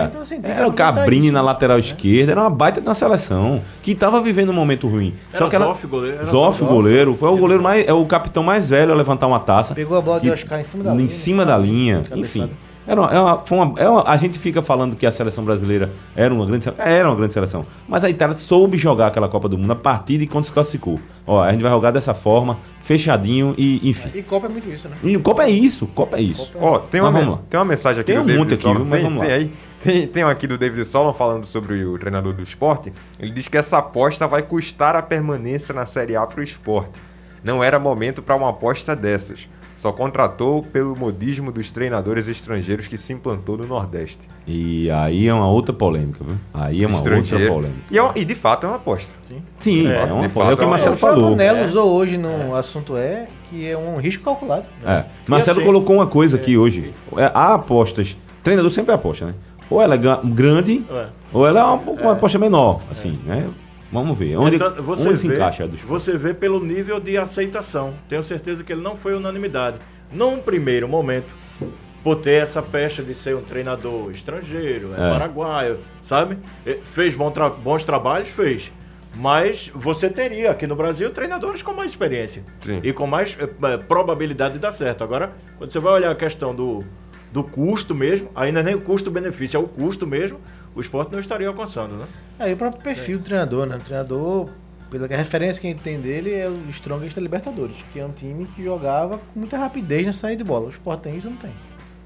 Então, 0.09 0.21
assim, 0.21 0.39
era 0.43 0.69
o 0.69 0.73
Cabrini 0.73 1.31
na 1.31 1.41
lateral 1.41 1.79
né? 1.79 1.81
esquerda. 1.81 2.33
Era 2.33 2.43
uma 2.43 2.51
baita 2.51 2.81
de 2.81 2.87
uma 2.87 2.95
seleção 2.95 3.63
que 3.83 3.95
tava 3.95 4.21
vivendo 4.21 4.51
um 4.51 4.55
momento 4.55 4.87
ruim. 4.87 5.15
Era 5.33 5.39
Só 5.39 5.49
que 5.49 5.57
ela... 5.57 5.67
Zoff, 5.67 5.87
goleiro. 5.87 6.25
Zoff, 6.27 6.63
goleiro. 6.63 7.17
Foi 7.17 7.31
o 7.31 7.37
goleiro 7.39 7.63
mais. 7.63 7.87
É 7.89 7.93
o 7.93 8.05
capitão 8.05 8.43
mais 8.43 8.69
velho 8.69 8.93
a 8.93 8.95
levantar 8.95 9.27
uma 9.27 9.41
taça. 9.41 9.75
Pegou 9.75 9.97
a 9.97 10.03
bola 10.03 10.21
que, 10.21 10.27
de 10.27 10.33
Oscar 10.33 10.61
em 10.61 10.65
cima 10.65 10.85
da 10.85 10.91
em 10.93 10.97
linha. 10.97 11.07
Em 11.07 11.09
cima 11.09 11.47
da 11.47 11.57
linha. 11.57 12.05
Enfim. 12.15 12.51
Era 12.87 13.01
uma, 13.01 13.11
é 13.11 13.21
uma, 13.21 13.39
foi 13.39 13.59
uma, 13.59 13.81
é 13.81 13.89
uma, 13.89 14.09
a 14.09 14.17
gente 14.17 14.39
fica 14.39 14.63
falando 14.63 14.95
que 14.95 15.05
a 15.05 15.11
seleção 15.11 15.45
brasileira 15.45 15.91
era 16.15 16.33
uma 16.33 16.47
grande 16.47 16.65
seleção. 16.65 16.87
Era 16.87 17.09
uma 17.09 17.17
grande 17.17 17.35
seleção. 17.35 17.67
Mas 17.89 18.05
a 18.05 18.11
Itália 18.11 18.37
soube 18.37 18.79
jogar 18.79 19.09
aquela 19.09 19.29
Copa 19.29 19.49
do 19.49 19.59
Mundo 19.59 19.73
a 19.73 19.77
partir 19.77 20.19
de 20.19 20.27
quando 20.27 20.45
se 20.45 20.53
classificou. 20.53 21.01
Ó, 21.27 21.43
a 21.43 21.51
gente 21.51 21.63
vai 21.63 21.73
jogar 21.73 21.91
dessa 21.91 22.15
forma, 22.15 22.59
fechadinho 22.81 23.55
e 23.59 23.91
enfim. 23.91 24.11
E 24.15 24.23
Copa 24.23 24.47
é 24.47 24.49
muito 24.49 24.71
isso, 24.71 24.89
né? 24.89 24.97
E 25.03 25.19
Copa 25.19 25.43
é 25.43 25.51
isso, 25.51 25.87
Copa 25.89 26.17
é 26.17 26.23
isso. 26.23 26.53
É 26.55 26.59
Ó, 26.63 26.79
tem, 26.79 27.01
uma, 27.01 27.41
tem 27.51 27.59
uma 27.59 27.67
mensagem 27.67 28.03
aqui 28.03 28.13
tem 28.13 28.23
do 28.23 28.23
um 28.23 28.45
David 28.47 28.55
aqui, 28.55 28.79
mas 28.79 29.03
tem, 29.03 29.19
tem 29.19 29.33
aí. 29.33 29.53
Tem, 29.83 30.07
tem 30.07 30.25
um 30.25 30.29
aqui 30.29 30.47
do 30.47 30.57
David 30.57 30.85
Solon 30.85 31.13
falando 31.13 31.45
sobre 31.45 31.85
o 31.85 31.99
treinador 31.99 32.33
do 32.33 32.43
esporte. 32.43 32.93
Ele 33.19 33.33
diz 33.33 33.49
que 33.49 33.57
essa 33.57 33.79
aposta 33.79 34.27
vai 34.27 34.43
custar 34.43 34.95
a 34.97 35.03
permanência 35.03 35.75
na 35.75 35.87
Série 35.87 36.17
A 36.17 36.27
para 36.27 36.41
o 36.41 36.43
esporte. 36.43 36.91
Não 37.43 37.63
era 37.63 37.79
momento 37.79 38.23
para 38.23 38.35
uma 38.35 38.51
aposta 38.51 38.97
dessas 38.97 39.47
só 39.77 39.93
contratou 39.93 40.63
pelo 40.63 40.97
modismo 40.97 41.53
dos 41.53 41.71
treinadores 41.71 42.27
estrangeiros 42.27 42.89
que 42.89 42.97
se 42.97 43.13
implantou 43.13 43.59
no 43.59 43.67
Nordeste. 43.67 44.21
E 44.47 44.91
aí 44.91 45.29
é 45.29 45.35
uma 45.35 45.49
outra 45.49 45.73
polêmica, 45.73 46.25
viu? 46.25 46.37
Aí 46.55 46.83
é 46.83 46.87
uma 46.87 46.97
outra 46.97 47.21
polêmica. 47.23 47.71
E, 47.91 47.99
é, 47.99 48.13
e, 48.17 48.25
de 48.25 48.35
fato 48.35 48.65
é 48.65 48.69
uma 48.69 48.77
aposta. 48.77 49.11
Sim, 49.29 49.43
Sim 49.61 49.87
é, 49.87 49.97
é 49.97 50.05
uma 50.05 50.29
polêmica. 50.29 50.41
É 50.41 50.55
o 50.55 50.57
que 50.57 50.65
o 50.65 50.69
Marcelo 50.69 50.97
falou. 50.97 51.33
O 51.33 51.37
Nelo 51.37 51.59
é. 51.59 51.65
usou 51.65 51.93
hoje 51.93 52.17
no 52.17 52.55
assunto 52.55 52.97
é 52.97 53.29
que 53.51 53.69
é 53.69 53.77
um 53.77 53.97
risco 53.97 54.25
calculado. 54.25 54.65
É. 54.85 55.05
Marcelo 55.29 55.59
assim, 55.59 55.67
colocou 55.67 55.97
uma 55.97 56.07
coisa 56.07 56.37
aqui 56.37 56.57
hoje. 56.57 56.93
Há 57.35 57.55
apostas. 57.55 58.17
Treinador 58.43 58.71
sempre 58.71 58.95
aposta, 58.95 59.27
né? 59.27 59.35
Ou 59.69 59.83
ela 59.83 59.97
é 59.97 59.99
grande, 59.99 60.85
ou 61.33 61.47
ela 61.47 61.61
é 61.61 61.65
uma, 61.65 61.75
uma 61.75 62.13
aposta 62.13 62.39
menor, 62.39 62.81
assim, 62.89 63.19
né? 63.27 63.47
Vamos 63.93 64.19
ver. 64.19 64.37
Onde, 64.37 64.57
então, 64.57 64.75
você 64.83 65.09
onde 65.09 65.21
se 65.21 65.29
encaixa 65.29 65.67
Você 65.87 66.17
vê 66.19 66.35
pelo 66.35 66.63
nível 66.63 66.99
de 66.99 67.17
aceitação. 67.17 67.95
Tenho 68.09 68.23
certeza 68.23 68.65
que 68.65 68.73
ele 68.73 68.83
não 68.83 68.97
foi 68.97 69.15
unanimidade. 69.15 69.79
Num 70.13 70.39
primeiro 70.39 70.89
momento, 70.89 71.35
por 72.03 72.17
ter 72.17 72.43
essa 72.43 72.63
pecha 72.63 73.03
de 73.03 73.15
ser 73.15 73.35
um 73.37 73.43
treinador 73.43 74.11
estrangeiro, 74.11 74.91
é, 74.97 75.09
é. 75.09 75.11
paraguaio, 75.11 75.79
sabe? 76.03 76.39
Fez 76.85 77.17
tra 77.33 77.49
bons 77.49 77.85
trabalhos? 77.85 78.29
Fez. 78.29 78.71
Mas 79.17 79.71
você 79.75 80.11
teria 80.11 80.51
aqui 80.51 80.67
no 80.67 80.77
Brasil 80.77 81.11
treinadores 81.11 81.63
com 81.63 81.73
mais 81.73 81.91
experiência 81.91 82.43
Sim. 82.61 82.81
e 82.83 82.93
com 82.93 83.07
mais 83.07 83.37
é, 83.41 83.77
probabilidade 83.79 84.55
de 84.55 84.61
dar 84.61 84.73
certo. 84.73 85.03
Agora, 85.03 85.33
quando 85.57 85.73
você 85.73 85.79
vai 85.79 85.95
olhar 85.95 86.11
a 86.11 86.15
questão 86.15 86.55
do, 86.55 86.85
do 87.33 87.43
custo 87.43 87.95
mesmo, 87.95 88.29
ainda 88.35 88.63
nem 88.63 88.75
o 88.75 88.81
custo-benefício, 88.81 89.57
é 89.57 89.61
o 89.61 89.67
custo 89.67 90.07
mesmo, 90.07 90.39
o 90.75 90.81
esporte 90.81 91.11
não 91.13 91.19
estaria 91.19 91.49
alcançando, 91.49 91.97
né? 91.97 92.05
E 92.41 92.53
o 92.53 92.57
próprio 92.57 92.83
perfil 92.83 93.17
é. 93.17 93.19
do 93.19 93.25
treinador, 93.25 93.67
né? 93.67 93.77
O 93.77 93.81
treinador, 93.81 94.49
pela 94.91 95.07
referência 95.07 95.61
que 95.61 95.67
a 95.67 95.71
gente 95.71 95.83
tem 95.83 96.01
dele, 96.01 96.33
é 96.33 96.49
o 96.49 96.69
Strongest 96.71 97.15
da 97.15 97.23
Libertadores, 97.23 97.77
que 97.93 97.99
é 97.99 98.05
um 98.05 98.13
time 98.13 98.47
que 98.55 98.63
jogava 98.63 99.19
com 99.19 99.41
muita 99.41 99.57
rapidez 99.57 100.07
na 100.07 100.13
saída 100.13 100.43
de 100.43 100.45
bola. 100.45 100.67
O 100.67 100.71
esporte 100.71 101.03
tem 101.03 101.17
isso 101.17 101.31
não 101.31 101.37
tem. 101.37 101.51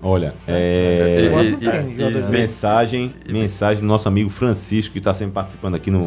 Olha, 0.03 0.35
é... 0.49 1.31
é 1.33 1.45
e, 1.45 1.51
não 1.51 1.59
tem 1.59 1.91
e, 1.91 2.21
e, 2.21 2.31
mensagem, 2.31 3.15
mensagem 3.29 3.83
do 3.83 3.87
nosso 3.87 4.09
amigo 4.09 4.31
Francisco, 4.31 4.93
que 4.93 4.99
está 4.99 5.13
sempre 5.13 5.35
participando 5.35 5.75
aqui 5.75 5.91
no, 5.91 6.01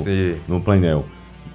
no 0.48 0.60
painel. 0.62 1.06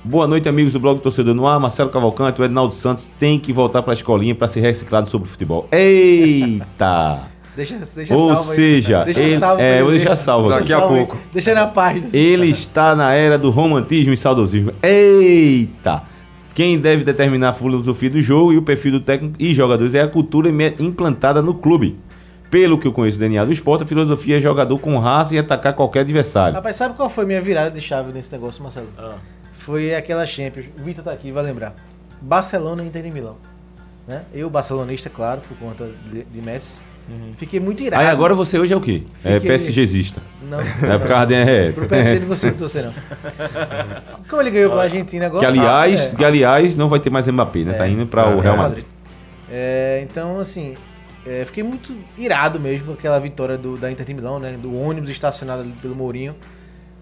Boa 0.04 0.26
noite, 0.28 0.48
amigos 0.48 0.72
do 0.72 0.78
blog 0.78 1.00
Torcedor 1.00 1.34
no 1.34 1.46
Ar. 1.46 1.58
Marcelo 1.58 1.90
Cavalcante, 1.90 2.40
o 2.40 2.44
Ednaldo 2.44 2.72
Santos 2.72 3.10
tem 3.18 3.40
que 3.40 3.52
voltar 3.52 3.82
para 3.82 3.92
a 3.92 3.94
escolinha 3.94 4.34
para 4.34 4.46
ser 4.46 4.60
reciclado 4.60 5.10
sobre 5.10 5.28
futebol. 5.28 5.66
Eita! 5.72 7.37
Deixa, 7.58 7.76
deixa 7.76 8.14
Ou 8.14 8.36
seja, 8.36 9.00
aí, 9.00 9.06
deixa 9.06 9.20
ele, 9.20 9.38
salvo 9.40 9.60
é, 9.60 9.82
vou 9.82 9.90
deixar 9.90 10.14
salvo 10.14 10.48
daqui 10.48 10.72
a 10.72 10.80
pouco. 10.80 11.18
Deixa 11.32 11.52
na 11.52 11.66
página. 11.66 12.08
Ele 12.12 12.48
está 12.48 12.94
na 12.94 13.12
era 13.12 13.36
do 13.36 13.50
romantismo 13.50 14.12
e 14.12 14.16
saudosismo. 14.16 14.72
Eita! 14.80 16.04
Quem 16.54 16.78
deve 16.78 17.02
determinar 17.02 17.48
a 17.48 17.52
filosofia 17.52 18.10
do 18.10 18.22
jogo 18.22 18.52
e 18.52 18.58
o 18.58 18.62
perfil 18.62 18.92
do 18.92 19.00
técnico 19.00 19.34
e 19.40 19.52
jogadores 19.52 19.96
é 19.96 20.00
a 20.00 20.06
cultura 20.06 20.48
implantada 20.78 21.42
no 21.42 21.52
clube. 21.52 21.98
Pelo 22.48 22.78
que 22.78 22.86
eu 22.86 22.92
conheço 22.92 23.18
do 23.18 23.22
DNA 23.22 23.44
do 23.44 23.52
esporte, 23.52 23.82
a 23.82 23.86
filosofia 23.88 24.38
é 24.38 24.40
jogador 24.40 24.78
com 24.78 24.96
raça 24.96 25.34
e 25.34 25.38
atacar 25.38 25.72
qualquer 25.72 26.00
adversário. 26.00 26.54
Rapaz, 26.54 26.76
sabe 26.76 26.94
qual 26.94 27.10
foi 27.10 27.26
minha 27.26 27.40
virada 27.40 27.72
de 27.72 27.80
chave 27.80 28.12
nesse 28.12 28.30
negócio, 28.30 28.62
Marcelo? 28.62 28.86
Ah. 28.96 29.16
Foi 29.58 29.96
aquela 29.96 30.24
Champions. 30.24 30.66
O 30.78 30.84
Vitor 30.84 31.02
tá 31.02 31.10
aqui, 31.10 31.32
vai 31.32 31.42
lembrar. 31.42 31.74
Barcelona 32.22 32.84
e 32.84 32.86
Inter 32.86 33.02
de 33.02 33.10
Milão. 33.10 33.36
Né? 34.06 34.22
Eu, 34.32 34.48
barcelonista, 34.48 35.10
claro, 35.10 35.40
por 35.40 35.58
conta 35.58 35.88
de, 36.12 36.22
de 36.22 36.40
Messi 36.40 36.78
Uhum. 37.08 37.32
Fiquei 37.36 37.58
muito 37.58 37.82
irado. 37.82 38.02
Aí 38.02 38.08
agora 38.10 38.34
você 38.34 38.58
hoje 38.58 38.72
é 38.72 38.76
o 38.76 38.80
quê? 38.80 39.02
É 39.24 39.40
Fiquei- 39.40 39.56
PSGzista. 39.56 40.20
Não, 40.42 40.60
É 40.60 40.98
por 40.98 41.08
causa 41.08 41.26
de... 41.26 41.34
É, 41.34 41.72
Pro 41.72 41.86
PSG 41.88 42.20
não 42.20 42.28
consigo 42.28 42.56
torcer, 42.56 42.84
não. 42.84 42.92
Como 44.28 44.42
ele 44.42 44.50
ganhou 44.50 44.70
pela 44.70 44.82
Argentina 44.84 45.26
agora. 45.26 45.40
que 45.40 45.46
aliás, 45.46 46.12
é. 46.12 46.16
que 46.16 46.24
aliás 46.24 46.76
não 46.76 46.88
vai 46.88 47.00
ter 47.00 47.10
mais 47.10 47.26
Mbappé, 47.28 47.60
né? 47.60 47.72
Tá 47.74 47.86
É. 47.86 47.90
indo 47.90 48.06
para 48.06 48.28
o 48.28 48.40
Real 48.40 48.56
Madrid. 48.56 48.84
É, 49.50 50.04
então, 50.08 50.38
assim, 50.40 50.74
é, 51.26 51.44
fiquei 51.46 51.62
muito 51.62 51.92
irado 52.18 52.60
mesmo 52.60 52.88
com 52.88 52.92
aquela 52.92 53.18
vitória 53.18 53.56
do, 53.56 53.76
da 53.76 53.90
Inter 53.90 54.04
de 54.04 54.14
Milão, 54.14 54.38
né? 54.38 54.56
Do 54.60 54.74
ônibus 54.78 55.08
estacionado 55.10 55.62
ali 55.62 55.72
pelo 55.80 55.94
Mourinho 55.94 56.34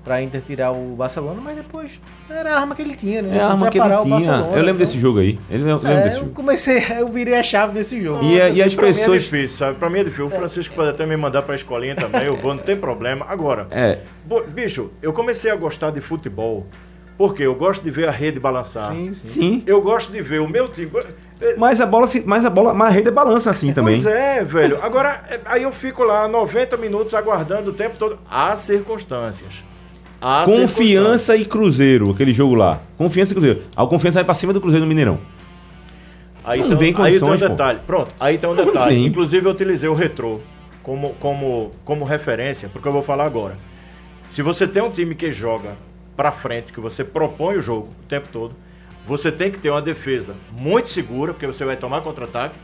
pra 0.07 0.23
Inter 0.23 0.41
tirar 0.41 0.71
o 0.71 0.95
Barcelona, 0.95 1.41
mas 1.43 1.57
depois 1.57 1.91
era 2.31 2.55
a 2.55 2.61
arma 2.61 2.77
que 2.77 2.83
ele 2.83 2.95
tinha, 2.95 3.21
né? 3.23 3.35
É 3.39 3.41
a 3.41 3.47
Se 3.47 3.51
arma 3.51 3.69
que 3.69 3.77
ele 3.77 3.89
tinha. 4.05 4.31
Eu 4.37 4.47
lembro 4.53 4.61
então- 4.63 4.75
desse 4.77 4.99
jogo 5.01 5.19
aí. 5.19 5.37
Eu 5.51 5.59
lembro, 5.59 5.85
É, 5.89 6.03
desse 6.05 6.17
eu 6.19 6.21
jogo. 6.21 6.33
comecei, 6.33 6.79
eu 6.97 7.09
virei 7.09 7.35
a 7.35 7.43
chave 7.43 7.75
desse 7.75 8.01
jogo. 8.01 8.23
E, 8.25 8.39
é- 8.39 8.53
e 8.53 8.63
as 8.63 8.73
pra 8.73 8.85
mim 8.87 8.91
é 8.91 8.95
pessoas... 8.95 9.23
difícil, 9.25 9.57
sabe? 9.59 9.79
Pra 9.79 9.91
mim 9.91 9.99
é 9.99 10.05
difícil. 10.05 10.27
O 10.27 10.31
Francisco 10.31 10.77
pode 10.77 10.91
até 10.91 11.05
me 11.05 11.17
mandar 11.17 11.43
pra 11.43 11.57
escolinha 11.57 11.97
também, 11.97 12.23
eu 12.23 12.37
vou, 12.37 12.55
não 12.55 12.63
tem 12.63 12.77
problema. 12.77 13.27
Agora, 13.29 13.67
É, 13.73 13.99
bicho, 14.55 14.93
eu 15.03 15.13
comecei 15.13 15.51
a 15.51 15.57
gostar 15.57 15.91
de 15.91 16.01
futebol 16.01 16.65
porque 17.19 17.43
eu 17.43 17.55
gosto 17.57 17.83
de 17.83 17.91
ver 17.91 18.07
a 18.07 18.13
rede 18.13 18.39
balançar. 18.39 18.93
Sim, 18.93 19.13
sim. 19.13 19.29
sim. 19.29 19.63
Eu 19.67 19.83
gosto 19.83 20.13
de 20.13 20.23
ver 20.23 20.41
o 20.41 20.49
meu 20.49 20.69
time. 20.69 20.89
Mas 21.59 21.81
a 21.81 21.87
bola, 21.87 22.07
se- 22.07 22.23
mas 22.25 22.45
a 22.45 22.51
bola, 22.51 22.73
mas 22.73 22.89
a 22.91 22.93
rede 22.93 23.09
é 23.09 23.11
balança 23.11 23.51
assim 23.51 23.73
também. 23.73 24.01
Pois 24.01 24.07
é, 24.07 24.45
velho. 24.45 24.79
Agora, 24.83 25.21
é, 25.29 25.41
aí 25.47 25.65
eu 25.65 25.73
fico 25.73 26.05
lá 26.05 26.29
90 26.29 26.77
minutos 26.77 27.13
aguardando 27.13 27.71
o 27.71 27.75
tempo 27.75 27.97
todo. 27.99 28.19
Há 28.31 28.55
circunstâncias. 28.57 29.65
Há 30.21 30.45
circunstâncias. 30.47 30.71
Confiança 30.71 31.37
e 31.37 31.45
Cruzeiro, 31.45 32.11
aquele 32.11 32.33
jogo 32.33 32.55
lá. 32.55 32.81
Confiança 32.97 33.33
e 33.33 33.35
Cruzeiro. 33.35 33.63
A 33.77 33.87
confiança 33.87 34.19
vai 34.19 34.25
pra 34.25 34.35
cima 34.35 34.53
do 34.53 34.61
Cruzeiro 34.61 34.85
no 34.85 34.89
Mineirão. 34.89 35.19
Aí, 36.45 36.61
Não 36.61 36.77
tem 36.77 36.89
aí 36.89 36.93
tem 36.93 36.93
um 36.93 36.97
condições, 36.97 37.41
pô. 37.43 37.49
detalhe. 37.49 37.81
Pronto, 37.87 38.15
aí 38.21 38.39
tem 38.39 38.49
um 38.49 38.55
detalhe. 38.55 38.95
tem. 38.97 39.07
Inclusive, 39.07 39.47
eu 39.47 39.51
utilizei 39.53 39.89
o 39.89 39.95
retrô 39.95 40.41
como, 40.83 41.11
como, 41.15 41.73
como 41.85 42.05
referência, 42.05 42.69
porque 42.73 42.87
eu 42.87 42.93
vou 42.93 43.03
falar 43.03 43.25
agora. 43.25 43.59
Se 44.29 44.43
você 44.43 44.67
tem 44.67 44.83
um 44.83 44.91
time 44.91 45.15
que 45.15 45.31
joga 45.33 45.73
pra 46.17 46.31
frente, 46.33 46.73
que 46.73 46.81
você 46.81 47.03
propõe 47.03 47.57
o 47.57 47.63
jogo 47.63 47.89
o 48.05 48.09
tempo 48.09 48.29
todo, 48.33 48.55
você 49.07 49.31
tem 49.31 49.51
que 49.51 49.59
ter 49.59 49.71
uma 49.71 49.83
defesa 49.83 50.35
muito 50.53 50.89
segura, 50.89 51.33
porque 51.33 51.47
você 51.47 51.65
vai 51.65 51.77
tomar 51.77 52.01
contra-ataque, 52.01 52.55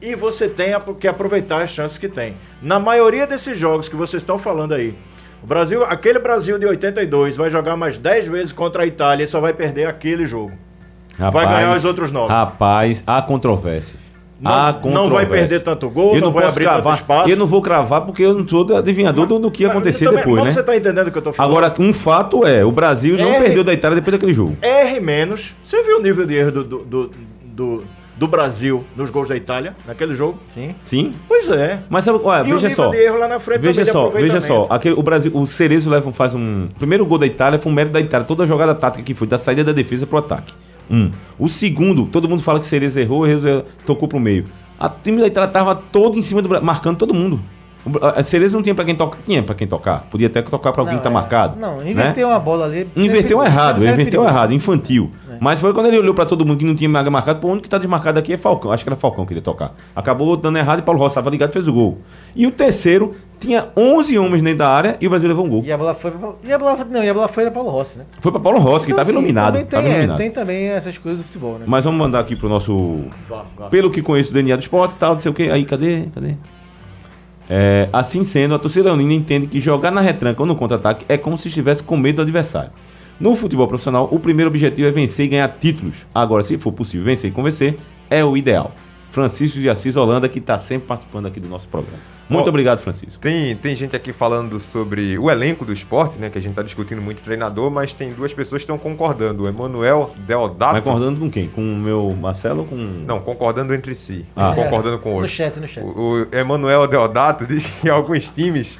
e 0.00 0.14
você 0.14 0.48
tem 0.48 0.68
que 1.00 1.08
aproveitar 1.08 1.62
as 1.62 1.70
chances 1.70 1.96
que 1.98 2.08
tem. 2.08 2.36
Na 2.60 2.78
maioria 2.78 3.26
desses 3.26 3.56
jogos 3.58 3.88
que 3.88 3.96
vocês 3.96 4.22
estão 4.22 4.38
falando 4.38 4.72
aí, 4.74 4.94
o 5.46 5.48
Brasil, 5.48 5.84
aquele 5.84 6.18
Brasil 6.18 6.58
de 6.58 6.66
82 6.66 7.36
vai 7.36 7.48
jogar 7.48 7.76
mais 7.76 7.96
10 7.98 8.26
vezes 8.26 8.52
contra 8.52 8.82
a 8.82 8.86
Itália 8.86 9.22
e 9.22 9.28
só 9.28 9.38
vai 9.40 9.52
perder 9.52 9.86
aquele 9.86 10.26
jogo. 10.26 10.50
Vai 11.16 11.46
ganhar 11.46 11.72
os 11.76 11.84
outros 11.84 12.10
nove. 12.10 12.32
Rapaz, 12.32 13.00
há 13.06 13.22
controvérsia. 13.22 13.96
Não- 14.40 14.80
não 14.90 15.08
vai 15.08 15.24
perder 15.24 15.60
tanto 15.60 15.88
gol, 15.88 16.14
eu 16.16 16.20
não 16.20 16.32
vai 16.32 16.42
posso 16.42 16.54
abrir 16.54 16.64
tanto 16.64 16.74
cravar, 16.74 16.94
espaço. 16.96 17.28
Eu 17.30 17.36
não 17.36 17.46
vou 17.46 17.62
cravar 17.62 18.00
porque 18.02 18.22
eu 18.24 18.34
não 18.34 18.46
sou 18.46 18.76
adivinhador 18.76 19.24
do, 19.24 19.38
do 19.38 19.50
que 19.50 19.62
ia 19.62 19.68
Mas 19.68 19.76
acontecer 19.76 20.04
também- 20.04 20.18
depois, 20.18 20.36
mas 20.42 20.44
né? 20.46 20.60
Você 20.60 20.66
tá 20.66 20.76
entendendo 20.76 21.06
o 21.08 21.10
que 21.12 21.16
eu 21.18 21.22
tô 21.22 21.32
falando? 21.32 21.52
Agora, 21.56 21.74
um 21.78 21.92
fato 21.92 22.44
é, 22.44 22.64
o 22.64 22.72
Brasil 22.72 23.16
não 23.16 23.30
perdeu 23.40 23.62
da 23.64 23.72
Itália 23.72 23.94
depois 23.94 24.12
daquele 24.12 24.34
jogo. 24.34 24.56
R 24.60 25.00
menos. 25.00 25.54
Você 25.64 25.80
viu 25.82 25.98
o 25.98 26.02
nível 26.02 26.26
de 26.26 26.34
erro 26.34 26.50
do, 26.52 26.64
do, 26.64 26.78
do, 26.84 27.10
do- 27.44 27.84
do 28.16 28.26
Brasil 28.26 28.84
nos 28.96 29.10
gols 29.10 29.28
da 29.28 29.36
Itália, 29.36 29.76
naquele 29.86 30.14
jogo? 30.14 30.38
Sim. 30.52 30.74
Sim. 30.84 31.12
Pois 31.28 31.48
é. 31.50 31.80
Mas 31.88 32.04
sabe, 32.04 32.18
olha, 32.22 32.46
e 32.48 32.52
veja 32.52 32.70
só. 32.70 32.88
de 32.90 32.96
erro 32.96 33.18
lá 33.18 33.28
na 33.28 33.38
frente 33.38 33.60
Veja 33.60 33.84
só, 33.84 34.08
veja 34.08 34.40
só. 34.40 34.66
Aquele, 34.70 34.94
o 34.94 35.02
Brasil, 35.02 35.30
o 35.34 35.46
Cerezo 35.46 35.90
leva, 35.90 36.10
faz 36.12 36.34
um. 36.34 36.64
O 36.64 36.74
primeiro 36.78 37.04
gol 37.04 37.18
da 37.18 37.26
Itália 37.26 37.58
foi 37.58 37.70
um 37.70 37.74
mérito 37.74 37.92
da 37.92 38.00
Itália. 38.00 38.26
Toda 38.26 38.44
a 38.44 38.46
jogada 38.46 38.74
tática 38.74 39.04
que 39.04 39.14
foi, 39.14 39.26
da 39.26 39.38
saída 39.38 39.62
da 39.62 39.72
defesa 39.72 40.06
pro 40.06 40.18
ataque. 40.18 40.54
Um. 40.90 41.10
O 41.38 41.48
segundo, 41.48 42.06
todo 42.06 42.28
mundo 42.28 42.42
fala 42.42 42.58
que 42.58 42.66
Cerezo 42.66 42.98
errou, 42.98 43.26
Cerezo 43.26 43.64
tocou 43.84 44.08
pro 44.08 44.18
meio. 44.18 44.46
A 44.78 44.88
time 44.88 45.20
da 45.20 45.26
Itália 45.26 45.50
tava 45.50 45.74
todo 45.74 46.18
em 46.18 46.22
cima 46.22 46.40
do 46.40 46.48
Brasil, 46.48 46.66
marcando 46.66 46.96
todo 46.96 47.12
mundo. 47.12 47.40
O 47.86 47.90
Bra- 47.90 48.10
A 48.16 48.22
Cerezo 48.24 48.56
não 48.56 48.62
tinha 48.62 48.74
pra 48.74 48.84
quem 48.84 48.94
tocar. 48.96 49.18
Tinha 49.24 49.42
pra 49.42 49.54
quem 49.54 49.66
tocar. 49.66 50.06
Podia 50.10 50.26
até 50.26 50.42
tocar 50.42 50.72
pra 50.72 50.82
alguém 50.82 50.94
Não, 50.94 51.00
que 51.00 51.04
tá 51.04 51.10
é. 51.10 51.12
marcado. 51.12 51.58
Não, 51.58 51.76
né? 51.78 51.90
inverteu 51.90 52.28
uma 52.28 52.38
bola 52.40 52.64
ali. 52.66 52.88
Inverteu 52.96 53.38
sempre- 53.38 53.52
errado, 53.52 53.76
sempre 53.78 53.92
inverteu 53.94 54.20
perigoso. 54.20 54.28
errado, 54.36 54.52
infantil. 54.52 55.10
Mas 55.38 55.60
foi 55.60 55.72
quando 55.74 55.86
ele 55.86 55.98
olhou 55.98 56.14
pra 56.14 56.24
todo 56.24 56.46
mundo 56.46 56.58
que 56.58 56.64
não 56.64 56.74
tinha 56.74 56.88
mais 56.88 57.06
marcado, 57.08 57.40
pô, 57.40 57.48
o 57.48 57.50
único 57.50 57.64
que 57.64 57.68
tá 57.68 57.76
desmarcado 57.76 58.18
aqui 58.18 58.32
é 58.32 58.38
Falcão. 58.38 58.72
Acho 58.72 58.82
que 58.82 58.88
era 58.88 58.96
Falcão 58.96 59.26
que 59.26 59.34
ele 59.34 59.40
ia 59.40 59.44
tocar. 59.44 59.74
Acabou 59.94 60.34
dando 60.34 60.56
errado 60.56 60.78
e 60.78 60.82
Paulo 60.82 60.98
Rossi 60.98 61.12
estava 61.12 61.28
ligado 61.28 61.50
e 61.50 61.52
fez 61.52 61.68
o 61.68 61.72
gol. 61.74 61.98
E 62.34 62.46
o 62.46 62.50
terceiro 62.50 63.14
tinha 63.38 63.66
11 63.76 64.18
homens 64.18 64.40
dentro 64.42 64.60
da 64.60 64.68
área 64.70 64.96
e 64.98 65.06
o 65.06 65.10
Brasil 65.10 65.28
levou 65.28 65.44
um 65.44 65.48
gol. 65.50 65.62
E 65.62 65.70
a 65.70 65.76
bola 65.76 65.94
foi 65.94 66.10
pra... 66.10 66.30
E 66.42 66.50
a 66.52 66.58
bola, 66.58 66.86
não, 66.90 67.04
e 67.04 67.08
a 67.10 67.12
bola 67.12 67.28
foi 67.28 67.44
para 67.44 67.52
Paulo 67.52 67.68
Rossi, 67.68 67.98
né? 67.98 68.04
Foi 68.20 68.32
pra 68.32 68.40
Paulo 68.40 68.58
Rossi, 68.58 68.86
que 68.86 68.92
Então, 68.92 69.02
estava 69.02 69.10
assim, 69.10 69.12
iluminado. 69.12 69.52
também 69.52 69.66
Tava 69.66 69.82
Tem, 69.82 69.92
é, 69.92 69.94
iluminado. 69.96 70.16
tem 70.18 70.30
também 70.30 70.66
essas 70.68 70.96
coisas 70.96 71.20
do 71.20 71.24
futebol, 71.24 71.58
né? 71.58 71.64
Mas 71.66 71.84
vamos 71.84 71.98
mandar 72.00 72.20
aqui 72.20 72.34
pro 72.34 72.48
nosso. 72.48 73.00
Vá, 73.28 73.42
vá. 73.58 73.66
Pelo 73.66 73.90
que 73.90 74.00
conheço 74.00 74.30
do 74.30 74.34
DNA 74.34 74.56
do 74.56 74.60
esporte 74.62 74.94
e 74.94 74.96
tal, 74.98 75.12
não 75.12 75.20
sei 75.20 75.30
o 75.30 75.34
que. 75.34 75.50
Aí, 75.50 75.66
cadê? 75.66 76.04
Cadê? 76.14 76.34
É, 77.48 77.88
assim 77.92 78.24
sendo, 78.24 78.54
a 78.54 78.58
torcida 78.58 78.92
unida 78.92 79.14
entende 79.14 79.46
que 79.46 79.60
jogar 79.60 79.90
na 79.90 80.00
retranca 80.00 80.42
ou 80.42 80.46
no 80.46 80.56
contra-ataque 80.56 81.04
é 81.08 81.16
como 81.16 81.38
se 81.38 81.48
estivesse 81.48 81.82
com 81.82 81.96
medo 81.96 82.16
do 82.16 82.22
adversário. 82.22 82.72
No 83.18 83.34
futebol 83.34 83.66
profissional, 83.66 84.08
o 84.10 84.18
primeiro 84.18 84.50
objetivo 84.50 84.88
é 84.88 84.90
vencer 84.90 85.26
e 85.26 85.28
ganhar 85.28 85.48
títulos. 85.48 86.06
Agora, 86.14 86.42
se 86.42 86.58
for 86.58 86.72
possível 86.72 87.06
vencer 87.06 87.30
e 87.30 87.32
convencer, 87.32 87.76
é 88.10 88.24
o 88.24 88.36
ideal. 88.36 88.72
Francisco 89.10 89.58
de 89.58 89.70
Assis 89.70 89.96
Holanda, 89.96 90.28
que 90.28 90.38
está 90.38 90.58
sempre 90.58 90.88
participando 90.88 91.26
aqui 91.26 91.40
do 91.40 91.48
nosso 91.48 91.66
programa. 91.68 92.15
Muito 92.28 92.46
Ó, 92.46 92.48
obrigado, 92.48 92.80
Francisco. 92.80 93.20
Tem, 93.20 93.54
tem 93.56 93.76
gente 93.76 93.94
aqui 93.94 94.12
falando 94.12 94.58
sobre 94.58 95.16
o 95.16 95.30
elenco 95.30 95.64
do 95.64 95.72
esporte, 95.72 96.18
né? 96.18 96.28
Que 96.28 96.38
a 96.38 96.42
gente 96.42 96.54
tá 96.54 96.62
discutindo 96.62 97.00
muito 97.00 97.22
treinador, 97.22 97.70
mas 97.70 97.92
tem 97.92 98.10
duas 98.12 98.32
pessoas 98.34 98.62
que 98.62 98.64
estão 98.64 98.78
concordando. 98.78 99.44
O 99.44 99.48
Emanuel 99.48 100.10
Deodato. 100.26 100.72
Mas 100.74 100.82
concordando 100.82 101.20
com 101.20 101.30
quem? 101.30 101.46
Com 101.48 101.60
o 101.62 101.76
meu 101.76 102.10
Marcelo 102.20 102.60
ou 102.62 102.66
com. 102.66 102.74
Não, 102.76 103.20
concordando 103.20 103.72
entre 103.72 103.94
si. 103.94 104.26
Ah. 104.34 104.52
concordando 104.56 104.98
com 104.98 105.10
No 105.10 105.14
outro. 105.16 105.30
chat, 105.30 105.60
no 105.60 105.68
chat. 105.68 105.84
O, 105.84 106.22
o 106.24 106.26
Emanuel 106.32 106.86
Deodato 106.88 107.46
diz 107.46 107.66
que 107.66 107.88
alguns 107.88 108.28
times. 108.28 108.78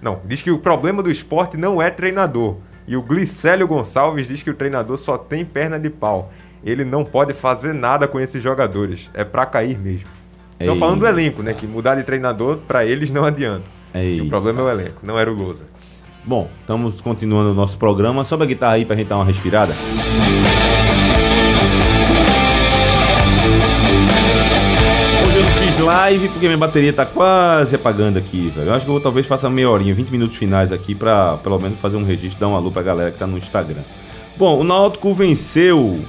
Não, 0.00 0.20
diz 0.24 0.40
que 0.40 0.50
o 0.50 0.58
problema 0.58 1.02
do 1.02 1.10
esporte 1.10 1.56
não 1.56 1.82
é 1.82 1.90
treinador. 1.90 2.56
E 2.86 2.96
o 2.96 3.02
Glicélio 3.02 3.68
Gonçalves 3.68 4.26
diz 4.26 4.42
que 4.42 4.48
o 4.48 4.54
treinador 4.54 4.96
só 4.96 5.18
tem 5.18 5.44
perna 5.44 5.78
de 5.78 5.90
pau. 5.90 6.32
Ele 6.64 6.84
não 6.84 7.04
pode 7.04 7.34
fazer 7.34 7.74
nada 7.74 8.08
com 8.08 8.18
esses 8.18 8.42
jogadores. 8.42 9.10
É 9.12 9.24
pra 9.24 9.44
cair 9.44 9.78
mesmo. 9.78 10.08
Estão 10.58 10.74
Ei. 10.74 10.80
falando 10.80 11.00
do 11.00 11.06
elenco, 11.06 11.42
né? 11.42 11.54
Que 11.54 11.66
mudar 11.66 11.94
de 11.94 12.02
treinador, 12.02 12.58
pra 12.66 12.84
eles 12.84 13.10
não 13.10 13.24
adianta. 13.24 13.64
Ei. 13.94 14.20
o 14.20 14.28
problema 14.28 14.60
é 14.60 14.64
o 14.64 14.68
elenco, 14.68 15.00
não 15.02 15.18
era 15.18 15.30
o 15.30 15.34
Lousa. 15.34 15.64
Bom, 16.24 16.48
estamos 16.60 17.00
continuando 17.00 17.52
o 17.52 17.54
nosso 17.54 17.78
programa. 17.78 18.24
Sobe 18.24 18.42
a 18.42 18.46
guitarra 18.46 18.74
aí 18.74 18.84
pra 18.84 18.96
gente 18.96 19.06
dar 19.06 19.16
uma 19.16 19.24
respirada. 19.24 19.72
Hoje 25.26 25.36
eu 25.36 25.42
não 25.42 25.50
fiz 25.50 25.78
live 25.78 26.28
porque 26.28 26.46
minha 26.46 26.58
bateria 26.58 26.92
tá 26.92 27.06
quase 27.06 27.74
apagando 27.76 28.18
aqui, 28.18 28.52
velho. 28.54 28.68
Eu 28.68 28.74
acho 28.74 28.84
que 28.84 28.90
eu 28.90 28.94
vou, 28.94 29.00
talvez 29.00 29.26
faça 29.26 29.48
meia 29.48 29.70
horinha, 29.70 29.94
20 29.94 30.10
minutos 30.10 30.36
finais 30.36 30.70
aqui 30.72 30.94
pra 30.94 31.38
pelo 31.38 31.58
menos 31.58 31.80
fazer 31.80 31.96
um 31.96 32.04
registro, 32.04 32.40
dar 32.40 32.48
um 32.48 32.56
alô 32.56 32.70
pra 32.70 32.82
galera 32.82 33.10
que 33.10 33.18
tá 33.18 33.26
no 33.26 33.38
Instagram. 33.38 33.82
Bom, 34.36 34.60
o 34.60 34.64
Náutico 34.64 35.14
venceu. 35.14 36.00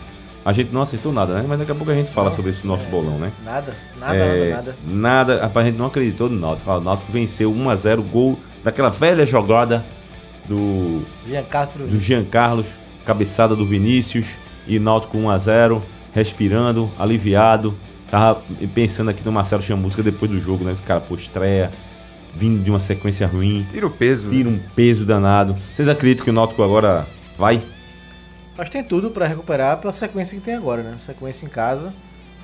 A 0.50 0.54
gente 0.54 0.74
não 0.74 0.82
acertou 0.82 1.14
nada, 1.14 1.36
né? 1.36 1.46
Mas 1.48 1.60
daqui 1.60 1.72
a 1.72 1.76
pouco 1.76 1.92
a 1.92 1.96
gente 1.96 2.10
fala 2.10 2.36
sobre 2.36 2.50
esse 2.52 2.66
nosso 2.66 2.84
bolão, 2.86 3.20
né? 3.20 3.32
Nada, 3.46 3.72
nada, 4.00 4.16
É, 4.16 4.50
nada, 4.50 4.56
nada. 4.56 4.76
Nada, 4.88 5.42
rapaz, 5.44 5.66
a 5.68 5.70
gente 5.70 5.78
não 5.78 5.86
acreditou 5.86 6.28
no 6.28 6.40
Náutico. 6.40 6.72
O 6.72 6.82
Náutico 6.82 7.12
venceu 7.12 7.54
1x0, 7.54 8.02
gol 8.02 8.40
daquela 8.64 8.90
velha 8.90 9.28
jogada 9.28 9.86
do, 10.48 11.04
Jean 11.28 11.44
Castro. 11.44 11.86
do 11.86 12.00
Jean 12.00 12.24
Carlos, 12.24 12.66
cabeçada 13.06 13.56
do 13.56 13.64
Vinícius 13.64 14.26
e 14.68 14.80
Náutico 14.80 15.20
1x0, 15.20 15.82
respirando, 16.16 16.90
aliviado. 16.98 17.76
Tava 18.10 18.42
pensando 18.74 19.12
aqui 19.12 19.22
no 19.24 19.32
Marcelo 19.32 19.62
Chamusca 19.62 20.02
depois 20.02 20.32
do 20.32 20.40
jogo, 20.40 20.66
né? 20.66 20.72
Esse 20.72 20.82
cara, 20.82 21.00
pô, 21.00 21.14
estreia, 21.14 21.70
vindo 22.36 22.64
de 22.64 22.72
uma 22.72 22.80
sequência 22.80 23.28
ruim, 23.28 23.68
Tira 23.72 23.86
o 23.86 23.92
peso. 23.92 24.32
tira 24.32 24.50
um 24.50 24.60
peso 24.76 25.06
danado. 25.06 25.56
Vocês 25.76 25.88
acreditam 25.88 26.24
que 26.24 26.32
o 26.32 26.34
Náutico 26.34 26.64
agora 26.64 27.06
vai? 27.38 27.62
Mas 28.60 28.68
tem 28.68 28.84
tudo 28.84 29.10
pra 29.10 29.26
recuperar 29.26 29.78
pela 29.78 29.94
sequência 29.94 30.38
que 30.38 30.44
tem 30.44 30.54
agora, 30.54 30.84
né? 30.84 30.98
Sequência 31.00 31.46
em 31.46 31.50
casa, 31.50 31.94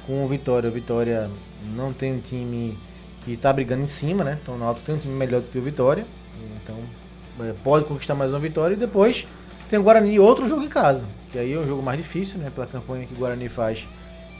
com 0.07 0.23
o 0.23 0.27
Vitória. 0.29 0.69
O 0.69 0.71
Vitória 0.71 1.29
não 1.75 1.91
tem 1.91 2.13
um 2.13 2.21
time 2.21 2.79
que 3.25 3.35
tá 3.35 3.51
brigando 3.51 3.83
em 3.83 3.87
cima, 3.87 4.23
né? 4.23 4.39
Então 4.41 4.55
o 4.55 4.57
Náutico 4.57 4.85
tem 4.85 4.95
um 4.95 4.97
time 4.97 5.13
melhor 5.13 5.41
do 5.41 5.49
que 5.49 5.57
o 5.57 5.61
Vitória. 5.61 6.05
Então 6.63 6.77
é, 7.41 7.53
pode 7.61 7.83
conquistar 7.83 8.15
mais 8.15 8.31
uma 8.31 8.39
vitória. 8.39 8.75
E 8.75 8.77
depois 8.77 9.27
tem 9.69 9.77
o 9.77 9.83
Guarani 9.83 10.17
outro 10.17 10.47
jogo 10.47 10.63
em 10.63 10.69
casa. 10.69 11.03
Que 11.33 11.37
aí 11.37 11.51
é 11.51 11.59
um 11.59 11.67
jogo 11.67 11.83
mais 11.83 11.97
difícil, 11.97 12.39
né? 12.39 12.49
Pela 12.49 12.65
campanha 12.65 13.05
que 13.05 13.13
o 13.13 13.17
Guarani 13.17 13.49
faz 13.49 13.85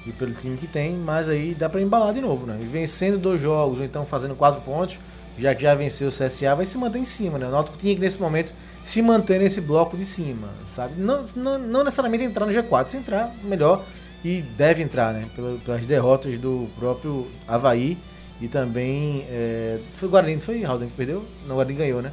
e 0.07 0.13
pelo 0.13 0.33
time 0.33 0.55
que 0.55 0.67
tem. 0.67 0.93
Mas 0.93 1.27
aí 1.27 1.53
dá 1.53 1.67
pra 1.67 1.81
embalar 1.81 2.13
de 2.13 2.21
novo, 2.21 2.47
né? 2.47 2.57
E 2.61 2.63
vencendo 2.63 3.17
dois 3.17 3.41
jogos, 3.41 3.79
ou 3.79 3.85
então 3.85 4.05
fazendo 4.05 4.33
quatro 4.33 4.61
pontos, 4.61 4.97
já 5.37 5.53
que 5.55 5.61
já 5.63 5.75
venceu 5.75 6.07
o 6.07 6.11
CSA, 6.11 6.55
vai 6.55 6.65
se 6.65 6.77
manter 6.77 6.99
em 6.99 7.05
cima, 7.05 7.37
né? 7.37 7.47
O 7.47 7.51
Náutico 7.51 7.77
tinha 7.77 7.93
que 7.93 8.01
nesse 8.01 8.19
momento 8.21 8.53
se 8.83 9.01
manter 9.01 9.39
nesse 9.39 9.59
bloco 9.61 9.97
de 9.97 10.05
cima, 10.05 10.47
sabe? 10.75 10.93
Não, 10.97 11.23
não, 11.35 11.57
não 11.57 11.83
necessariamente 11.83 12.23
entrar 12.23 12.45
no 12.45 12.51
G4, 12.53 12.87
se 12.87 12.97
entrar, 12.97 13.33
melhor. 13.43 13.83
E 14.23 14.41
deve 14.57 14.81
entrar, 14.81 15.13
né? 15.13 15.25
Pela- 15.35 15.57
Pelas 15.63 15.85
derrotas 15.85 16.37
do 16.39 16.67
próprio 16.79 17.27
Havaí 17.47 17.97
e 18.41 18.47
também. 18.47 19.23
é, 19.29 19.77
foi 19.95 20.07
o 20.07 20.11
Guarani, 20.11 20.35
não 20.35 20.41
foi 20.41 20.61
Raulden 20.63 20.89
que 20.89 20.95
perdeu? 20.95 21.23
Não, 21.47 21.53
o 21.53 21.57
Guarani 21.57 21.75
ganhou, 21.75 22.01
né? 22.01 22.11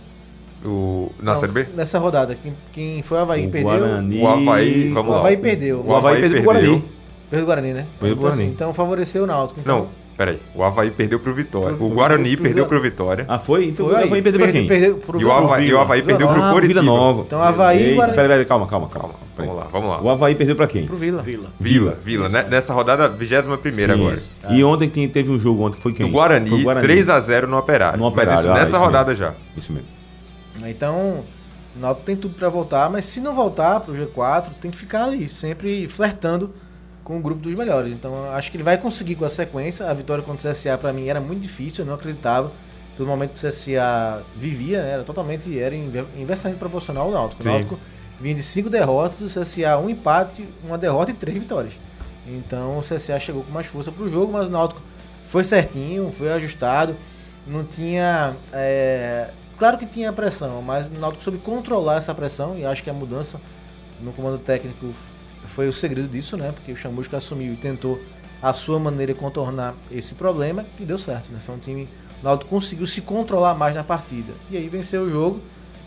O, 0.64 1.10
na 1.20 1.32
Não, 1.32 1.40
Série 1.40 1.52
B? 1.52 1.66
Nessa 1.74 1.98
rodada. 1.98 2.36
Quem, 2.40 2.52
quem 2.72 3.02
foi 3.02 3.18
o 3.18 3.20
Havaí 3.22 3.42
O 3.42 3.46
que 3.46 3.52
perdeu? 3.52 3.70
Guarani. 3.78 4.20
O 4.20 4.28
Havaí, 4.28 4.88
vamos 4.90 5.08
O 5.08 5.12
lá. 5.14 5.18
Havaí 5.20 5.36
perdeu. 5.36 5.84
O 5.84 5.94
Havaí 5.96 6.20
perdeu 6.20 6.42
pro 6.42 6.52
Guarani. 6.52 6.84
Perdeu 7.30 7.42
o 7.42 7.46
Guarani, 7.46 7.72
né? 7.72 7.86
Perdeu 7.98 8.16
o 8.16 8.18
então, 8.18 8.28
assim, 8.28 8.36
Guarani. 8.38 8.54
então 8.54 8.74
favoreceu 8.74 9.24
o 9.24 9.26
Náutico. 9.26 9.60
Então, 9.60 9.78
Não, 9.80 9.88
Peraí, 10.22 10.38
o 10.54 10.62
Havaí 10.62 10.88
perdeu 10.92 11.18
pro 11.18 11.34
Vitória. 11.34 11.76
Pro, 11.76 11.86
o 11.86 11.88
Guarani 11.88 12.36
pro, 12.36 12.44
perdeu 12.44 12.64
pro 12.64 12.80
Vitória. 12.80 13.24
Ah, 13.26 13.40
foi? 13.40 13.70
Então 13.70 13.86
foi 13.86 13.94
o 13.96 14.04
Havaí 14.04 14.22
perdeu 14.22 14.40
pra 14.40 14.52
quem? 14.52 14.66
Perdeu 14.68 14.96
pro 14.98 15.20
e 15.20 15.24
o 15.24 15.32
Havaí, 15.32 15.66
e 15.66 15.74
o 15.74 15.80
Havaí 15.80 16.00
perdeu 16.00 16.28
pro 16.28 16.40
ah, 16.40 16.52
Coritiba. 16.52 16.80
Vila 16.80 16.94
Nova. 16.94 17.22
Então 17.22 17.40
o 17.40 17.42
Havaí 17.42 17.90
e 17.90 17.94
Guarani. 17.96 18.14
Peraí, 18.14 18.28
peraí, 18.28 18.44
calma, 18.44 18.68
calma, 18.68 18.88
calma. 18.88 19.14
Vamos 19.36 19.56
lá, 19.56 19.64
vamos 19.72 19.90
lá. 19.90 20.00
O 20.00 20.08
Havaí 20.08 20.36
perdeu 20.36 20.54
pra 20.54 20.68
quem? 20.68 20.86
Pro 20.86 20.96
Vila. 20.96 21.22
Vila. 21.22 21.48
Vila, 21.58 21.98
Vila. 22.04 22.28
Vila. 22.28 22.42
Nessa 22.44 22.72
rodada, 22.72 23.08
21 23.08 23.56
primeira 23.56 23.94
agora. 23.94 24.14
Isso. 24.14 24.36
E 24.48 24.62
ontem 24.62 24.88
teve 25.08 25.28
um 25.28 25.38
jogo 25.40 25.64
ontem, 25.64 25.80
foi 25.80 25.92
quem? 25.92 26.06
O 26.06 26.10
Guarani, 26.10 26.48
foi 26.48 26.60
o 26.60 26.62
Guarani. 26.62 26.86
3x0 26.86 27.46
no 27.48 27.56
Operário. 27.56 27.98
No 27.98 28.06
Operário. 28.06 28.34
Mas 28.34 28.40
isso 28.42 28.50
ah, 28.50 28.54
nessa 28.54 28.76
isso 28.76 28.84
rodada 28.84 29.16
já. 29.16 29.34
Isso 29.56 29.72
mesmo. 29.72 29.88
Então, 30.68 31.24
o 31.74 31.80
Náutico 31.80 32.06
tem 32.06 32.14
tudo 32.14 32.36
para 32.36 32.48
voltar, 32.48 32.88
mas 32.88 33.06
se 33.06 33.20
não 33.20 33.34
voltar 33.34 33.80
pro 33.80 33.92
G4, 33.92 34.50
tem 34.60 34.70
que 34.70 34.78
ficar 34.78 35.06
ali, 35.06 35.26
sempre 35.26 35.88
flertando 35.88 36.52
com 37.04 37.18
o 37.18 37.20
grupo 37.20 37.40
dos 37.40 37.54
melhores. 37.54 37.92
Então, 37.92 38.30
acho 38.32 38.50
que 38.50 38.56
ele 38.56 38.64
vai 38.64 38.78
conseguir 38.78 39.16
com 39.16 39.24
a 39.24 39.30
sequência. 39.30 39.88
A 39.88 39.94
vitória 39.94 40.22
contra 40.22 40.50
o 40.50 40.52
CSA 40.52 40.76
para 40.78 40.92
mim 40.92 41.08
era 41.08 41.20
muito 41.20 41.40
difícil, 41.40 41.84
eu 41.84 41.88
não 41.88 41.94
acreditava. 41.94 42.52
Todo 42.96 43.06
momento 43.06 43.32
que 43.32 43.46
o 43.46 43.48
CSA 43.48 44.22
vivia, 44.36 44.82
né, 44.82 44.90
era 44.92 45.02
totalmente 45.02 45.58
era 45.58 45.74
inversamente 45.74 46.58
proporcional 46.58 47.06
ao 47.06 47.12
Náutico. 47.12 47.42
O 47.42 47.46
Náutico 47.46 47.78
vinha 48.20 48.34
de 48.34 48.42
cinco 48.42 48.68
derrotas, 48.68 49.20
o 49.20 49.40
CSA 49.40 49.78
um 49.78 49.88
empate, 49.88 50.46
uma 50.64 50.76
derrota 50.76 51.10
e 51.10 51.14
três 51.14 51.38
vitórias. 51.38 51.72
Então, 52.26 52.78
o 52.78 52.82
CSA 52.82 53.18
chegou 53.18 53.42
com 53.42 53.50
mais 53.50 53.66
força 53.66 53.90
pro 53.90 54.08
jogo, 54.10 54.32
mas 54.32 54.48
o 54.48 54.50
Náutico 54.50 54.80
foi 55.28 55.42
certinho, 55.42 56.12
foi 56.12 56.30
ajustado, 56.30 56.94
não 57.46 57.64
tinha 57.64 58.36
é, 58.52 59.30
Claro 59.62 59.78
que 59.78 59.86
tinha 59.86 60.12
pressão, 60.12 60.60
mas 60.60 60.88
o 60.88 60.90
Náutico 60.90 61.22
soube 61.22 61.38
controlar 61.38 61.96
essa 61.96 62.12
pressão 62.12 62.58
e 62.58 62.66
acho 62.66 62.82
que 62.82 62.90
a 62.90 62.92
mudança 62.92 63.40
no 64.00 64.12
comando 64.12 64.36
técnico 64.36 64.92
foi 65.54 65.68
o 65.68 65.72
segredo 65.72 66.08
disso, 66.08 66.36
né? 66.36 66.52
Porque 66.52 66.72
o 66.72 66.76
Chamusca 66.76 67.16
assumiu 67.16 67.52
e 67.52 67.56
tentou 67.56 68.00
a 68.42 68.52
sua 68.52 68.78
maneira 68.78 69.12
de 69.12 69.18
contornar 69.18 69.74
esse 69.90 70.14
problema 70.14 70.64
e 70.80 70.84
deu 70.84 70.98
certo, 70.98 71.30
né? 71.30 71.38
Foi 71.44 71.54
um 71.54 71.58
time 71.58 71.88
o 72.22 72.24
Náutico 72.24 72.50
conseguiu 72.50 72.86
se 72.86 73.00
controlar 73.00 73.54
mais 73.54 73.74
na 73.74 73.82
partida. 73.82 74.32
E 74.48 74.56
aí 74.56 74.68
venceu 74.68 75.02
o 75.02 75.10
jogo, 75.10 75.40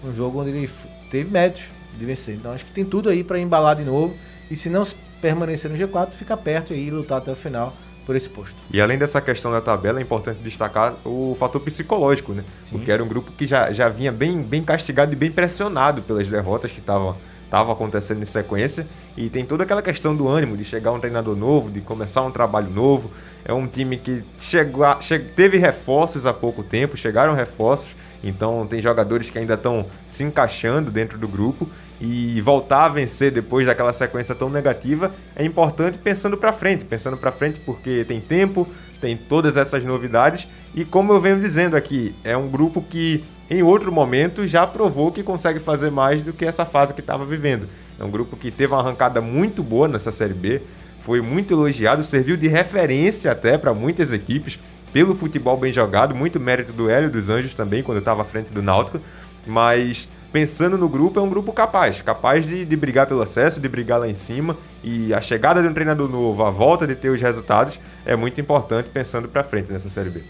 um 0.04 0.14
jogo 0.14 0.42
onde 0.42 0.50
ele 0.50 0.70
teve 1.10 1.32
méritos 1.32 1.64
de 1.98 2.06
vencer. 2.06 2.36
Então 2.36 2.52
acho 2.52 2.66
que 2.66 2.72
tem 2.72 2.84
tudo 2.84 3.10
aí 3.10 3.24
para 3.24 3.40
embalar 3.40 3.76
de 3.76 3.84
novo 3.84 4.16
e 4.52 4.56
se 4.56 4.70
não 4.70 4.84
permanecer 5.22 5.72
no 5.72 5.78
G4, 5.78 6.12
ficar 6.12 6.38
perto 6.38 6.74
e 6.74 6.92
lutar 6.92 7.20
até 7.20 7.32
o 7.32 7.36
final 7.36 7.74
por 8.06 8.16
esse 8.16 8.30
posto. 8.30 8.56
E 8.70 8.80
além 8.80 8.98
dessa 8.98 9.20
questão 9.20 9.52
da 9.52 9.62
tabela, 9.62 10.00
é 10.00 10.02
importante 10.02 10.44
destacar 10.44 10.96
o 11.04 11.36
fator 11.40 11.62
psicológico, 11.62 12.34
né? 12.34 12.44
Sim. 12.66 12.78
Porque 12.78 12.92
era 12.92 13.04
um 13.04 13.08
grupo 13.08 13.32
que 13.32 13.48
já, 13.48 13.72
já 13.72 13.90
vinha 13.90 14.12
bem, 14.12 14.42
bem 14.44 14.62
castigado 14.62 15.14
e 15.14 15.16
bem 15.16 15.32
pressionado 15.32 16.02
pelas 16.04 16.28
derrotas 16.28 16.72
que 16.72 16.80
estavam 16.80 17.16
estavam 17.56 17.72
acontecendo 17.72 18.22
em 18.22 18.26
sequência 18.26 18.86
e 19.16 19.30
tem 19.30 19.46
toda 19.46 19.64
aquela 19.64 19.82
questão 19.82 20.14
do 20.14 20.28
ânimo 20.28 20.58
de 20.58 20.66
chegar 20.66 20.92
um 20.92 21.00
treinador 21.00 21.38
novo, 21.38 21.72
de 21.72 21.80
começar 21.80 22.22
um 22.22 22.32
trabalho 22.32 22.70
novo. 22.70 23.10
É 23.46 23.54
um 23.54 23.66
time 23.66 23.98
que 23.98 24.24
chegou, 24.42 24.86
che 25.02 25.18
teve 25.18 25.58
reforços 25.58 26.26
há 26.26 26.34
pouco 26.34 26.64
tempo, 26.64 26.98
chegaram 26.98 27.34
reforços, 27.34 27.96
então 28.22 28.68
tem 28.68 28.82
jogadores 28.82 29.30
que 29.30 29.40
ainda 29.40 29.54
estão 29.54 29.86
se 30.08 30.24
encaixando 30.24 30.92
dentro 30.92 31.18
do 31.18 31.30
grupo 31.30 31.70
e 32.02 32.42
voltar 32.42 32.86
a 32.86 32.90
vencer 32.90 33.32
depois 33.32 33.66
daquela 33.66 33.94
sequência 33.94 34.36
tão 34.36 34.50
negativa 34.50 35.14
é 35.34 35.46
importante 35.46 35.98
pensando 35.98 36.36
para 36.36 36.52
frente, 36.52 36.84
pensando 36.84 37.16
para 37.16 37.32
frente 37.32 37.62
porque 37.62 38.04
tem 38.06 38.20
tempo, 38.20 38.68
tem 39.00 39.16
todas 39.16 39.56
essas 39.56 39.82
novidades 39.86 40.46
e 40.74 40.84
como 40.84 41.14
eu 41.14 41.22
venho 41.22 41.40
dizendo 41.40 41.78
aqui, 41.78 42.14
é 42.22 42.36
um 42.36 42.50
grupo 42.50 42.82
que 42.82 43.24
em 43.50 43.62
outro 43.62 43.92
momento 43.92 44.48
já 44.48 44.66
provou 44.66 45.12
que 45.12 45.22
consegue 45.22 45.60
fazer 45.60 45.92
mais 45.92 46.22
do 46.22 46.34
que 46.34 46.46
essa 46.46 46.66
fase 46.66 46.94
que 46.94 47.00
estava 47.00 47.26
vivendo. 47.26 47.68
É 48.00 48.04
um 48.04 48.10
grupo 48.10 48.36
que 48.36 48.52
teve 48.52 48.74
uma 48.74 48.82
arrancada 48.82 49.22
muito 49.22 49.62
boa 49.62 49.88
nessa 49.88 50.12
Série 50.12 50.34
B, 50.34 50.62
foi 51.02 51.22
muito 51.22 51.54
elogiado, 51.54 52.04
serviu 52.04 52.36
de 52.36 52.48
referência 52.48 53.32
até 53.32 53.58
para 53.58 53.74
muitas 53.74 54.12
equipes 54.12 54.60
pelo 54.92 55.14
futebol 55.14 55.56
bem 55.58 55.72
jogado, 55.72 56.16
muito 56.16 56.40
mérito 56.40 56.74
do 56.74 56.90
Hélio 56.90 57.12
dos 57.12 57.30
Anjos 57.30 57.54
também 57.54 57.84
quando 57.84 58.00
estava 58.00 58.24
à 58.24 58.26
frente 58.26 58.52
do 58.52 58.62
Náutico, 58.62 59.00
mas 59.46 60.08
pensando 60.32 60.78
no 60.78 60.90
grupo, 60.90 61.20
é 61.20 61.24
um 61.24 61.30
grupo 61.30 61.54
capaz, 61.54 62.02
capaz 62.02 62.46
de, 62.46 62.66
de 62.66 62.76
brigar 62.76 63.08
pelo 63.08 63.22
acesso, 63.22 63.62
de 63.62 63.70
brigar 63.70 64.00
lá 64.00 64.10
em 64.10 64.16
cima. 64.16 64.58
E 64.84 65.14
a 65.14 65.22
chegada 65.22 65.62
de 65.62 65.68
um 65.68 65.74
treinador 65.74 66.10
novo, 66.10 66.44
a 66.44 66.50
volta 66.50 66.86
de 66.86 66.94
ter 66.94 67.10
os 67.10 67.22
resultados, 67.22 67.80
é 68.06 68.16
muito 68.18 68.42
importante 68.42 68.90
pensando 68.90 69.30
para 69.30 69.46
frente 69.46 69.72
nessa 69.72 69.90
Série 69.90 70.10
B. 70.10 70.24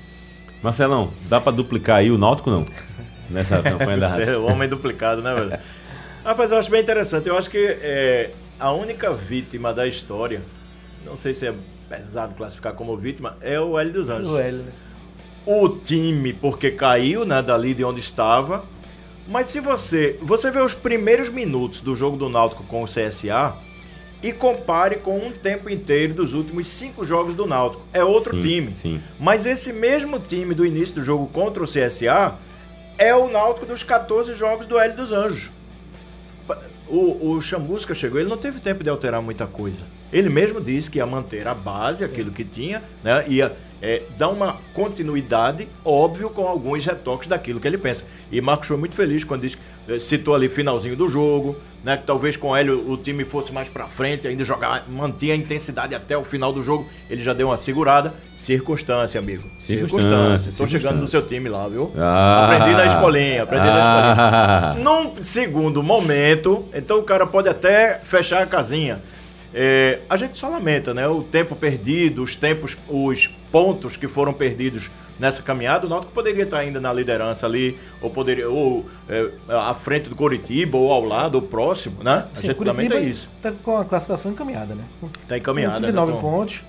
Marcelão, 0.62 1.12
dá 1.28 1.42
para 1.42 1.52
duplicar 1.52 1.98
aí 1.98 2.12
o 2.12 2.18
Náutico 2.18 2.52
não? 2.52 2.66
Nessa 3.30 3.62
campanha 3.62 3.98
da 3.98 4.08
raça. 4.10 4.40
o 4.40 4.46
homem 4.46 4.68
duplicado, 4.68 5.22
né, 5.22 5.34
velho? 5.34 5.60
Rapaz, 6.24 6.52
eu 6.52 6.58
acho 6.58 6.72
bem 6.72 6.82
interessante. 6.82 7.28
Eu 7.30 7.38
acho 7.38 7.50
que 7.50 7.58
é, 7.58 8.32
a 8.60 8.72
única 8.72 9.14
vítima 9.14 9.74
da 9.74 9.88
história, 9.88 10.42
não 11.06 11.18
sei 11.18 11.34
se 11.34 11.48
é 11.48 11.54
pesado 11.90 12.34
classificar 12.36 12.74
como 12.74 12.98
vítima, 12.98 13.38
é 13.42 13.60
o 13.60 13.78
Hélio 13.78 13.94
dos 13.94 14.10
Anjos. 14.10 14.32
O 14.32 14.38
Hélio, 14.38 14.64
né? 14.64 14.72
O 15.46 15.70
time, 15.70 16.34
porque 16.34 16.72
caiu, 16.72 17.24
né, 17.24 17.42
dali 17.42 17.76
de 17.76 17.84
onde 17.84 18.00
estava, 18.00 18.66
mas 19.28 19.48
se 19.48 19.60
você, 19.60 20.18
você 20.22 20.50
vê 20.50 20.60
os 20.60 20.74
primeiros 20.74 21.30
minutos 21.30 21.82
do 21.82 21.96
jogo 21.96 22.18
do 22.18 22.30
Náutico 22.30 22.64
com 22.64 22.84
o 22.84 22.86
CSA 22.86 23.54
e 24.24 24.32
compare 24.32 24.98
com 24.98 25.18
um 25.18 25.32
tempo 25.32 25.70
inteiro 25.70 26.14
dos 26.14 26.34
últimos 26.34 26.68
cinco 26.68 27.04
jogos 27.04 27.36
do 27.36 27.46
Náutico, 27.46 27.84
é 27.94 28.04
outro 28.04 28.36
sim, 28.36 28.48
time. 28.48 28.76
Sim. 28.76 29.02
Mas 29.20 29.46
esse 29.46 29.72
mesmo 29.72 30.20
time 30.20 30.56
do 30.56 30.66
início 30.66 30.96
do 30.96 31.04
jogo 31.04 31.28
contra 31.28 31.64
o 31.64 31.68
CSA 31.68 32.36
é 32.98 33.14
o 33.16 33.30
Náutico 33.30 33.66
dos 33.66 33.84
14 33.84 34.34
jogos 34.34 34.66
do 34.66 34.80
Hélio 34.80 34.96
dos 34.96 35.12
Anjos. 35.12 35.52
O, 36.88 37.32
o 37.32 37.42
Chamusca 37.42 37.94
chegou, 37.94 38.20
ele 38.20 38.30
não 38.30 38.38
teve 38.38 38.60
tempo 38.60 38.84
de 38.84 38.90
alterar 38.90 39.22
muita 39.22 39.48
coisa. 39.48 39.84
Ele 40.14 40.30
mesmo 40.30 40.62
disse 40.62 40.90
que 40.90 41.00
ia 41.00 41.06
manter 41.06 41.48
a 41.48 41.54
base, 41.54 42.04
aquilo 42.04 42.32
que 42.32 42.44
tinha, 42.44 42.82
né? 43.04 43.26
Ia 43.28 43.56
é, 43.82 44.04
dar 44.18 44.30
uma 44.30 44.58
continuidade, 44.74 45.68
óbvio, 45.84 46.30
com 46.30 46.48
alguns 46.48 46.86
retoques 46.86 47.28
daquilo 47.28 47.60
que 47.60 47.68
ele 47.68 47.78
pensa. 47.78 48.06
E 48.32 48.40
Marcos 48.40 48.68
foi 48.68 48.78
muito 48.78 48.96
feliz 48.96 49.24
quando 49.24 49.42
disse, 49.42 49.58
eh, 49.58 49.60
citou 50.00 50.34
ali 50.36 50.50
finalzinho 50.50 50.96
do 50.96 51.08
jogo, 51.08 51.56
né? 51.84 51.98
Que 51.98 52.04
talvez 52.04 52.36
com 52.36 52.56
Hélio 52.56 52.90
o 52.90 52.98
time 52.98 53.24
fosse 53.24 53.52
mais 53.52 53.68
para 53.68 53.88
frente, 53.88 54.28
ainda 54.28 54.44
jogar, 54.44 54.86
mantinha 54.90 55.34
a 55.34 55.38
intensidade 55.38 55.94
até 55.94 56.18
o 56.18 56.24
final 56.24 56.52
do 56.52 56.64
jogo. 56.64 56.88
Ele 57.10 57.22
já 57.22 57.32
deu 57.34 57.48
uma 57.48 57.58
segurada. 57.58 58.14
Circunstância, 58.36 59.20
amigo. 59.20 59.44
Circunstância. 59.62 60.50
Estou 60.50 60.66
chegando 60.66 61.00
no 61.00 61.08
seu 61.08 61.22
time 61.26 61.48
lá, 61.48 61.68
viu? 61.68 61.92
Ah, 61.96 62.46
aprendi 62.46 62.76
na 62.76 62.86
escolinha, 62.88 63.44
aprendi 63.44 63.68
ah, 63.68 63.74
na 63.74 64.74
escolinha. 64.74 64.84
Num 64.84 65.24
segundo 65.24 65.84
momento, 65.84 66.66
então 66.74 67.00
o 67.00 67.04
cara 67.04 67.28
pode 67.28 67.48
até 67.48 68.00
fechar 68.04 68.42
a 68.42 68.48
casinha. 68.48 69.00
É, 69.54 70.00
a 70.10 70.18
gente 70.18 70.38
só 70.38 70.50
lamenta, 70.50 70.94
né? 70.94 71.08
O 71.08 71.22
tempo 71.22 71.56
perdido, 71.56 72.24
os 72.24 72.36
tempos, 72.36 72.78
os 72.90 73.30
pontos 73.52 73.96
que 73.96 74.08
foram 74.08 74.34
perdidos 74.34 74.90
nessa 75.20 75.42
caminhada. 75.42 75.86
O 75.86 75.90
Náutico 75.90 76.12
poderia 76.12 76.44
estar 76.44 76.60
ainda 76.60 76.80
na 76.80 76.92
liderança 76.92 77.46
ali, 77.46 77.80
ou 78.02 78.10
poderia, 78.10 78.50
ou 78.50 78.86
é, 79.10 79.30
à 79.50 79.74
frente 79.74 80.10
do 80.10 80.16
Coritiba, 80.16 80.78
ou 80.78 80.92
ao 80.92 81.04
lado, 81.04 81.36
ou 81.36 81.42
próximo, 81.42 82.04
né? 82.04 82.26
A 82.34 82.40
Sim, 82.40 82.48
gente 82.48 82.64
lamenta 82.64 83.00
isso. 83.00 83.30
Está 83.38 83.52
com 83.52 83.78
a 83.78 83.86
classificação 83.86 84.32
encaminhada, 84.32 84.76
né? 84.76 84.84
Está 85.22 85.38
encaminhada. 85.38 85.78
39 85.78 86.12
né? 86.12 86.22
pontos. 86.22 86.66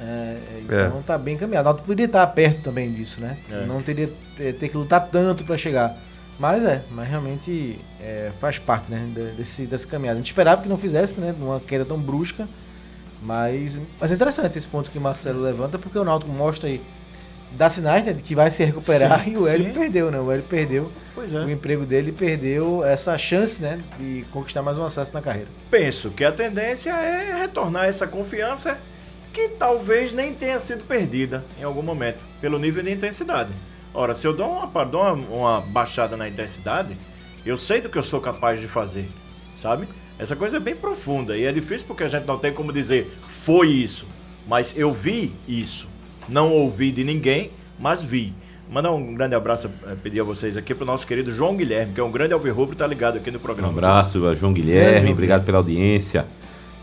É, 0.00 0.36
então 0.64 1.00
está 1.00 1.14
é. 1.14 1.18
bem 1.18 1.34
encaminhado. 1.34 1.68
O 1.68 1.70
Náutico 1.70 1.86
poderia 1.86 2.06
estar 2.06 2.26
perto 2.28 2.62
também 2.62 2.90
disso, 2.90 3.20
né? 3.20 3.38
É. 3.50 3.64
Não 3.64 3.82
teria 3.82 4.10
ter, 4.36 4.54
ter 4.54 4.68
que 4.68 4.76
lutar 4.76 5.08
tanto 5.08 5.44
para 5.44 5.56
chegar. 5.56 5.96
Mas 6.38 6.64
é, 6.64 6.82
mas 6.90 7.08
realmente 7.08 7.78
é, 8.00 8.32
faz 8.40 8.58
parte 8.58 8.90
né, 8.90 9.08
desse, 9.36 9.66
dessa 9.66 9.86
caminhada. 9.86 10.16
A 10.16 10.20
gente 10.20 10.30
esperava 10.32 10.62
que 10.62 10.68
não 10.68 10.76
fizesse, 10.76 11.20
né? 11.20 11.34
Numa 11.38 11.60
queda 11.60 11.84
tão 11.84 11.98
brusca. 11.98 12.48
Mas, 13.22 13.80
mas 13.98 14.10
é 14.10 14.14
interessante 14.14 14.58
esse 14.58 14.68
ponto 14.68 14.90
que 14.90 14.98
o 14.98 15.00
Marcelo 15.00 15.40
levanta, 15.40 15.78
porque 15.78 15.98
o 15.98 16.04
Náutico 16.04 16.30
mostra 16.30 16.68
aí, 16.68 16.78
dá 17.56 17.70
sinais 17.70 18.04
né, 18.04 18.12
de 18.12 18.22
que 18.22 18.34
vai 18.34 18.50
se 18.50 18.64
recuperar 18.64 19.24
sim, 19.24 19.32
e 19.34 19.36
o 19.36 19.46
Hélio 19.46 19.72
sim. 19.72 19.80
perdeu, 19.80 20.10
né? 20.10 20.18
O 20.18 20.30
Hélio 20.30 20.44
perdeu 20.44 20.92
é. 21.16 21.44
o 21.44 21.50
emprego 21.50 21.86
dele 21.86 22.12
perdeu 22.12 22.84
essa 22.84 23.16
chance, 23.16 23.62
né? 23.62 23.80
De 23.98 24.24
conquistar 24.32 24.62
mais 24.62 24.76
um 24.76 24.84
acesso 24.84 25.12
na 25.14 25.22
carreira. 25.22 25.48
Penso 25.70 26.10
que 26.10 26.24
a 26.24 26.32
tendência 26.32 26.90
é 26.90 27.40
retornar 27.40 27.86
essa 27.86 28.06
confiança 28.06 28.78
que 29.32 29.48
talvez 29.48 30.12
nem 30.12 30.32
tenha 30.34 30.58
sido 30.60 30.84
perdida 30.84 31.44
em 31.58 31.64
algum 31.64 31.82
momento, 31.82 32.24
pelo 32.40 32.58
nível 32.58 32.82
de 32.82 32.92
intensidade. 32.92 33.52
Ora, 33.92 34.14
se 34.14 34.26
eu 34.26 34.34
dou 34.34 34.48
uma, 34.48 34.84
dou 34.84 35.02
uma, 35.02 35.12
uma 35.12 35.60
baixada 35.60 36.16
na 36.16 36.28
intensidade, 36.28 36.96
eu 37.44 37.56
sei 37.56 37.80
do 37.80 37.88
que 37.88 37.98
eu 37.98 38.02
sou 38.02 38.20
capaz 38.20 38.60
de 38.60 38.68
fazer, 38.68 39.08
sabe? 39.60 39.88
Essa 40.18 40.36
coisa 40.36 40.56
é 40.56 40.60
bem 40.60 40.76
profunda 40.76 41.36
e 41.36 41.44
é 41.44 41.52
difícil 41.52 41.86
porque 41.86 42.04
a 42.04 42.08
gente 42.08 42.26
não 42.26 42.38
tem 42.38 42.52
como 42.52 42.72
dizer 42.72 43.16
foi 43.22 43.68
isso, 43.68 44.06
mas 44.46 44.72
eu 44.76 44.92
vi 44.92 45.32
isso. 45.46 45.88
Não 46.28 46.52
ouvi 46.52 46.90
de 46.90 47.04
ninguém, 47.04 47.50
mas 47.78 48.02
vi. 48.02 48.32
Mandar 48.70 48.92
um 48.92 49.14
grande 49.14 49.34
abraço, 49.34 49.70
eh, 49.86 49.94
pedir 50.02 50.20
a 50.20 50.24
vocês 50.24 50.56
aqui 50.56 50.74
para 50.74 50.84
o 50.84 50.86
nosso 50.86 51.06
querido 51.06 51.30
João 51.30 51.54
Guilherme, 51.54 51.92
que 51.92 52.00
é 52.00 52.04
um 52.04 52.10
grande 52.10 52.32
alvirrubro, 52.32 52.74
tá 52.74 52.86
ligado 52.86 53.18
aqui 53.18 53.30
no 53.30 53.38
programa. 53.38 53.68
Um 53.68 53.72
abraço, 53.72 54.34
João 54.36 54.52
Guilherme, 54.52 55.12
obrigado 55.12 55.44
pela 55.44 55.58
audiência. 55.58 56.24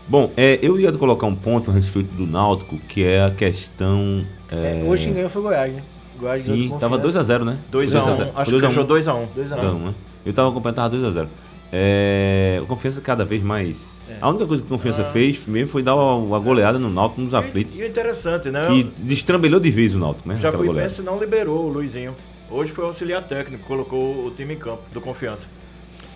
Bom, 0.08 0.30
é, 0.36 0.58
eu 0.62 0.78
ia 0.78 0.92
colocar 0.92 1.26
um 1.26 1.34
ponto 1.34 1.70
a 1.70 1.74
respeito 1.74 2.12
do 2.14 2.26
Náutico, 2.26 2.78
que 2.88 3.04
é 3.04 3.24
a 3.24 3.30
questão. 3.30 4.24
É... 4.50 4.82
É, 4.84 4.88
hoje 4.88 5.04
quem 5.04 5.14
ganhou 5.14 5.30
foi 5.30 5.42
o 5.42 5.44
Goiás, 5.44 5.72
né? 5.72 5.82
Goiás 6.18 6.42
Sim, 6.42 6.72
tava 6.78 6.98
2x0, 6.98 7.44
né? 7.44 7.58
2x1. 7.72 8.30
Acho 8.34 8.50
que 8.50 8.60
fechou 8.60 8.84
2x1. 8.84 9.26
2x1. 9.36 9.78
Né? 9.78 9.94
Eu 10.24 10.32
tava 10.32 10.50
acompanhando, 10.50 10.76
tava 10.76 10.96
2x0. 10.96 11.26
É, 11.74 12.60
o 12.62 12.66
Confiança 12.66 13.00
cada 13.00 13.24
vez 13.24 13.42
mais. 13.42 14.00
É. 14.08 14.16
A 14.20 14.28
única 14.28 14.46
coisa 14.46 14.62
que 14.62 14.66
o 14.66 14.70
Confiança 14.70 15.02
ah. 15.02 15.06
fez 15.06 15.46
mesmo 15.46 15.70
foi 15.70 15.82
dar 15.82 15.96
uma, 15.96 16.38
goleada 16.38 16.78
no 16.78 16.90
Náutico 16.90 17.22
nos 17.22 17.32
aflitos. 17.32 17.74
E, 17.74 17.80
e 17.80 17.88
interessante, 17.88 18.50
né? 18.50 18.66
Que 18.66 18.84
destrambelhou 18.98 19.58
de 19.58 19.70
vez 19.70 19.94
o 19.94 19.98
Náutico, 19.98 20.28
né? 20.28 20.36
Já 20.36 20.50
o 20.50 20.52
Jacuipense 20.52 21.00
não 21.00 21.18
liberou 21.18 21.64
o 21.64 21.68
Luizinho. 21.68 22.14
Hoje 22.50 22.70
foi 22.70 22.84
o 22.84 22.88
auxiliar 22.88 23.22
técnico, 23.22 23.64
colocou 23.66 24.26
o 24.26 24.30
time 24.30 24.52
em 24.52 24.58
campo 24.58 24.82
do 24.92 25.00
Confiança. 25.00 25.46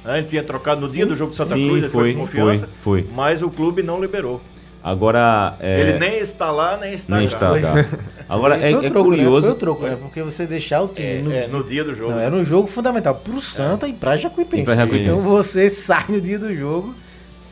Gente 0.04 0.28
tinha 0.28 0.44
trocado 0.44 0.82
no 0.82 0.88
dia 0.88 1.06
do 1.06 1.16
jogo 1.16 1.30
de 1.30 1.36
Santa 1.36 1.54
Sim, 1.54 1.68
Cruz, 1.68 1.86
foi, 1.86 1.90
foi 1.90 2.14
confiança, 2.14 2.68
foi, 2.80 3.02
foi. 3.02 3.12
mas 3.12 3.42
o 3.42 3.50
clube 3.50 3.82
não 3.82 4.00
liberou. 4.00 4.40
Agora. 4.82 5.56
É... 5.58 5.80
Ele 5.80 5.98
nem 5.98 6.18
está 6.18 6.50
lá, 6.52 6.76
nem 6.76 6.94
está 6.94 7.16
nem 7.16 7.24
está, 7.24 7.58
tá. 7.58 7.86
Agora 8.28 8.56
é, 8.58 8.72
é 8.72 8.88
troco, 8.88 9.10
né? 9.10 9.16
curioso. 9.16 9.46
Né? 9.46 9.52
Foi 9.52 9.52
o 9.52 9.54
troco, 9.54 9.82
né? 9.84 9.96
Porque 10.00 10.22
você 10.22 10.46
deixar 10.46 10.82
o 10.82 10.88
time 10.88 11.06
é, 11.08 11.22
no, 11.22 11.32
é, 11.32 11.46
no, 11.48 11.62
dia 11.62 11.84
do 11.84 11.94
jogo. 11.94 12.12
Não, 12.12 12.18
era 12.18 12.34
um 12.34 12.44
jogo 12.44 12.66
fundamental 12.66 13.14
pro 13.14 13.40
Santa 13.40 13.86
e 13.86 13.92
pra 13.92 14.16
Jacuipense. 14.16 14.64
pra 14.64 14.74
Jacuipense. 14.74 15.08
Então 15.08 15.20
você 15.20 15.70
sai 15.70 16.04
no 16.08 16.20
dia 16.20 16.38
do 16.38 16.54
jogo. 16.54 16.94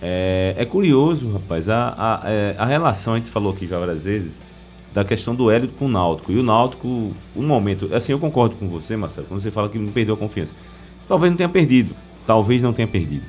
É, 0.02 0.54
é 0.58 0.64
curioso, 0.64 1.30
rapaz. 1.32 1.68
A, 1.68 1.94
a, 1.96 2.30
é, 2.30 2.54
a 2.58 2.66
relação, 2.66 3.14
a 3.14 3.16
gente 3.16 3.30
falou 3.30 3.52
aqui 3.52 3.66
já 3.66 3.78
várias 3.78 4.02
vezes, 4.02 4.32
da 4.92 5.04
questão 5.04 5.34
do 5.34 5.50
Hélio 5.50 5.68
com 5.68 5.86
o 5.86 5.88
Náutico. 5.88 6.32
E 6.32 6.38
o 6.38 6.42
Náutico, 6.42 6.88
um 7.36 7.42
momento. 7.42 7.88
Assim, 7.94 8.12
eu 8.12 8.18
concordo 8.18 8.56
com 8.56 8.68
você, 8.68 8.96
Marcelo, 8.96 9.26
quando 9.28 9.40
você 9.40 9.50
fala 9.50 9.68
que 9.68 9.78
não 9.78 9.92
perdeu 9.92 10.14
a 10.14 10.18
confiança. 10.18 10.52
Talvez 11.06 11.30
não 11.30 11.36
tenha 11.36 11.48
perdido. 11.48 11.94
Talvez 12.26 12.62
não 12.62 12.72
tenha 12.72 12.88
perdido. 12.88 13.24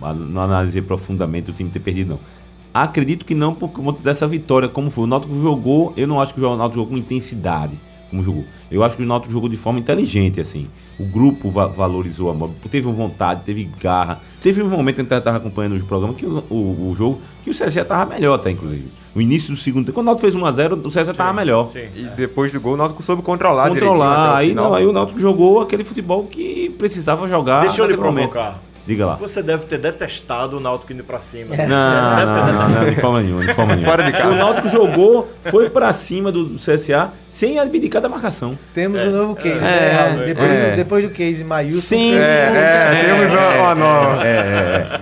Não 0.00 0.42
analisei 0.42 0.82
profundamente 0.82 1.50
o 1.50 1.54
time 1.54 1.70
ter 1.70 1.80
perdido, 1.80 2.10
não 2.10 2.35
Acredito 2.82 3.24
que 3.24 3.34
não 3.34 3.54
por 3.54 3.70
conta 3.70 4.02
dessa 4.02 4.26
vitória, 4.26 4.68
como 4.68 4.90
foi. 4.90 5.04
O 5.04 5.06
Náutico 5.06 5.34
jogou, 5.40 5.94
eu 5.96 6.06
não 6.06 6.20
acho 6.20 6.34
que 6.34 6.40
o 6.40 6.56
Náutico 6.56 6.74
jogou 6.74 6.90
com 6.92 6.98
intensidade, 6.98 7.78
como 8.10 8.22
jogou. 8.22 8.44
Eu 8.70 8.84
acho 8.84 8.98
que 8.98 9.02
o 9.02 9.06
Náutico 9.06 9.32
jogou 9.32 9.48
de 9.48 9.56
forma 9.56 9.78
inteligente, 9.78 10.40
assim. 10.40 10.66
O 10.98 11.04
grupo 11.04 11.50
va 11.50 11.66
valorizou 11.66 12.30
a 12.30 12.34
bola, 12.34 12.52
teve 12.70 12.86
vontade, 12.90 13.42
teve 13.46 13.64
garra. 13.80 14.20
Teve 14.42 14.62
um 14.62 14.68
momento 14.68 15.00
em 15.00 15.06
que 15.06 15.12
eu 15.12 15.18
estava 15.18 15.38
acompanhando 15.38 15.76
o 15.76 15.84
programa, 15.86 16.12
que 16.12 16.26
o, 16.26 16.44
o, 16.50 16.90
o, 16.90 16.94
jogo, 16.94 17.18
que 17.42 17.48
o 17.48 17.54
CSA 17.54 17.80
estava 17.80 18.14
melhor 18.14 18.34
até, 18.34 18.50
inclusive. 18.50 18.88
No 19.14 19.22
início 19.22 19.54
do 19.54 19.58
segundo 19.58 19.86
tempo, 19.86 19.94
quando 19.94 20.08
o 20.08 20.10
Náutico 20.10 20.30
fez 20.30 20.42
1x0, 20.42 20.84
o 20.84 20.88
CSA 20.90 21.12
estava 21.12 21.32
melhor. 21.32 21.70
Sim. 21.70 21.88
E 21.94 22.04
depois 22.14 22.52
do 22.52 22.60
gol, 22.60 22.74
o 22.74 22.76
Náutico 22.76 23.02
soube 23.02 23.22
controlar 23.22 23.70
Controlar, 23.70 24.36
aí, 24.36 24.52
não, 24.52 24.74
aí 24.74 24.86
o 24.86 24.92
Náutico 24.92 25.18
jogou 25.18 25.62
aquele 25.62 25.82
futebol 25.82 26.24
que 26.24 26.68
precisava 26.76 27.26
jogar. 27.26 27.62
Deixa 27.62 27.80
eu 27.80 27.86
lhe 27.86 27.96
provocar. 27.96 28.60
Diga 28.86 29.04
lá. 29.04 29.16
Você 29.16 29.42
deve 29.42 29.66
ter 29.66 29.78
detestado 29.78 30.58
o 30.58 30.60
Náutico 30.60 30.92
indo 30.92 31.02
pra 31.02 31.18
cima. 31.18 31.56
É. 31.56 31.66
Não, 31.66 32.26
não, 32.26 32.52
não, 32.52 32.68
não, 32.68 32.90
de 32.90 33.00
forma 33.00 33.20
nenhuma, 33.20 33.44
de 33.44 33.52
forma 33.52 33.74
nenhuma. 33.74 33.90
Fora 33.90 34.04
de 34.04 34.12
casa. 34.12 34.30
O 34.30 34.36
Náutico 34.36 34.68
jogou, 34.68 35.28
foi 35.44 35.68
pra 35.68 35.92
cima 35.92 36.30
do 36.30 36.54
CSA 36.54 37.10
sem 37.28 37.58
abdicar 37.58 38.00
da 38.00 38.08
marcação. 38.08 38.56
Temos 38.72 39.00
é. 39.00 39.08
um 39.08 39.10
novo 39.10 39.34
case, 39.34 39.58
é. 39.58 39.60
né? 39.60 40.18
É. 40.22 40.26
Depois, 40.26 40.50
é. 40.50 40.70
Do, 40.70 40.76
depois 40.76 41.04
do 41.04 41.10
case 41.10 41.44
maiúsculo. 41.44 41.82
Sem, 41.82 42.14
é, 42.14 42.18
é, 42.18 43.04
temos 43.04 43.32
uma, 43.32 43.74
nova. 43.74 44.22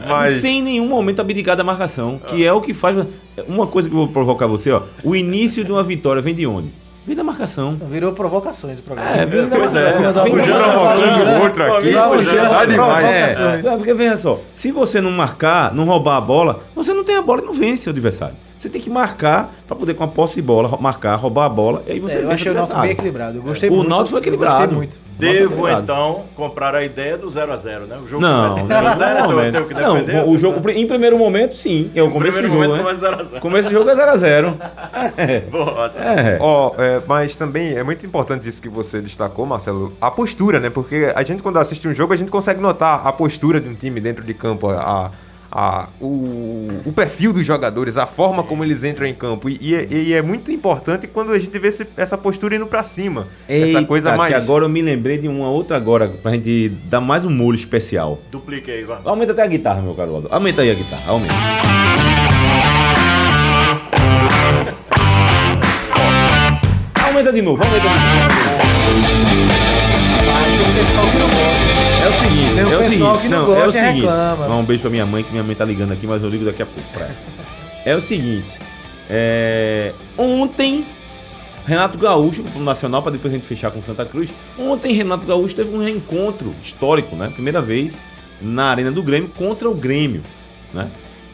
Mas... 0.09 0.41
Sem 0.41 0.63
nenhum 0.63 0.89
momento 0.89 1.21
abdicar 1.21 1.55
da 1.55 1.63
marcação, 1.63 2.19
que 2.27 2.45
é 2.45 2.53
o 2.53 2.61
que 2.61 2.73
faz... 2.73 3.07
Uma 3.47 3.67
coisa 3.67 3.89
que 3.89 3.95
eu 3.95 3.99
vou 3.99 4.09
provocar 4.09 4.47
você, 4.47 4.71
ó. 4.71 4.83
O 5.03 5.15
início 5.15 5.65
de 5.65 5.71
uma 5.71 5.83
vitória 5.83 6.23
vem 6.23 6.35
de 6.35 6.47
onde? 6.47 6.69
Vem 7.07 7.15
da 7.15 7.23
marcação. 7.23 7.77
Virou 7.91 8.13
provocações 8.13 8.79
o 8.79 8.83
programa. 8.83 9.11
É, 9.11 9.27
vem 9.27 9.47
da 9.47 9.57
pois 9.57 9.75
é. 9.75 9.93
marcação. 9.93 10.27
É. 10.27 10.31
Provocando 10.31 11.43
outro 11.43 11.63
aqui. 11.63 11.93
Tá 11.93 12.65
demais. 12.65 13.41
É. 13.41 13.77
Porque 13.77 13.93
veja 13.95 14.17
só, 14.17 14.41
se 14.55 14.73
você 14.73 15.01
não 15.01 15.11
marcar, 15.11 15.75
não 15.75 15.85
roubar 15.85 16.17
a 16.17 16.21
bola, 16.21 16.63
você 16.75 16.95
não 16.95 17.05
tem 17.05 17.17
a 17.17 17.23
bola 17.23 17.43
e 17.43 17.45
não 17.45 17.53
vence 17.53 17.89
o 17.89 17.93
adversário. 17.93 18.37
Você 18.65 18.71
tem 18.71 18.81
que 18.81 18.89
marcar 18.89 19.53
para 19.67 19.77
poder, 19.77 19.93
com 19.93 20.05
a 20.05 20.09
posse 20.09 20.37
de 20.37 20.43
bola, 20.43 20.79
marcar, 20.81 21.17
roubar 21.17 21.45
a 21.45 21.49
bola. 21.51 21.83
E 21.87 21.93
aí 21.93 22.01
você 22.01 22.17
é, 22.17 22.23
eu 22.23 22.31
achei 22.31 22.51
o 22.51 22.55
Náutico 22.55 22.81
bem 22.81 22.91
equilibrado. 22.93 23.37
Eu 23.37 23.43
gostei 23.43 23.69
o 23.69 23.75
muito. 23.75 23.87
O 23.87 23.91
Náutico 23.91 24.11
foi 24.13 24.21
equilibrado. 24.21 24.63
Eu 24.63 24.73
muito. 24.73 24.99
Devo, 25.19 25.69
então, 25.69 26.23
comprar 26.35 26.75
a 26.75 26.83
ideia 26.83 27.19
do 27.19 27.29
0x0, 27.29 27.81
né? 27.81 27.99
O 28.03 28.09
jogo 28.09 28.23
não, 28.23 28.51
começa 28.51 28.75
0x0, 28.75 29.21
então 29.21 29.41
eu 29.41 29.53
tenho 29.53 29.69
que 29.69 29.75
defender. 29.75 30.15
Não, 30.15 30.29
o 30.31 30.39
jogo, 30.39 30.71
em 30.71 30.87
primeiro 30.87 31.19
momento, 31.19 31.57
sim. 31.59 31.91
É 31.95 32.03
o 32.03 32.11
começo 32.11 32.41
do 32.41 32.49
jogo, 32.49 32.75
né? 32.75 32.79
Começa 32.79 33.17
0x0. 33.17 33.41
Começo 33.41 33.69
do 33.69 33.73
jogo 33.75 33.91
é 33.91 33.95
0x0. 33.95 34.55
É. 35.17 35.41
Boa, 35.41 35.91
é. 35.97 36.39
Oh, 36.41 36.73
é, 36.79 37.03
mas 37.07 37.35
também 37.35 37.75
é 37.75 37.83
muito 37.83 38.07
importante 38.07 38.49
isso 38.49 38.63
que 38.63 38.69
você 38.69 39.01
destacou, 39.01 39.45
Marcelo, 39.45 39.93
a 40.01 40.11
postura, 40.11 40.59
né? 40.59 40.71
Porque 40.71 41.13
a 41.15 41.23
gente, 41.23 41.43
quando 41.43 41.59
assiste 41.59 41.87
um 41.87 41.95
jogo, 41.95 42.13
a 42.15 42.17
gente 42.17 42.31
consegue 42.31 42.61
notar 42.61 43.07
a 43.07 43.13
postura 43.13 43.61
de 43.61 43.69
um 43.69 43.75
time 43.75 44.01
dentro 44.01 44.25
de 44.25 44.33
campo, 44.33 44.71
a 44.71 45.11
a, 45.55 45.89
o, 46.01 46.81
o, 46.85 46.93
perfil 46.93 47.33
dos 47.33 47.47
jogadores, 47.47 47.97
a 47.97 48.07
forma 48.07 48.43
como 48.43 48.65
eles 48.65 48.83
entram 48.83 49.07
em 49.07 49.15
campo. 49.15 49.49
E, 49.49 49.57
e, 49.61 49.75
é, 49.75 49.87
e 49.89 50.13
é 50.13 50.21
muito 50.21 50.51
importante 50.51 51.07
quando 51.07 51.33
a 51.33 51.39
gente 51.39 51.57
vê 51.59 51.69
esse, 51.69 51.87
essa 51.97 52.19
postura 52.19 52.57
indo 52.57 52.67
para 52.67 52.83
cima. 52.83 53.29
Eita, 53.49 53.79
essa 53.79 53.87
coisa 53.87 54.17
mais. 54.17 54.33
Que 54.33 54.37
agora 54.37 54.65
eu 54.65 54.69
me 54.69 54.83
lembrei 54.83 55.17
de 55.17 55.29
uma 55.29 55.49
outra 55.49 55.77
agora, 55.77 56.09
pra 56.09 56.33
gente 56.33 56.71
dar 56.87 57.01
mais 57.01 57.25
um 57.25 57.31
molho 57.31 57.55
especial. 57.55 58.19
Duplique 58.33 58.69
aí, 58.71 58.83
vai. 58.83 58.99
Aumenta 59.05 59.31
até 59.31 59.43
a 59.43 59.47
guitarra, 59.47 59.81
meu 59.81 59.95
caro 59.95 60.17
Aldo. 60.17 60.29
Aumenta 60.31 60.63
aí 60.63 60.71
a 60.71 60.75
guitarra, 60.75 61.05
aumenta. 61.07 61.35
aumenta 67.07 67.33
de 67.33 67.43
novo, 67.43 67.63
aumenta 67.63 67.81
de 67.81 67.95
novo. 71.07 71.34
É 72.05 72.07
o 72.07 72.13
seguinte, 72.13 72.55
Tem 72.55 72.65
um 72.67 72.71
é 72.71 72.77
o 72.77 72.79
pessoal 72.81 73.17
seguinte, 73.17 73.23
que 73.23 73.29
não, 73.29 73.47
não 73.47 73.59
é 73.63 73.67
o 73.67 73.73
seguinte. 73.73 74.01
Reclama. 74.01 74.57
um 74.57 74.63
beijo 74.63 74.83
pra 74.83 74.91
minha 74.91 75.07
mãe, 75.07 75.25
que 75.25 75.31
minha 75.31 75.43
mãe 75.43 75.57
tá 75.57 75.65
ligando 75.65 75.93
aqui, 75.93 76.07
mas 76.07 76.23
eu 76.23 76.29
ligo 76.29 76.45
daqui 76.45 76.63
a 76.63 76.67
pouco 76.67 76.87
pra 76.93 77.07
ela. 77.07 77.17
É 77.87 77.97
o 77.97 78.01
seguinte, 78.03 78.59
é... 79.09 79.95
ontem 80.19 80.85
Renato 81.67 81.97
Gaúcho, 81.97 82.43
pro 82.43 82.61
Nacional, 82.61 83.01
para 83.01 83.13
depois 83.13 83.33
a 83.33 83.37
gente 83.37 83.47
fechar 83.47 83.71
com 83.71 83.83
Santa 83.83 84.05
Cruz. 84.05 84.31
Ontem 84.59 84.93
Renato 84.93 85.25
Gaúcho 85.25 85.55
teve 85.55 85.75
um 85.75 85.83
reencontro 85.83 86.55
histórico, 86.63 87.17
né? 87.17 87.31
Primeira 87.31 87.63
vez 87.63 87.99
na 88.39 88.65
Arena 88.65 88.91
do 88.91 89.03
Grêmio 89.03 89.31
contra 89.31 89.67
o 89.67 89.75
Grêmio, 89.75 90.23
né? 90.75 90.91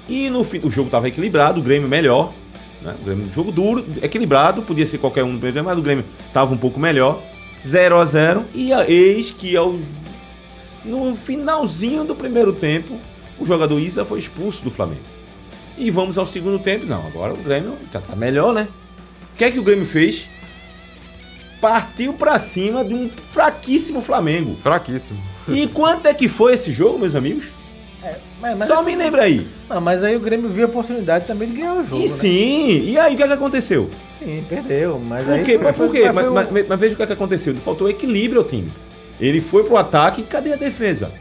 E 0.09 0.31
no 0.31 0.45
fim, 0.45 0.61
o 0.62 0.71
jogo 0.71 0.87
estava 0.87 1.09
equilibrado, 1.09 1.59
o 1.59 1.62
Grêmio 1.64 1.89
melhor, 1.89 2.33
né? 2.81 2.95
O 3.01 3.05
Grêmio, 3.05 3.29
jogo 3.35 3.51
duro, 3.51 3.85
equilibrado, 4.01 4.62
podia 4.62 4.87
ser 4.87 4.99
qualquer 4.99 5.25
um 5.25 5.33
do 5.33 5.41
primeiro 5.41 5.64
mas 5.64 5.77
o 5.77 5.83
Grêmio 5.83 6.05
estava 6.29 6.55
um 6.55 6.57
pouco 6.57 6.79
melhor. 6.79 7.21
0 7.66 7.99
a 7.99 8.05
0 8.05 8.45
e 8.55 8.73
a, 8.73 8.89
eis 8.89 9.33
que 9.33 9.57
ao, 9.57 9.75
no 10.85 11.16
finalzinho 11.16 12.05
do 12.05 12.14
primeiro 12.14 12.53
tempo 12.53 12.99
o 13.39 13.47
jogador 13.47 13.78
Isla 13.78 14.05
foi 14.05 14.18
expulso 14.18 14.62
do 14.62 14.70
Flamengo. 14.70 15.01
E 15.78 15.91
vamos 15.91 16.18
ao 16.18 16.26
segundo 16.26 16.59
tempo. 16.59 16.85
Não, 16.85 17.07
agora 17.07 17.33
o 17.33 17.37
Grêmio 17.39 17.74
já 17.91 18.01
tá 18.01 18.14
melhor, 18.14 18.53
né? 18.53 18.68
O 19.33 19.37
que 19.37 19.45
é 19.45 19.51
que 19.51 19.59
o 19.59 19.62
Grêmio 19.62 19.87
fez? 19.87 20.28
Partiu 21.59 22.12
para 22.12 22.39
cima 22.39 22.85
de 22.85 22.93
um 22.93 23.11
fraquíssimo 23.31 24.03
Flamengo. 24.03 24.57
Fraquíssimo. 24.62 25.18
E 25.49 25.66
quanto 25.66 26.07
é 26.07 26.14
que 26.14 26.28
foi 26.28 26.53
esse 26.53 26.70
jogo, 26.70 26.99
meus 26.99 27.16
amigos? 27.16 27.49
É, 28.05 28.16
mas, 28.41 28.57
mas 28.57 28.68
Só 28.68 28.83
é 28.83 28.85
me 28.85 28.95
lembra 28.95 29.24
aí. 29.24 29.49
Não, 29.68 29.81
mas 29.81 30.05
aí 30.05 30.14
o 30.14 30.20
Grêmio 30.20 30.49
viu 30.49 30.66
a 30.66 30.68
oportunidade 30.68 31.26
também 31.26 31.49
de 31.49 31.57
ganhar 31.57 31.74
o 31.74 31.85
jogo. 31.85 32.01
E 32.01 32.09
né? 32.09 32.14
sim, 32.14 32.83
e 32.85 32.99
aí 32.99 33.14
o 33.14 33.16
que, 33.16 33.22
é 33.22 33.26
que 33.26 33.33
aconteceu? 33.33 33.91
Sim, 34.18 34.45
perdeu. 34.49 34.99
Mas 34.99 35.26
por 35.26 35.35
aí 35.35 35.45
quê? 35.45 35.55
Foi, 35.55 35.64
mas 35.64 35.76
por 35.76 35.91
quê? 35.91 36.12
Mas, 36.12 36.31
mas, 36.31 36.51
mas, 36.53 36.68
mas, 36.68 36.81
veja 36.81 36.95
o 36.95 36.97
que, 36.97 37.03
é 37.03 37.07
que 37.07 37.12
aconteceu. 37.12 37.55
Faltou 37.57 37.89
equilíbrio 37.89 38.43
ao 38.43 38.47
time. 38.47 38.70
Ele 39.21 39.41
foi 39.41 39.64
pro 39.64 39.77
ataque 39.77 40.23
e 40.23 40.25
cadê 40.25 40.53
a 40.53 40.57
defesa? 40.57 41.12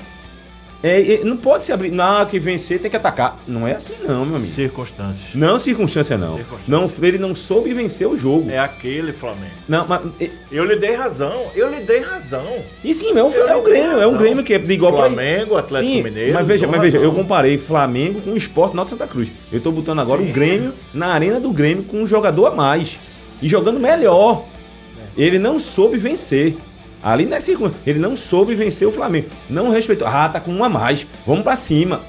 É, 0.82 1.16
é, 1.16 1.24
não 1.26 1.36
pode 1.36 1.66
se 1.66 1.74
abrir. 1.74 1.92
Não, 1.92 2.26
que 2.26 2.40
vencer 2.40 2.80
tem 2.80 2.90
que 2.90 2.96
atacar. 2.96 3.38
Não 3.46 3.68
é 3.68 3.74
assim, 3.74 3.96
não, 4.02 4.26
meu 4.26 4.38
amigo. 4.38 4.54
Circunstâncias. 4.54 5.36
Não, 5.36 5.60
circunstância 5.60 6.18
não. 6.18 6.38
Circunstâncias. 6.38 6.68
Não, 6.70 7.08
ele 7.08 7.18
não 7.18 7.36
soube 7.36 7.74
vencer 7.74 8.08
o 8.08 8.16
jogo. 8.16 8.50
É 8.50 8.60
aquele 8.60 9.12
Flamengo. 9.12 9.52
Não, 9.68 9.86
mas. 9.86 10.02
Eu 10.50 10.64
lhe 10.64 10.78
dei 10.78 10.96
razão. 10.96 11.48
Eu 11.54 11.70
lhe 11.70 11.82
dei 11.82 12.00
razão. 12.00 12.46
E 12.82 12.96
sim, 12.96 13.10
é 13.10 13.22
o, 13.24 13.30
é 13.30 13.56
o 13.58 13.62
Grêmio. 13.62 14.00
É 14.00 14.08
um 14.08 14.18
Grêmio 14.18 14.42
que 14.42 14.54
é 14.54 14.58
de 14.58 14.74
igual 14.74 14.94
Flamengo, 14.94 15.50
pra... 15.50 15.60
Atlético 15.60 15.92
sim, 15.92 16.02
Mineiro. 16.02 16.34
Mas 16.34 16.48
veja, 16.48 16.66
mas 16.66 16.82
veja, 16.82 16.98
eu 16.98 17.12
comparei 17.12 17.58
Flamengo 17.58 18.22
com 18.22 18.32
o 18.32 18.38
Esporte 18.38 18.74
Norte 18.74 18.92
Santa 18.92 19.08
Cruz. 19.08 19.30
Eu 19.52 19.60
tô 19.60 19.74
botando 19.74 20.00
agora 20.00 20.22
sim. 20.22 20.30
o 20.30 20.34
Grêmio 20.34 20.74
na 20.94 21.08
arena 21.08 21.42
do 21.42 21.52
Grêmio 21.52 21.84
com 21.84 21.98
um 21.98 22.08
jogador 22.08 22.46
a 22.46 22.52
mais. 22.52 22.98
E 23.42 23.50
jogando 23.50 23.82
melhor. 23.82 24.46
É. 25.18 25.22
Ele 25.22 25.38
não 25.38 25.60
soube 25.60 25.98
vencer. 25.98 26.56
Ali 27.02 27.26
não 27.26 27.38
é 27.38 27.42
circunstância. 27.42 27.82
Ele 27.86 28.00
não 28.00 28.16
soube 28.18 28.56
vencer 28.56 28.88
o 28.88 28.92
Flamengo. 28.92 29.30
Não 29.50 29.70
respeitou. 29.70 30.08
Ah, 30.08 30.30
tá 30.30 30.40
com 30.40 30.52
um 30.52 30.64
a 30.64 30.70
mais. 30.70 31.08
Vamos 31.26 31.44
para 31.44 31.56
cima. 31.56 32.02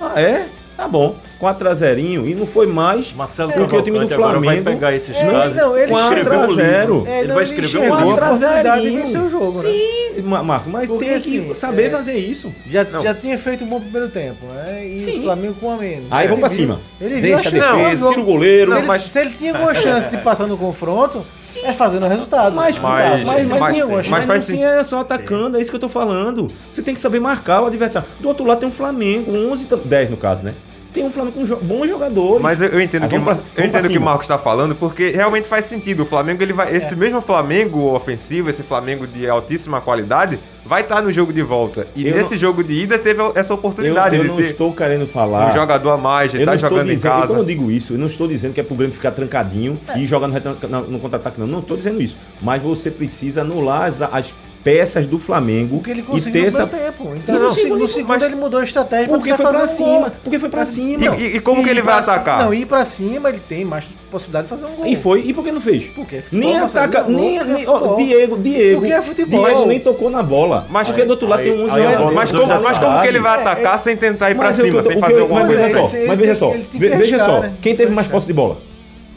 Ah, 0.00 0.20
é? 0.20 0.48
Tá 0.76 0.86
bom. 0.86 1.16
4 1.38 1.68
a 1.68 1.74
0 1.74 2.00
e 2.00 2.34
não 2.34 2.46
foi 2.46 2.66
mais 2.66 3.12
Marcelo 3.12 3.50
é, 3.50 3.54
porque 3.54 3.76
o 3.76 3.82
time 3.82 3.98
do 3.98 4.08
Flamengo 4.08 4.44
vai 4.44 4.60
pegar 4.62 4.94
esses 4.94 5.14
é, 5.14 5.30
casos. 5.30 5.56
Não, 5.56 5.76
ele 5.76 5.90
4 5.90 6.32
a 6.32 6.46
0. 6.46 7.04
É, 7.06 7.20
ele 7.20 7.32
vai 7.32 7.44
escrever 7.44 7.78
um 7.78 7.96
livro. 7.96 8.16
4 8.16 8.24
a 8.24 8.32
0 8.32 8.78
e 8.78 8.90
vencer 8.90 9.20
o 9.20 9.28
jogo, 9.28 9.62
né? 9.62 9.68
Sim, 9.68 10.22
né? 10.22 10.42
Marco, 10.42 10.70
mas 10.70 10.88
porque, 10.88 11.04
tem 11.04 11.20
que 11.20 11.28
assim, 11.28 11.54
saber 11.54 11.84
é, 11.84 11.90
fazer 11.90 12.14
isso. 12.14 12.52
Já, 12.68 12.84
já 12.84 13.14
tinha 13.14 13.38
feito 13.38 13.64
um 13.64 13.66
bom 13.66 13.80
primeiro 13.80 14.08
tempo, 14.08 14.46
né? 14.46 14.86
E 14.86 15.02
Sim. 15.02 15.20
o 15.20 15.22
Flamengo 15.24 15.54
com 15.60 15.70
a 15.70 15.76
menos. 15.76 16.06
Aí 16.10 16.26
vamos 16.26 16.40
pra 16.40 16.48
cima. 16.48 16.80
Ele 17.00 17.20
Deixa 17.20 17.48
a 17.48 17.52
defesa, 17.52 18.08
tira 18.08 18.20
o 18.20 18.24
goleiro. 18.24 18.72
Se, 18.72 18.82
mas... 18.82 19.02
se 19.02 19.20
ele 19.20 19.30
tinha 19.30 19.52
alguma 19.52 19.74
chance 19.74 20.08
de 20.08 20.16
passar 20.18 20.46
no 20.46 20.56
confronto, 20.56 21.24
Sim. 21.38 21.64
é 21.64 21.72
fazendo 21.72 22.06
o 22.06 22.08
resultado. 22.08 22.54
Mas, 22.56 22.78
mas, 22.78 23.24
mas, 23.24 23.48
mas, 23.48 23.60
mas 23.60 23.72
tinha 23.72 23.84
alguma 23.84 24.02
chance. 24.02 24.26
Mas 24.26 24.30
assim 24.30 24.64
é 24.64 24.82
só 24.84 25.00
atacando, 25.00 25.58
é 25.58 25.60
isso 25.60 25.70
que 25.70 25.76
eu 25.76 25.80
tô 25.80 25.88
falando. 25.88 26.48
Você 26.72 26.82
tem 26.82 26.94
que 26.94 27.00
saber 27.00 27.20
marcar 27.20 27.62
o 27.62 27.66
adversário. 27.66 28.08
Do 28.20 28.28
outro 28.28 28.44
lado 28.44 28.60
tem 28.60 28.68
um 28.68 28.72
Flamengo, 28.72 29.32
11, 29.32 29.66
10 29.84 30.10
no 30.10 30.16
caso, 30.16 30.42
né? 30.42 30.54
tem 30.96 31.04
um 31.04 31.10
Flamengo 31.10 31.40
com 31.40 31.46
jo 31.46 31.56
bons 31.56 31.86
jogadores. 31.86 32.40
Mas 32.40 32.58
eu, 32.58 32.80
entendo, 32.80 33.06
que, 33.06 33.20
pra, 33.20 33.38
eu 33.54 33.64
entendo 33.66 33.88
que 33.90 33.98
o 33.98 34.00
Marcos 34.00 34.24
está 34.24 34.38
falando, 34.38 34.74
porque 34.74 35.10
realmente 35.10 35.46
faz 35.46 35.66
sentido. 35.66 36.04
O 36.04 36.06
Flamengo, 36.06 36.42
ele 36.42 36.54
vai. 36.54 36.72
É. 36.72 36.78
Esse 36.78 36.96
mesmo 36.96 37.20
Flamengo 37.20 37.94
ofensivo, 37.94 38.48
esse 38.48 38.62
Flamengo 38.62 39.06
de 39.06 39.28
altíssima 39.28 39.78
qualidade, 39.78 40.38
vai 40.64 40.80
estar 40.80 40.96
tá 40.96 41.02
no 41.02 41.12
jogo 41.12 41.34
de 41.34 41.42
volta. 41.42 41.86
E 41.94 42.08
eu 42.08 42.16
nesse 42.16 42.30
não... 42.30 42.38
jogo 42.38 42.64
de 42.64 42.72
ida 42.72 42.98
teve 42.98 43.20
essa 43.34 43.52
oportunidade 43.52 44.16
eu, 44.16 44.24
eu 44.24 44.36
de 44.36 44.42
ter. 44.42 44.50
Estou 44.52 44.72
querendo 44.72 45.06
falar. 45.06 45.50
Um 45.50 45.52
jogador 45.52 45.90
a 45.90 45.98
mais, 45.98 46.34
ele 46.34 46.46
tá 46.46 46.54
está 46.54 46.68
jogando 46.70 46.86
dizendo, 46.86 47.12
em 47.12 47.20
casa. 47.20 47.32
Eu 47.34 47.38
eu 47.40 47.44
digo 47.44 47.70
isso, 47.70 47.92
eu 47.92 47.98
não 47.98 48.06
estou 48.06 48.26
dizendo 48.26 48.54
que 48.54 48.60
é 48.60 48.64
pro 48.64 48.74
Grêmio 48.74 48.94
ficar 48.94 49.10
trancadinho 49.10 49.78
é. 49.88 49.98
e 49.98 50.06
jogar 50.06 50.28
no, 50.28 50.34
no, 50.34 50.82
no 50.92 50.98
contra-ataque, 50.98 51.38
não. 51.38 51.46
Não 51.46 51.58
estou 51.58 51.76
dizendo 51.76 52.00
isso. 52.00 52.16
Mas 52.40 52.62
você 52.62 52.90
precisa 52.90 53.42
anular 53.42 53.84
as, 53.84 54.00
as 54.00 54.34
peças 54.66 55.06
do 55.06 55.16
Flamengo. 55.16 55.76
O 55.76 55.80
que 55.80 55.92
ele 55.92 56.02
conseguiu 56.02 56.40
e 56.40 56.42
ter 56.42 56.48
essa... 56.48 56.66
tempo. 56.66 57.14
Então, 57.14 57.36
não, 57.36 57.42
no, 57.42 57.54
segundo, 57.54 57.78
no 57.78 57.86
segundo 57.86 58.08
mas... 58.08 58.22
ele 58.24 58.34
mudou 58.34 58.58
a 58.58 58.64
estratégia 58.64 59.06
porque 59.06 59.32
foi 59.32 59.46
para 59.46 59.66
cima. 59.68 60.12
Porque 60.24 60.38
foi 60.40 60.48
para 60.48 60.66
cima. 60.66 61.16
E, 61.16 61.36
e, 61.36 61.40
como 61.40 61.62
que 61.62 61.70
ele 61.70 61.82
vai 61.82 62.00
atacar? 62.00 62.44
Não, 62.44 62.52
ir 62.52 62.66
para 62.66 62.84
cima 62.84 63.28
ele 63.28 63.38
tem 63.38 63.64
mais 63.64 63.84
possibilidade 64.10 64.46
de 64.46 64.50
fazer 64.50 64.66
um 64.66 64.74
gol. 64.74 64.86
E 64.86 64.96
foi. 64.96 65.20
E 65.20 65.32
por 65.32 65.44
que 65.44 65.52
não 65.52 65.60
fez? 65.60 65.84
Porque 65.94 66.16
é 66.16 66.22
futebol, 66.22 66.50
nem 66.50 66.58
ataca, 66.58 67.02
gol, 67.02 67.12
é 67.12 67.16
nem, 67.16 67.44
nem 67.44 67.62
é 67.62 67.96
Diego, 67.96 68.38
Diego. 68.38 68.80
Porque 68.80 68.92
é 68.92 69.02
futebol. 69.02 69.42
Mas 69.42 69.66
nem 69.66 69.78
tocou 69.78 70.10
na 70.10 70.22
bola. 70.24 70.66
Mas 70.68 70.88
porque 70.88 71.04
do 71.04 71.10
outro 71.10 71.28
lado 71.28 71.42
aí, 71.42 71.52
tem 71.52 71.64
um 71.64 71.68
jogador. 71.68 72.12
Mas 72.12 72.32
como, 72.32 72.60
mas 72.60 72.78
como 72.78 73.00
que 73.00 73.06
ele 73.06 73.20
vai 73.20 73.40
atacar 73.40 73.78
sem 73.78 73.96
tentar 73.96 74.32
ir 74.32 74.34
para 74.34 74.52
cima, 74.52 74.82
sem 74.82 74.98
fazer 74.98 75.20
alguma 75.20 75.46
coisa? 75.46 75.62
É 75.62 76.06
mas 76.08 76.18
veja 76.18 76.34
só, 76.34 76.52
veja 76.72 77.18
só, 77.20 77.40
né? 77.40 77.52
quem 77.62 77.76
teve 77.76 77.92
mais 77.92 78.08
posse 78.08 78.26
de 78.26 78.32
bola? 78.32 78.58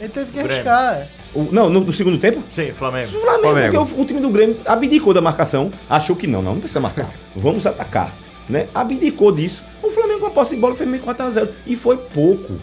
Ele 0.00 0.08
teve 0.08 0.32
que 0.32 0.40
arriscar. 0.40 0.94
É. 0.94 1.06
O, 1.34 1.48
não, 1.52 1.68
no, 1.68 1.80
no, 1.80 1.92
segundo 1.92 2.18
tempo? 2.18 2.42
Sim, 2.52 2.72
Flamengo. 2.72 3.08
O 3.16 3.20
Flamengo, 3.20 3.42
Flamengo. 3.42 3.86
porque 3.86 4.00
o, 4.00 4.02
o, 4.02 4.06
time 4.06 4.20
do 4.20 4.30
Grêmio 4.30 4.56
abdicou 4.64 5.12
da 5.12 5.20
marcação, 5.20 5.70
achou 5.88 6.16
que 6.16 6.26
não, 6.26 6.40
não, 6.40 6.54
não 6.54 6.60
precisa 6.60 6.80
marcar. 6.80 7.10
Vamos 7.36 7.66
atacar. 7.66 8.12
Né? 8.48 8.66
Abdicou 8.74 9.30
disso. 9.30 9.62
O 9.82 9.90
Flamengo 9.90 10.20
com 10.20 10.26
a 10.26 10.30
posse 10.30 10.54
de 10.54 10.60
bola 10.60 10.74
fez 10.74 10.88
meio 10.88 11.02
4x0. 11.02 11.50
E 11.66 11.76
foi 11.76 11.98
pouco 11.98 12.58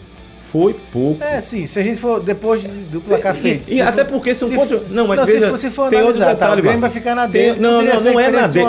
foi 0.50 0.74
pouco. 0.92 1.22
É, 1.22 1.40
sim, 1.40 1.66
se 1.66 1.78
a 1.78 1.82
gente 1.82 2.00
for 2.00 2.20
depois 2.20 2.62
do 2.62 3.00
placar 3.00 3.34
feito. 3.34 3.70
E, 3.70 3.76
e 3.76 3.80
até 3.80 4.04
for, 4.04 4.12
porque 4.12 4.34
se 4.34 4.44
um 4.44 4.50
ponto. 4.50 4.82
Não, 4.90 5.06
mas 5.06 5.18
não, 5.18 5.26
veja, 5.26 5.56
se, 5.56 5.70
for 5.70 5.90
tem 5.90 6.02
outro 6.02 6.20
tá, 6.20 6.32
detalhe, 6.32 6.52
tá, 6.52 6.58
o 6.58 6.62
Grêmio 6.62 6.80
vai 6.80 6.90
ficar 6.90 7.14
na 7.14 7.26
dele. 7.26 7.52
Tem, 7.52 7.62
não, 7.62 7.82
não, 7.82 8.00
não 8.00 8.20
é 8.20 8.30
na 8.30 8.46
dele. 8.46 8.66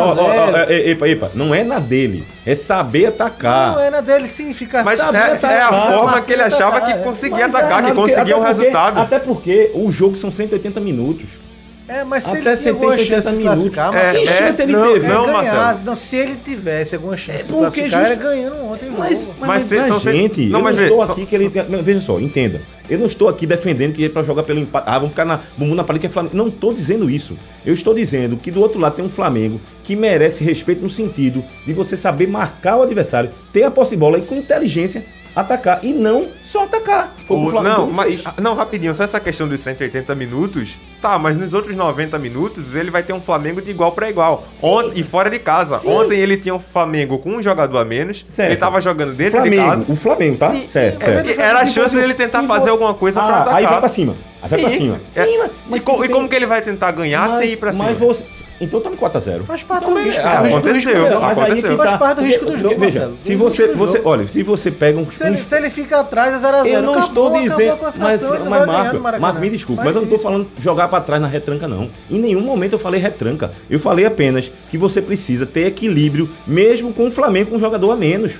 É, 0.68 0.74
é, 0.74 0.90
epa, 0.90 1.08
epa, 1.08 1.32
não 1.34 1.56
é 1.56 1.64
na 1.64 1.80
dele. 1.80 2.26
É 2.46 2.54
saber 2.54 3.08
atacar. 3.08 3.74
Não, 3.74 3.80
é 3.80 3.90
na 3.90 4.02
dele 4.02 4.28
sim, 4.28 4.54
ficar 4.54 4.84
Mas 4.84 5.00
saber 5.00 5.18
é, 5.18 5.22
atacar, 5.22 5.52
é 5.52 5.62
a 5.62 5.92
forma 5.92 6.22
que 6.22 6.34
ele 6.34 6.42
achava 6.42 6.82
que 6.82 6.92
é. 6.92 6.98
conseguia 6.98 7.46
atacar, 7.46 7.86
que 7.86 7.94
conseguia 7.94 8.38
o 8.38 8.42
resultado. 8.42 9.00
Até 9.00 9.20
porque 9.20 9.72
o 9.74 9.90
jogo 9.92 10.16
são 10.18 10.30
180 10.30 10.80
minutos. 10.80 11.49
É, 11.90 12.04
mas 12.04 12.24
se 12.24 12.38
Até 12.38 12.52
ele 12.52 12.58
tinha 12.58 12.72
alguma 12.72 12.98
chance 13.00 13.36
de 13.36 13.42
classificar, 13.42 13.96
é, 13.96 14.14
mas 14.14 14.30
é, 14.30 14.38
chance 14.38 14.62
ele 14.62 14.72
não, 14.72 14.94
teve. 14.94 15.08
Não, 15.08 15.34
Marcelo. 15.34 15.80
Não, 15.84 15.96
se 15.96 16.16
ele 16.18 16.36
tivesse 16.36 16.96
alguma 16.96 17.18
chance 17.18 17.40
é, 17.40 17.44
de 17.44 17.50
classificar, 17.52 18.16
ganhando 18.16 18.64
ontem 18.64 18.92
mas, 18.96 19.22
jogo. 19.22 19.34
Mas, 19.40 19.50
mas, 19.50 19.64
se, 19.64 19.76
mas 19.76 20.04
se, 20.04 20.14
gente, 20.14 20.46
não, 20.46 20.60
eu 20.60 20.76
não 20.76 20.84
estou 20.84 21.06
só, 21.08 21.12
aqui 21.14 21.26
que 21.26 21.36
ele... 21.36 21.50
Só, 21.50 21.64
não, 21.64 21.82
veja 21.82 22.00
só, 22.02 22.20
entenda. 22.20 22.62
Eu 22.88 23.00
não 23.00 23.08
estou 23.08 23.28
aqui 23.28 23.48
defendendo 23.48 23.96
que 23.96 24.06
é 24.06 24.10
para 24.10 24.22
jogar 24.22 24.44
pelo 24.44 24.60
empate. 24.60 24.88
Ah, 24.88 25.00
vamos 25.00 25.10
ficar 25.10 25.26
na 25.26 25.40
bumbum 25.58 25.74
na 25.74 25.84
parede 25.84 26.02
que 26.02 26.08
é 26.08 26.10
Flamengo. 26.10 26.38
Não 26.38 26.48
estou 26.48 26.74
dizendo 26.74 27.10
isso. 27.10 27.36
Eu 27.66 27.74
estou 27.74 27.96
dizendo 27.96 28.38
que 28.38 28.52
do 28.52 28.62
outro 28.62 28.80
lado 28.80 28.96
tem 28.96 29.06
um 29.06 29.10
Flamengo 29.10 29.60
que 29.84 29.96
merece 29.96 30.44
respeito 30.44 30.84
no 30.84 30.90
sentido 30.90 31.44
de 31.66 31.74
você 31.74 31.98
saber 31.98 32.28
marcar 32.28 32.78
o 32.78 32.84
adversário, 32.84 33.32
ter 33.52 33.64
a 33.64 33.72
posse 33.72 33.92
de 33.92 33.98
bola 33.98 34.20
e 34.20 34.22
com 34.22 34.36
inteligência 34.36 35.04
atacar 35.42 35.80
e 35.84 35.94
não 35.94 36.28
só 36.44 36.64
atacar. 36.64 37.14
Foi 37.28 37.38
o, 37.38 37.48
o 37.48 37.52
Flamengo 37.52 37.78
não, 37.78 37.92
mas, 37.92 38.24
não, 38.38 38.54
rapidinho, 38.56 38.94
só 38.96 39.04
essa 39.04 39.20
questão 39.20 39.48
dos 39.48 39.62
180 39.62 40.14
minutos. 40.16 40.78
Tá, 41.02 41.18
mas 41.18 41.38
nos 41.38 41.54
outros 41.54 41.76
90 41.76 42.18
minutos 42.20 42.76
ele 42.76 42.92
vai 42.92 43.04
ter 43.04 43.14
um 43.14 43.22
Flamengo 43.22 43.62
de 43.62 43.72
igual 43.72 43.92
para 43.92 44.10
igual. 44.10 44.46
Ontem, 44.62 45.00
e 45.00 45.04
fora 45.04 45.30
de 45.30 45.40
casa. 45.40 45.80
Sim. 45.80 45.90
Ontem 45.90 46.20
ele 46.20 46.38
tinha 46.38 46.54
um 46.54 46.60
Flamengo 46.60 47.18
com 47.20 47.32
um 47.32 47.42
jogador 47.42 47.78
a 47.78 47.86
menos. 47.86 48.26
Certo. 48.30 48.50
Ele 48.50 48.60
tava 48.60 48.82
jogando 48.82 49.14
dentro 49.14 49.40
Flamengo, 49.40 49.64
de 49.64 49.70
casa. 49.70 49.86
O 49.88 49.96
Flamengo, 49.96 50.38
tá? 50.38 50.52
Sim, 50.52 50.68
certo, 50.68 51.04
certo. 51.04 51.30
É 51.30 51.42
era 51.42 51.60
a 51.62 51.68
chance 51.68 51.96
dele 51.96 52.14
tentar 52.14 52.44
fazer 52.44 52.70
alguma 52.70 52.94
coisa 52.94 53.22
ah, 53.22 53.26
pra 53.26 53.36
atacar. 53.38 53.56
Aí 53.56 53.66
vai 53.66 53.80
pra 53.80 53.90
cima. 53.90 54.16
Até 54.42 54.56
sim, 54.56 54.62
pra 54.62 54.70
cima. 54.70 55.02
Sim, 55.10 55.20
é. 55.20 55.50
mas, 55.68 55.82
e, 55.82 55.84
co, 55.84 56.06
e 56.06 56.10
como 56.10 56.30
que 56.30 56.36
ele 56.36 56.46
vai 56.46 56.62
tentar 56.62 56.92
ganhar 56.92 57.28
mas, 57.30 57.40
sem 57.40 57.50
ir 57.52 57.58
pra 57.58 57.74
cima? 57.74 57.86
Mas 57.86 57.98
você, 57.98 58.24
então 58.62 58.80
tá 58.80 58.90
no 58.90 58.98
4x0. 58.98 59.44
Faz 59.44 59.64
parte 59.64 59.84
então, 59.84 59.94
do 59.96 60.02
risco. 60.02 60.22
Ah, 60.24 60.40
aconteceu. 60.40 61.10
Do 61.10 61.22
mas. 61.22 61.38
Aí 61.40 61.62
tá, 61.62 61.78
faz 61.78 61.98
parte 61.98 62.18
do 62.18 62.24
risco 62.24 62.46
do 62.46 62.58
jogo, 62.58 62.80
veja, 62.80 63.00
Marcelo. 63.00 63.18
Se 63.22 63.36
você, 63.36 63.68
você, 63.74 64.02
olha, 64.04 64.28
se 64.28 64.44
você 64.44 64.72
pega 64.72 65.00
um. 65.00 65.10
Se, 65.10 65.26
ele, 65.26 65.38
se 65.38 65.56
ele 65.56 65.70
fica 65.70 66.00
atrás, 66.00 66.44
é 66.44 66.48
0x0. 66.48 66.68
Eu 66.68 66.82
não 66.82 66.94
acabou, 66.94 67.36
estou 67.36 67.42
dizendo. 67.42 67.80
Mas, 67.82 67.98
mas 67.98 68.66
Marco, 68.66 69.20
Marco, 69.20 69.40
me 69.40 69.50
desculpe, 69.50 69.84
mas 69.84 69.96
eu 69.96 70.02
não 70.02 70.04
estou 70.04 70.20
falando 70.20 70.48
jogar 70.60 70.88
pra 70.88 71.02
trás 71.02 71.22
na 71.22 71.28
retranca, 71.28 71.68
não. 71.68 71.90
Em 72.10 72.20
nenhum 72.20 72.42
momento 72.42 72.74
eu 72.74 72.80
falei 72.80 73.00
retranca. 73.00 73.52
Eu 73.70 73.80
falei 73.80 74.06
apenas 74.06 74.52
que 74.70 74.78
você 74.78 75.02
precisa 75.02 75.46
ter 75.46 75.68
equilíbrio, 75.68 76.30
mesmo 76.46 76.94
com 76.94 77.08
o 77.08 77.12
Flamengo 77.12 77.52
com 77.52 77.58
um 77.58 77.60
jogador 77.60 77.92
a 77.92 77.96
menos. 77.96 78.34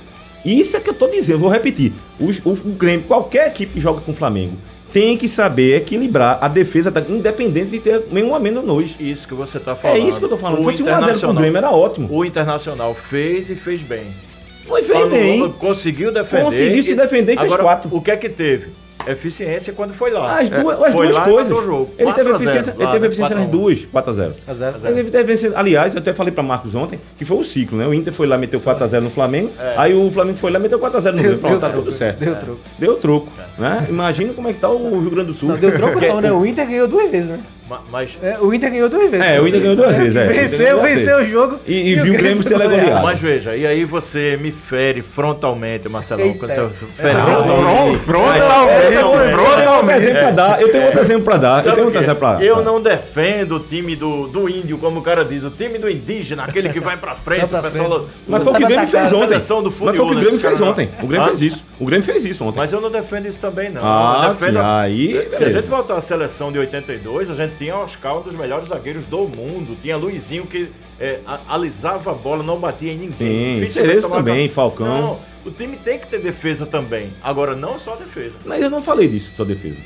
Isso 0.44 0.76
é 0.76 0.80
que 0.80 0.88
eu 0.88 0.94
estou 0.94 1.10
dizendo, 1.10 1.40
vou 1.40 1.50
repetir. 1.50 1.92
O, 2.18 2.26
o, 2.26 2.52
o 2.52 2.72
Grêmio, 2.72 3.06
qualquer 3.06 3.48
equipe 3.48 3.74
que 3.74 3.80
joga 3.80 4.00
com 4.00 4.12
o 4.12 4.14
Flamengo, 4.14 4.56
tem 4.92 5.16
que 5.16 5.28
saber 5.28 5.76
equilibrar 5.76 6.38
a 6.40 6.48
defesa 6.48 6.90
tá, 6.90 7.02
independente 7.08 7.70
de 7.70 7.80
ter 7.80 8.02
nenhum 8.10 8.34
a 8.34 8.40
menos 8.40 8.64
nós. 8.64 8.96
Isso 8.98 9.26
que 9.26 9.34
você 9.34 9.58
está 9.58 9.74
falando. 9.74 9.96
É 9.96 10.00
isso 10.00 10.18
que 10.18 10.24
eu 10.24 10.28
estou 10.28 10.38
falando. 10.38 10.60
O 10.60 10.70
Se 10.70 10.78
fosse 10.78 10.82
1x0 10.82 11.20
pro 11.20 11.34
Grêmio, 11.34 11.58
era 11.58 11.70
ótimo. 11.70 12.08
O 12.10 12.24
Internacional 12.24 12.94
fez 12.94 13.50
e 13.50 13.54
fez 13.54 13.82
bem. 13.82 14.14
Foi 14.66 14.82
fez 14.82 15.08
bem. 15.08 15.50
Conseguiu 15.52 16.12
defender. 16.12 16.44
Conseguiu 16.44 16.82
se 16.82 16.94
defender 16.94 17.34
e, 17.34 17.38
fez 17.38 17.56
quatro. 17.56 17.88
O 17.92 18.00
que 18.00 18.10
é 18.10 18.16
que 18.16 18.28
teve? 18.28 18.68
Eficiência 19.06 19.72
quando 19.72 19.94
foi 19.94 20.10
lá. 20.10 20.38
As 20.38 20.50
é, 20.50 20.60
duas, 20.60 20.80
é, 20.80 20.86
as 20.86 20.94
duas 20.94 21.18
coisas. 21.18 21.58
Ele 21.98 22.12
teve, 22.12 22.30
eficiência, 22.30 22.74
lá, 22.76 22.84
ele 22.84 22.92
teve 22.92 23.06
eficiência 23.06 23.36
nas 23.36 23.46
duas, 23.48 23.86
4x0. 23.86 24.32
Ele 24.84 25.10
teve 25.10 25.32
eficiência. 25.32 25.58
Aliás, 25.58 25.94
eu 25.94 26.00
até 26.00 26.12
falei 26.12 26.32
para 26.32 26.42
Marcos 26.42 26.74
ontem 26.74 27.00
que 27.16 27.24
foi 27.24 27.36
o 27.38 27.44
ciclo, 27.44 27.78
né? 27.78 27.86
O 27.86 27.94
Inter 27.94 28.12
foi 28.12 28.26
lá, 28.26 28.36
meteu 28.36 28.60
4x0 28.60 29.00
no 29.00 29.10
Flamengo. 29.10 29.50
É. 29.58 29.74
Aí 29.76 29.94
o 29.94 30.10
Flamengo 30.10 30.38
foi 30.38 30.50
lá, 30.50 30.58
e 30.58 30.62
meteu 30.62 30.78
4x0 30.78 31.12
no 31.12 31.22
Rio. 31.22 31.38
Pronto, 31.38 31.52
deu 31.52 31.60
tá 31.60 31.68
troco, 31.68 31.84
tudo 31.84 31.92
certo. 31.92 32.18
Deu 32.18 32.36
troco. 32.36 32.60
Deu 32.78 32.96
troco. 32.96 33.28
Né? 33.58 33.86
Imagina 33.88 34.32
como 34.32 34.48
é 34.48 34.52
que 34.52 34.60
tá 34.60 34.68
o 34.68 35.00
Rio 35.00 35.10
Grande 35.10 35.28
do 35.28 35.34
Sul. 35.34 35.48
Não, 35.48 35.56
deu 35.56 35.74
troco 35.74 36.00
não, 36.00 36.20
né? 36.20 36.32
O 36.32 36.44
Inter 36.44 36.66
ganhou 36.66 36.88
duas 36.88 37.10
vezes, 37.10 37.30
né? 37.30 37.40
Mas... 37.90 38.18
É, 38.22 38.38
o 38.40 38.52
Inter 38.52 38.70
ganhou 38.70 38.88
duas 38.88 39.10
vezes. 39.10 39.26
É, 39.26 39.40
o 39.40 39.46
Inter 39.46 39.60
ganhou 39.60 39.76
duas 39.76 39.94
é, 39.94 39.98
vezes. 39.98 40.16
É. 40.16 40.26
Venceu, 40.26 40.82
venceu 40.82 41.18
o 41.18 41.26
jogo. 41.26 41.58
E, 41.66 41.72
e, 41.72 41.92
e 41.92 41.96
viu 41.96 42.14
o 42.14 42.16
Grêmio 42.16 42.42
ser 42.42 42.56
legoleado. 42.56 43.02
Mas 43.02 43.18
veja, 43.18 43.56
e 43.56 43.66
aí 43.66 43.84
você 43.84 44.38
me 44.40 44.50
fere 44.52 45.02
frontalmente, 45.02 45.88
Marcelão. 45.88 46.26
Eita. 46.26 46.38
Quando 46.38 46.50
você 46.50 46.84
é, 46.84 47.02
fere 47.02 47.20
frontalmente. 47.20 47.98
Frontalmente. 47.98 49.32
Frontalmente. 49.32 50.62
Eu 50.62 50.68
tenho 50.72 50.84
outro 50.84 51.00
exemplo 51.00 51.24
pra 51.24 51.36
dar. 51.36 51.66
Eu 51.66 51.74
tenho 51.74 51.86
outro 51.86 52.00
exemplo 52.00 52.18
pra 52.18 52.32
dar. 52.34 52.42
Eu 52.42 52.62
não 52.62 52.80
defendo 52.80 53.56
o 53.56 53.60
time 53.60 53.96
do, 53.96 54.26
do 54.28 54.48
índio, 54.48 54.78
como 54.78 55.00
o 55.00 55.02
cara 55.02 55.24
diz. 55.24 55.42
O 55.42 55.50
time 55.50 55.78
do 55.78 55.88
indígena, 55.88 56.44
aquele 56.44 56.68
que 56.70 56.80
vai 56.80 56.96
pra 56.96 57.14
frente. 57.14 57.46
pra 57.46 57.62
frente. 57.62 57.72
Pessoal, 57.72 58.06
mas 58.26 58.42
foi 58.42 58.52
o 58.52 58.56
que 58.56 58.64
o 58.64 58.66
Grêmio 58.66 58.88
fez 58.88 59.12
ontem. 59.12 59.34
Mas 59.34 59.46
foi 59.46 59.58
o 59.58 59.94
que 59.94 60.00
o 60.00 60.20
Grêmio 60.20 60.32
né? 60.32 60.38
fez 60.38 60.60
ontem. 60.60 60.88
O 61.02 61.06
Grêmio 61.06 61.28
fez 61.28 61.42
isso. 61.42 61.64
O 61.78 61.84
Grêmio 61.84 62.04
fez 62.04 62.24
isso 62.24 62.44
ontem. 62.44 62.58
Mas 62.58 62.72
eu 62.72 62.80
não 62.80 62.90
defendo 62.90 63.26
isso 63.26 63.38
também, 63.38 63.70
não. 63.70 63.82
Ah, 63.84 64.34
aí... 64.82 65.26
Se 65.30 65.44
a 65.44 65.50
gente 65.50 65.66
voltar 65.66 65.96
à 65.96 66.00
seleção 66.00 66.52
de 66.52 66.58
82, 66.58 67.30
a 67.30 67.34
gente 67.34 67.54
tinha 67.60 67.76
Oscar, 67.76 68.16
um 68.16 68.22
dos 68.22 68.34
melhores 68.34 68.68
zagueiros 68.68 69.04
do 69.04 69.28
mundo, 69.28 69.76
tinha 69.82 69.94
Luizinho 69.94 70.46
que 70.46 70.68
é, 70.98 71.20
alisava 71.46 72.12
a 72.12 72.14
bola, 72.14 72.42
não 72.42 72.58
batia 72.58 72.90
em 72.90 72.96
ninguém. 72.96 73.68
Sim, 73.68 74.00
também. 74.00 74.48
Falcão. 74.48 74.86
Não, 74.86 75.18
o 75.44 75.50
time 75.50 75.76
tem 75.76 75.98
que 75.98 76.06
ter 76.06 76.20
defesa 76.20 76.64
também. 76.64 77.10
Agora, 77.22 77.54
não 77.54 77.78
só 77.78 77.96
defesa. 77.96 78.38
Mas 78.46 78.62
eu 78.62 78.70
não 78.70 78.80
falei 78.80 79.08
disso, 79.08 79.32
só 79.36 79.44
defesa. 79.44 79.76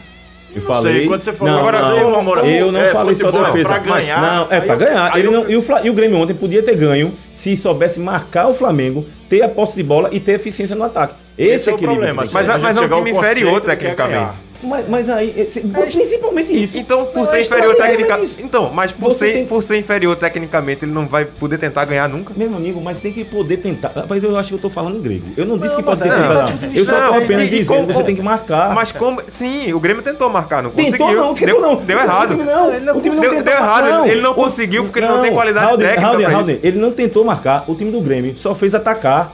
Eu 0.54 0.60
não 0.60 0.68
falei. 0.68 0.92
Sei, 0.92 1.06
quando 1.08 1.20
você 1.20 1.32
falou, 1.32 1.52
não, 1.52 1.60
agora 1.60 1.80
não, 1.80 1.96
eu, 1.96 2.14
amor, 2.14 2.46
eu 2.46 2.70
não 2.70 2.80
é, 2.80 2.90
falei 2.92 3.14
futebol, 3.16 3.44
só 3.44 3.50
defesa. 3.50 3.68
Pra 3.68 3.78
ganhar, 3.78 4.20
mas, 4.20 4.32
não, 4.32 4.56
é 4.56 4.60
para 4.60 4.76
ganhar. 4.76 5.18
Ele 5.18 5.26
eu, 5.26 5.32
não, 5.32 5.50
e, 5.50 5.56
o, 5.56 5.64
e 5.82 5.90
o 5.90 5.94
Grêmio 5.94 6.18
ontem 6.18 6.34
podia 6.34 6.62
ter 6.62 6.76
ganho 6.76 7.12
se 7.34 7.56
soubesse 7.56 7.98
marcar 7.98 8.46
o 8.46 8.54
Flamengo, 8.54 9.04
ter 9.28 9.42
a 9.42 9.48
posse 9.48 9.74
de 9.74 9.82
bola 9.82 10.10
e 10.12 10.20
ter 10.20 10.32
eficiência 10.34 10.76
no 10.76 10.84
ataque. 10.84 11.14
Esse, 11.36 11.52
Esse 11.54 11.70
é 11.70 11.74
o 11.74 11.78
problema. 11.78 12.22
Mas, 12.32 12.32
mas 12.32 12.76
é 12.76 12.80
um 12.80 12.88
time 12.88 13.10
inferior 13.10 13.56
é 13.56 13.60
tecnicamente. 13.60 14.43
Mas, 14.64 14.88
mas 14.88 15.10
aí, 15.10 15.34
é, 15.36 15.44
principalmente 15.44 16.64
isso. 16.64 16.76
Então, 16.76 17.04
por 17.06 17.20
não, 17.20 17.26
ser 17.26 17.42
inferior 17.42 17.74
tá 17.76 17.84
tecnicamente. 17.84 18.36
Então, 18.38 18.72
mas 18.72 18.92
por 18.92 19.12
ser, 19.12 19.32
tem... 19.32 19.46
por 19.46 19.62
ser 19.62 19.78
inferior 19.78 20.16
tecnicamente, 20.16 20.84
ele 20.84 20.92
não 20.92 21.06
vai 21.06 21.24
poder 21.24 21.58
tentar 21.58 21.84
ganhar 21.84 22.08
nunca. 22.08 22.32
Meu 22.36 22.48
amigo, 22.54 22.80
mas 22.80 23.00
tem 23.00 23.12
que 23.12 23.24
poder 23.24 23.58
tentar. 23.58 23.92
Mas 24.08 24.22
eu 24.22 24.36
acho 24.36 24.48
que 24.48 24.54
eu 24.54 24.58
tô 24.58 24.68
falando 24.68 24.98
em 24.98 25.02
grego. 25.02 25.26
Eu 25.36 25.44
não, 25.44 25.56
não 25.56 25.62
disse 25.62 25.76
que 25.76 25.82
pode 25.82 26.02
tentar. 26.02 26.46
Tá 26.46 26.66
eu 26.74 26.84
só 26.84 27.08
tô 27.08 27.14
apenas 27.14 27.50
dizendo, 27.50 27.92
você 27.92 28.04
tem 28.04 28.16
que 28.16 28.22
marcar. 28.22 28.74
Mas 28.74 28.92
como. 28.92 29.20
Sim, 29.28 29.72
o 29.72 29.80
Grêmio 29.80 30.02
tentou 30.02 30.28
marcar, 30.30 30.62
não 30.62 30.70
tentou. 30.70 31.12
Não, 31.12 31.34
tentou, 31.34 31.46
deu, 31.46 31.60
não. 31.60 31.76
Deu 31.76 31.98
errado. 31.98 32.36
Não, 32.36 32.96
o 32.96 33.00
time 33.00 33.16
não 33.16 33.42
deu 33.42 33.52
errado. 33.52 34.06
Ele 34.06 34.20
não 34.20 34.34
conseguiu 34.34 34.84
porque 34.84 34.98
ele 34.98 35.08
não 35.08 35.20
tem 35.20 35.32
qualidade 35.32 35.76
técnica. 35.78 36.58
Ele 36.62 36.78
não 36.78 36.92
tentou 36.92 37.24
marcar. 37.24 37.64
O 37.68 37.74
time 37.74 37.90
do 37.90 38.00
Grêmio 38.00 38.36
só 38.36 38.54
fez 38.54 38.74
atacar. 38.74 39.32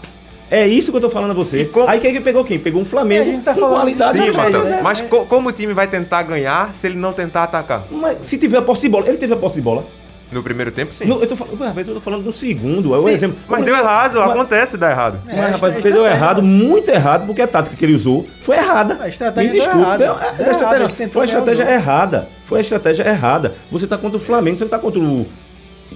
É 0.51 0.66
isso 0.66 0.90
que 0.90 0.96
eu 0.96 1.01
tô 1.01 1.09
falando 1.09 1.30
a 1.30 1.34
você. 1.34 1.64
Com... 1.66 1.88
Aí 1.88 2.01
quem 2.01 2.16
é 2.16 2.20
pegou 2.20 2.44
quem? 2.44 2.59
Pegou 2.59 2.82
um 2.82 2.84
Flamengo. 2.84 3.26
E 3.26 3.30
a 3.30 3.32
gente 3.32 3.44
tá 3.44 3.55
falando 3.55 3.74
qualidade 3.74 4.20
Sim, 4.20 4.30
Marcelo. 4.32 4.82
Mas. 4.82 5.01
Co 5.03 5.24
como 5.26 5.48
o 5.48 5.53
time 5.53 5.72
vai 5.72 5.86
tentar 5.86 6.24
ganhar 6.24 6.74
se 6.74 6.88
ele 6.88 6.96
não 6.96 7.12
tentar 7.12 7.44
atacar? 7.44 7.84
Mas 7.90 8.18
se 8.22 8.36
tiver 8.36 8.59
a 8.59 8.62
posse 8.62 8.82
de 8.82 8.88
bola, 8.88 9.09
ele 9.09 9.16
teve 9.16 9.32
a 9.32 9.36
posse 9.36 9.57
de 9.57 9.62
bola. 9.62 9.86
No 10.32 10.44
primeiro 10.44 10.70
tempo, 10.70 10.94
sim. 10.94 11.07
No, 11.07 11.20
eu, 11.20 11.26
tô, 11.26 11.34
eu 11.34 11.94
tô 11.94 12.01
falando 12.01 12.22
do 12.22 12.32
segundo, 12.32 12.94
é 12.94 12.98
o 12.98 13.09
exemplo. 13.09 13.36
Mas 13.48 13.64
deu 13.64 13.74
errado, 13.74 14.20
mas, 14.20 14.30
acontece 14.30 14.76
dar 14.76 14.92
errado. 14.92 15.20
É, 15.26 15.36
mas, 15.36 15.51
rapaz, 15.53 15.82
deu 15.82 16.05
tá 16.05 16.11
errado, 16.11 16.40
muito 16.40 16.88
errado, 16.88 17.26
porque 17.26 17.42
a 17.42 17.48
tática 17.48 17.74
que 17.74 17.84
ele 17.84 17.94
usou 17.94 18.28
foi 18.42 18.57
errada. 18.57 18.98
A 19.01 19.09
estratégia 19.09 19.53
Me 19.53 19.59
desculpa, 19.59 19.98
deu. 19.98 20.14
Deu, 20.14 20.22
é, 20.22 20.32
deu 20.34 20.46
a 20.46 20.51
estratégia, 20.53 20.84
errado, 20.84 21.11
foi 21.11 21.22
a 21.22 21.24
estratégia 21.24 21.64
errada. 21.64 22.28
Foi 22.44 22.59
a 22.59 22.61
estratégia 22.61 23.09
errada. 23.09 23.55
Você 23.72 23.86
tá 23.88 23.98
contra 23.98 24.18
o 24.18 24.20
Flamengo, 24.20 24.59
você 24.59 24.64
não 24.64 24.70
tá 24.70 24.78
contra 24.78 25.01
o, 25.01 25.26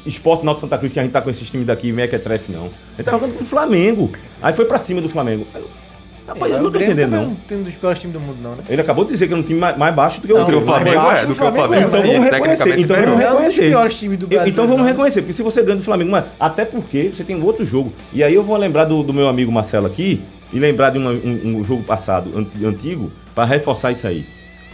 Esporte 0.07 0.45
Náutico 0.45 0.67
Santa 0.67 0.79
Cruz, 0.79 0.93
que 0.93 1.01
a 1.01 1.03
gente 1.03 1.13
tá 1.13 1.21
com 1.21 1.31
esses 1.31 1.49
times 1.49 1.67
daqui, 1.67 1.93
Mequetrefe, 1.93 2.53
é 2.53 2.57
não. 2.57 2.67
Ele 2.67 3.05
tá 3.05 3.13
jogando 3.13 3.35
com 3.35 3.43
o 3.43 3.47
Flamengo. 3.47 4.13
Aí 4.43 4.53
foi 4.53 4.65
pra 4.65 4.79
cima 4.79 5.01
do 5.01 5.09
Flamengo. 5.09 5.47
Rapaz, 6.27 6.53
é, 6.53 6.57
eu 6.57 6.63
não 6.63 6.71
tô 6.71 6.81
entendendo, 6.81 7.15
é 7.15 7.19
não. 7.19 7.27
não 7.27 7.35
tem 7.35 7.59
um 7.59 7.63
dos 7.63 7.75
piores 7.75 8.01
times 8.01 8.15
do 8.15 8.21
mundo, 8.21 8.39
não, 8.43 8.57
né? 8.57 8.65
Ele 8.69 8.81
acabou 8.81 9.05
de 9.05 9.11
dizer 9.13 9.29
que 9.29 9.35
é 9.35 9.37
um 9.37 9.43
time 9.43 9.61
mais, 9.61 9.77
mais 9.77 9.95
baixo 9.95 10.23
do 10.23 10.27
que 10.27 10.33
o, 10.33 10.39
não, 10.39 10.59
o 10.59 10.63
Flamengo. 10.63 10.97
Mais 10.97 11.09
baixo 11.09 11.25
é, 11.25 11.27
do 11.27 11.35
que 11.35 11.43
o 11.43 11.53
Flamengo. 11.53 11.89
Então 11.89 12.03
vamos 12.03 12.25
reconhecer. 12.25 12.79
Então 12.79 12.97
vamos 12.97 13.21
reconhecer. 13.21 13.71
É 13.71 13.79
um 13.79 13.85
dos 13.85 13.95
times 13.95 14.19
do 14.19 14.25
então 14.25 14.37
Brasil, 14.37 14.53
então 14.53 14.67
vamos 14.67 14.81
não. 14.81 14.89
reconhecer, 14.89 15.21
porque 15.21 15.35
se 15.35 15.43
você 15.43 15.63
ganha 15.63 15.77
do 15.77 15.83
Flamengo, 15.83 16.11
mas 16.11 16.25
até 16.41 16.65
porque 16.65 17.11
você 17.15 17.25
tem 17.25 17.37
um 17.37 17.45
outro 17.45 17.67
jogo. 17.67 17.93
E 18.11 18.25
aí 18.25 18.35
eu 18.35 18.43
vou 18.43 18.57
lembrar 18.57 18.87
do, 18.87 19.03
do 19.03 19.13
meu 19.13 19.29
amigo 19.29 19.53
Marcelo 19.53 19.87
aqui 19.87 20.23
e 20.51 20.59
lembrar 20.59 20.91
de 20.91 20.99
uma, 20.99 21.11
um, 21.11 21.59
um, 21.59 21.65
jogo 21.65 21.83
passado, 21.83 22.31
antigo, 22.65 23.13
para 23.35 23.45
reforçar 23.45 23.93
isso 23.93 24.07
aí. 24.07 24.25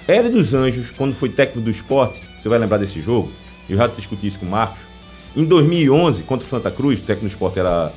Hélio 0.07 0.31
dos 0.31 0.55
Anjos, 0.55 0.91
quando 0.91 1.15
foi 1.15 1.31
técnico 1.31 1.61
do 1.61 1.71
esporte, 1.71 2.21
você 2.41 2.49
vai 2.49 2.59
lembrar 2.59 2.79
desse 2.79 3.01
jogo, 3.01 3.31
eu 3.69 3.77
já 3.77 3.89
discuti 3.89 4.27
isso 4.27 4.39
com 4.39 4.47
o 4.47 4.51
Marcos, 4.51 4.81
em 5.37 5.45
2011, 5.45 6.25
contra 6.25 6.47
o 6.47 6.51
Santa 6.51 6.71
Cruz, 6.71 6.99
o 6.99 7.03
técnico 7.03 7.27
do 7.27 7.29
esporte 7.29 7.59
era 7.59 7.93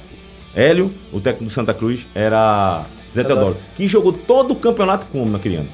Hélio, 0.55 0.91
o 1.11 1.19
técnico 1.19 1.45
do 1.45 1.49
Santa 1.49 1.73
Cruz 1.73 2.07
era 2.13 2.85
Zé 3.13 3.23
Teodoro, 3.23 3.57
que 3.75 3.87
jogou 3.87 4.13
todo 4.13 4.51
o 4.51 4.55
campeonato 4.55 5.07
como 5.11 5.31
naquele 5.31 5.57
ano. 5.57 5.69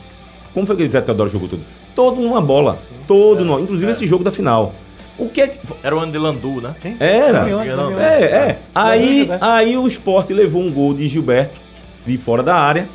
Como 0.53 0.65
foi 0.65 0.75
que 0.77 0.83
o 0.83 0.91
Zé 0.91 1.01
Teodoro 1.01 1.29
jogou 1.29 1.49
tudo? 1.49 1.63
Todo 1.93 2.21
numa 2.21 2.41
bola, 2.41 2.79
todo, 3.07 3.43
numa, 3.43 3.59
inclusive 3.59 3.91
esse 3.91 4.07
jogo 4.07 4.23
da 4.23 4.31
final. 4.31 4.73
O 5.17 5.27
que 5.27 5.41
é 5.41 5.47
que 5.47 5.59
Era 5.83 5.97
o 5.97 5.99
ano 5.99 6.13
de 6.13 6.17
Landu, 6.17 6.61
né? 6.61 6.73
Sim. 6.79 6.95
era. 6.97 7.41
2011, 7.41 7.69
2011. 7.71 7.99
É, 7.99 8.23
é. 8.23 8.59
Aí, 8.73 9.29
aí 9.41 9.77
o 9.77 9.85
esporte 9.85 10.33
levou 10.33 10.61
um 10.61 10.71
gol 10.71 10.93
de 10.93 11.09
Gilberto, 11.09 11.59
de 12.05 12.17
fora 12.17 12.41
da 12.41 12.55
área. 12.55 12.87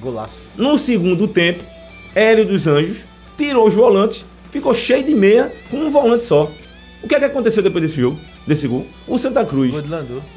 Golaço. 0.00 0.44
No 0.56 0.76
segundo 0.76 1.28
tempo, 1.28 1.62
Hélio 2.16 2.44
dos 2.44 2.66
Anjos 2.66 3.04
tirou 3.38 3.64
os 3.64 3.74
volantes, 3.74 4.24
ficou 4.50 4.74
cheio 4.74 5.04
de 5.04 5.14
meia 5.14 5.52
com 5.70 5.76
um 5.76 5.90
volante 5.90 6.24
só. 6.24 6.50
O 7.02 7.08
que 7.08 7.14
é 7.16 7.18
que 7.18 7.24
aconteceu 7.24 7.62
depois 7.62 7.82
desse 7.84 8.00
jogo, 8.00 8.18
desse 8.46 8.68
gol? 8.68 8.86
O 9.08 9.18
Santa 9.18 9.44
Cruz 9.44 9.74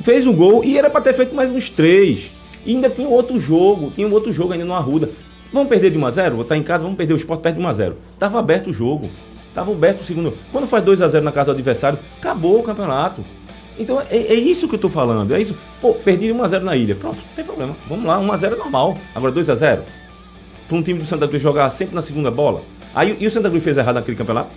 fez 0.04 0.26
o 0.26 0.34
gol 0.34 0.64
e 0.64 0.78
era 0.78 0.90
pra 0.90 1.00
ter 1.00 1.14
feito 1.14 1.36
mais 1.36 1.52
uns 1.52 1.70
três. 1.70 2.32
E 2.66 2.74
ainda 2.74 2.90
tinha 2.90 3.08
outro 3.08 3.40
jogo, 3.40 3.92
tinha 3.94 4.08
um 4.08 4.12
outro 4.12 4.34
jogo 4.34 4.54
ainda 4.54 4.66
no 4.66 4.74
Arruda. 4.74 5.12
Vamos 5.54 5.70
perder 5.70 5.92
de 5.92 6.00
1x0? 6.00 6.32
Vou 6.32 6.42
estar 6.42 6.58
em 6.58 6.64
casa, 6.64 6.84
vamos 6.84 6.98
perder 6.98 7.14
o 7.14 7.18
esporte 7.18 7.42
perto 7.42 7.58
de 7.58 7.62
1x0. 7.62 7.94
Tava 8.18 8.40
aberto 8.40 8.72
o 8.72 8.74
jogo. 8.74 9.10
Tava 9.54 9.72
aberto 9.72 10.02
o 10.02 10.04
segundo. 10.04 10.34
Quando 10.52 10.66
faz 10.68 10.84
2x0 10.84 11.22
na 11.22 11.32
casa 11.32 11.46
do 11.46 11.52
adversário, 11.52 12.00
acabou 12.18 12.60
o 12.60 12.64
campeonato. 12.64 13.24
Então 13.78 14.02
é, 14.02 14.18
é 14.18 14.34
isso 14.34 14.68
que 14.68 14.76
eu 14.76 14.80
tô 14.80 14.90
falando. 14.90 15.34
É 15.36 15.40
isso. 15.40 15.56
Pô, 15.80 15.94
perdi 15.94 16.30
1x0 16.30 16.62
na 16.62 16.76
ilha. 16.76 16.96
Pronto, 16.96 17.18
não 17.18 17.36
tem 17.36 17.46
problema. 17.46 17.76
Vamos 17.88 18.06
lá, 18.06 18.20
1x0 18.20 18.54
é 18.54 18.56
normal. 18.56 18.98
Agora 19.14 19.32
2x0. 19.32 19.82
Para 20.68 20.78
um 20.78 20.82
time 20.82 21.00
do 21.00 21.06
Santa 21.06 21.28
Cruz 21.28 21.42
jogar 21.44 21.70
sempre 21.70 21.94
na 21.94 22.02
segunda 22.02 22.32
bola. 22.32 22.64
Aí 22.94 23.16
e 23.20 23.28
o 23.28 23.32
Santa 23.32 23.50
Cruz 23.50 23.64
fez 23.64 23.78
errado 23.78 23.96
naquele 23.96 24.18
campeonato? 24.18 24.50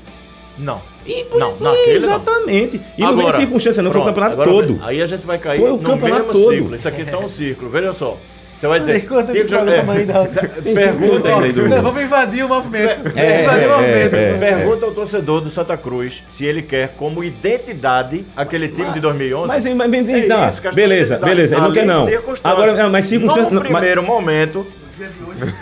Não. 0.58 0.80
E, 1.06 1.24
Não, 1.34 1.56
e- 1.56 1.62
naquele 1.62 1.98
não. 2.00 2.06
exatamente. 2.08 2.80
E 2.96 3.00
não 3.00 3.08
Agora, 3.10 3.26
veio 3.28 3.36
circunstância, 3.40 3.82
não. 3.82 3.90
foi 3.90 4.00
o 4.00 4.04
pronto, 4.04 4.14
campeonato 4.14 4.42
agora 4.42 4.66
todo. 4.66 4.78
Aí 4.82 5.00
a 5.00 5.06
gente 5.06 5.24
vai 5.24 5.38
cair 5.38 5.60
Foi 5.60 5.70
o 5.70 5.76
no 5.76 5.82
campeonato 5.82 6.26
mesmo 6.26 6.32
todo. 6.32 6.52
círculo. 6.52 6.76
Isso 6.76 6.88
aqui 6.88 7.04
tá 7.04 7.18
um 7.18 7.28
círculo, 7.28 7.70
veja 7.70 7.92
só. 7.92 8.18
Você 8.58 8.66
vai 8.66 8.80
dizer. 8.80 9.00
Que 9.02 9.14
ainda? 9.14 10.28
Pergunta, 10.74 11.28
aí 11.28 11.52
Não, 11.52 11.82
Vamos 11.82 12.02
invadir 12.02 12.44
o 12.44 12.48
movimento. 12.48 13.16
É, 13.16 13.44
invadir 13.44 13.64
é, 13.64 13.66
o 13.68 13.70
movimento. 13.76 14.14
é, 14.16 14.30
é. 14.30 14.32
Pergunta 14.34 14.84
ao 14.86 14.90
torcedor 14.92 15.40
do 15.40 15.48
Santa 15.48 15.76
Cruz 15.76 16.24
se 16.26 16.44
ele 16.44 16.62
quer 16.62 16.88
como 16.96 17.22
identidade 17.22 18.24
aquele 18.36 18.66
time 18.66 18.90
de 18.90 18.98
2011. 18.98 19.46
Mas, 19.46 19.64
mas, 19.64 19.88
mas 19.88 20.08
É 20.08 20.22
tá, 20.22 20.48
isso, 20.48 20.62
beleza, 20.74 21.18
beleza, 21.18 21.54
ele 21.54 21.62
não 21.62 21.72
quer 21.72 21.86
não. 21.86 22.06
Agora, 22.42 22.74
não, 22.74 22.90
mas 22.90 23.04
circunstância. 23.04 23.50
No 23.50 23.62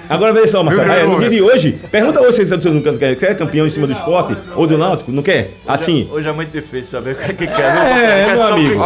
agora 0.09 0.33
veja 0.33 0.47
só, 0.49 0.63
Marcelo. 0.63 0.91
É, 0.93 1.05
no 1.05 1.19
dia 1.21 1.31
de 1.31 1.43
hoje, 1.43 1.79
pergunta 1.91 2.21
hoje 2.21 2.45
se 2.45 2.57
você 2.57 2.69
não 2.71 2.81
quer. 2.81 3.17
Você 3.17 3.27
é 3.27 3.35
campeão 3.35 3.67
em 3.67 3.71
cima 3.71 3.87
do 3.87 3.93
esporte 3.93 4.37
ou 4.55 4.67
do 4.67 4.77
Náutico? 4.79 5.11
Não 5.13 5.23
quer? 5.23 5.51
Assim. 5.67 6.09
hoje 6.11 6.29
é 6.29 6.33
muito 6.33 6.51
difícil 6.51 6.91
saber 6.99 7.13
o 7.13 7.15
que 7.17 7.25
é 7.25 7.29
que 7.29 7.47
quer. 7.47 7.63
É, 7.65 8.25
Quer 8.25 8.29
meu 8.29 8.39
só 8.39 8.53
amigo. 8.53 8.81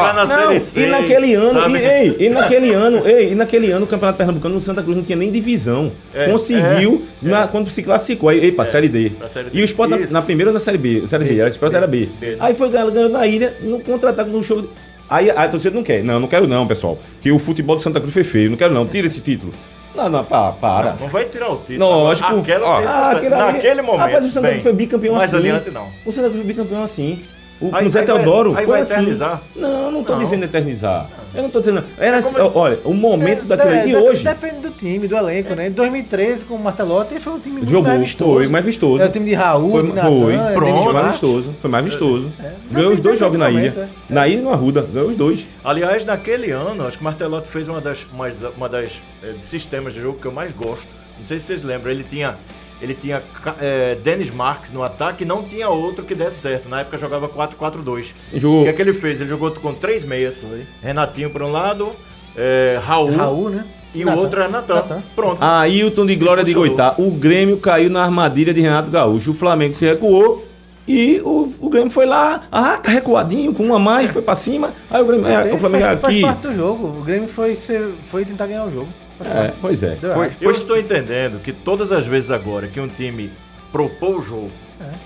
e 0.77 0.87
naquele 0.87 1.35
ano, 1.35 1.77
e, 1.77 1.81
ei, 1.81 2.17
e 2.19 2.29
naquele 2.29 2.73
ano, 2.73 3.07
ei, 3.07 3.33
e 3.33 3.35
naquele 3.35 3.71
ano 3.71 3.85
o 3.85 3.89
Campeonato 3.89 4.19
Pernambucano 4.19 4.55
no 4.55 4.61
Santa 4.61 4.83
Cruz 4.83 4.97
não 4.97 5.05
tinha 5.05 5.17
nem 5.17 5.31
divisão. 5.31 5.93
É, 6.15 6.27
Conseguiu 6.27 7.05
na- 7.23 7.47
quando 7.49 7.71
se 7.71 7.83
classificou, 7.83 8.29
aí, 8.29 8.39
ei, 8.41 8.53
pra 8.53 8.65
Série 8.67 8.89
D. 8.89 9.11
pra 9.11 9.29
Série 9.29 9.51
D. 9.51 9.59
E 9.59 9.63
o 9.63 9.65
Sport 9.65 9.91
na, 10.11 10.23
primeira 10.23 10.51
ou 10.51 10.55
na 10.55 10.61
Série 10.61 10.79
B, 10.79 11.03
Série 11.07 11.25
B, 11.25 11.39
era, 11.39 11.47
o 11.49 11.51
Sport 11.51 11.75
era 11.75 11.87
B. 11.87 12.09
B, 12.21 12.27
né? 12.33 12.37
Aí 12.41 12.55
foi 12.55 12.69
ganhando 12.71 12.93
ganhando 12.93 13.13
na 13.13 13.27
ilha, 13.27 13.55
no 13.63 13.81
contra-ataque, 13.81 14.31
no 14.31 14.43
jogo. 14.43 14.69
Aí 15.09 15.29
a 15.29 15.49
torcida 15.49 15.75
não 15.75 15.83
quer. 15.83 16.05
Não, 16.05 16.21
não 16.21 16.29
quero 16.29 16.47
não, 16.47 16.67
pessoal. 16.69 16.97
Que 17.21 17.33
o 17.33 17.39
futebol 17.39 17.75
do 17.75 17.83
Santa 17.83 17.99
Cruz 18.01 18.15
foi 18.15 18.23
feio. 18.23 18.49
Não 18.49 18.57
quero 18.57 18.73
não. 18.73 18.87
Tira 18.87 19.09
esse 19.09 19.21
título. 19.21 19.53
Não, 19.95 20.09
não, 20.09 20.25
pá, 20.25 20.53
para. 20.53 20.95
Não 21.01 21.09
vai 21.09 21.25
tirar 21.25 21.51
o 21.51 21.57
título. 21.59 21.79
Lógico. 21.91 22.39
Aquela 22.39 22.67
Ó, 22.67 23.11
aquele 23.13 23.35
ali- 23.35 23.53
naquele 23.53 23.83
momento. 23.83 24.01
Rapaz, 24.07 24.25
o 24.25 24.31
Santa 24.31 24.49
Cruz 24.51 24.63
foi 24.63 24.73
bicampeão 24.73 25.15
mais 25.17 25.35
assim. 25.35 25.49
adiante 25.49 25.71
não. 25.71 25.89
O 26.07 26.13
Santa 26.13 26.29
Cruz 26.29 26.37
foi 26.45 26.45
bicampeão 26.55 26.83
assim. 26.85 27.23
O, 27.61 27.75
Aí- 27.75 27.91
Zé 27.91 28.03
Teodoro 28.03 28.51
aí 28.57 28.65
foi 28.65 28.67
vai 28.67 28.81
assim. 28.83 28.93
eternizar? 28.95 29.43
Não, 29.55 29.91
não 29.91 30.03
Não. 30.03 30.19
dizendo 30.19 30.45
eternizar. 30.45 31.09
Eu 31.35 31.43
não 31.45 31.51
tô 31.51 31.61
dizendo. 31.61 31.85
Era 31.99 32.17
assim, 32.19 32.33
como- 32.35 32.51
olha, 32.59 32.79
o 32.85 32.93
momento 32.93 33.45
daquilo 33.45 33.71
É. 33.71 33.89
E 33.89 33.95
hoje. 33.97 34.25
Depende 34.25 34.57
do 34.61 34.71
time, 34.71 35.07
do 35.07 35.17
elenco, 35.17 35.55
né? 35.55 35.69
Em 35.69 35.71
2013, 35.71 36.45
com 36.45 36.55
o 36.55 36.59
Martelotti, 36.59 37.21
foi 37.21 37.33
um 37.35 37.39
time 37.39 37.61
Jogou, 37.67 37.83
mais 37.85 38.01
vistoso. 38.01 38.33
foi 38.35 38.49
mais 38.49 38.65
vistoso. 38.65 39.03
É 39.03 39.07
o 39.07 39.11
time 39.11 39.27
de 39.27 39.35
Raul, 39.35 39.71
Foi, 39.71 39.83
de 39.85 39.93
Natan, 39.93 40.21
foi. 40.21 40.35
é, 40.35 40.53
Pronto, 40.53 40.83
foi 40.85 40.93
mais 40.93 41.07
vistoso. 41.11 41.55
Foi 41.61 41.71
mais 41.71 41.85
vistoso. 41.85 42.29
É. 42.39 42.43
Ganhou 42.43 42.55
Depende 42.71 42.93
os 42.95 43.01
dois 43.01 43.17
do 43.19 43.25
jogos 43.25 43.39
na 43.39 43.51
momento, 43.51 43.75
ilha. 43.77 43.89
é. 44.11 44.13
Na 44.13 44.29
ilha 44.29 44.39
e 44.39 44.43
no 44.43 44.51
Arruda. 44.51 44.83
Ganhou 44.93 45.09
os 45.11 45.17
dois. 45.17 45.47
Aliás, 45.65 46.05
naquele 46.05 46.51
ano, 46.51 46.87
acho 46.87 46.97
que 46.97 47.03
o 47.03 47.05
Martelotti 47.05 47.49
fez 47.49 47.69
uma 47.69 47.81
das, 47.81 48.05
uma, 48.13 48.33
uma 48.57 48.69
das 48.69 49.01
eh, 49.23 49.35
sistemas 49.45 49.95
de 49.95 50.01
jogo 50.01 50.19
que 50.21 50.27
eu 50.27 50.33
mais 50.33 50.53
gosto. 50.53 50.89
Não 51.19 51.27
sei 51.27 51.39
se 51.39 51.47
vocês 51.47 51.63
lembram, 51.63 51.93
ele 51.93 52.05
tinha, 52.09 52.37
ele 52.81 52.95
tinha 52.95 53.23
eh, 53.61 53.97
Dennis 54.03 54.31
Marques 54.31 54.73
no 54.73 54.83
ataque 54.83 55.25
e 55.25 55.27
não 55.27 55.43
tinha 55.43 55.69
outro 55.69 56.05
que 56.05 56.15
desse 56.15 56.41
certo. 56.41 56.69
Na 56.69 56.81
época 56.81 56.97
jogava 56.97 57.29
4-4-2. 57.29 58.07
Jogou. 58.35 58.61
O 58.61 58.65
que 58.65 58.71
é 58.71 58.73
que 58.73 58.83
ele 58.83 58.95
fez? 58.95 59.21
Ele 59.21 59.29
jogou 59.29 59.51
com 59.53 59.75
três 59.75 60.05
meias. 60.05 60.45
Renatinho 60.83 61.31
por 61.31 61.43
um 61.43 61.53
lado, 61.53 61.91
eh, 62.37 62.81
Raul, 62.83 63.15
Raul, 63.15 63.51
né? 63.51 63.67
e 63.95 64.05
Natan. 64.05 64.17
o 64.17 64.23
outro 64.23 64.41
era 64.41 64.49
Natan. 64.49 64.75
Natan. 64.75 65.03
Pronto. 65.15 65.43
Ailton 65.43 66.07
de 66.07 66.17
Glória 66.17 66.45
de. 66.45 66.55
Goitá. 66.55 66.95
O 66.99 67.11
Grêmio 67.11 67.59
caiu 67.59 67.91
na 67.91 68.03
armadilha 68.03 68.55
de 68.55 68.61
Renato 68.61 68.91
Gaúcho. 68.91 69.33
O 69.33 69.35
Flamengo 69.35 69.75
se 69.75 69.85
recuou. 69.85 70.47
E 70.89 71.21
o, 71.21 71.49
o 71.61 71.69
Grêmio 71.69 71.91
foi 71.91 72.05
lá, 72.05 72.49
ah, 72.51 72.77
tá 72.79 72.91
recuadinho, 72.91 73.55
com 73.55 73.63
uma 73.63 73.77
a 73.77 73.79
mais, 73.79 74.11
foi 74.11 74.23
pra 74.23 74.35
cima. 74.35 74.73
Aí 74.91 75.01
o 75.01 75.07
Grêmio, 75.07 75.29
é, 75.29 75.55
o 75.55 75.59
Flamengo 75.59 75.85
é 75.85 75.89
faz, 75.89 76.01
faz 76.01 76.15
aqui. 76.15 76.23
parte 76.23 76.41
do 76.41 76.55
jogo. 76.55 76.99
O 76.99 77.05
Grêmio 77.05 77.29
foi, 77.29 77.55
ser, 77.55 77.91
foi 78.07 78.25
tentar 78.25 78.49
ganhar 78.49 78.65
o 78.65 78.73
jogo. 78.73 78.89
É, 79.25 79.51
pois 79.61 79.83
é. 79.83 79.97
Errado. 80.03 80.33
Eu 80.41 80.51
estou 80.51 80.79
entendendo 80.79 81.41
que 81.43 81.53
todas 81.53 81.93
as 81.93 82.07
vezes 82.07 82.31
agora 82.31 82.67
que 82.67 82.81
um 82.81 82.89
time 82.89 83.31
propor 83.73 84.19
o 84.19 84.21
jogo 84.23 84.51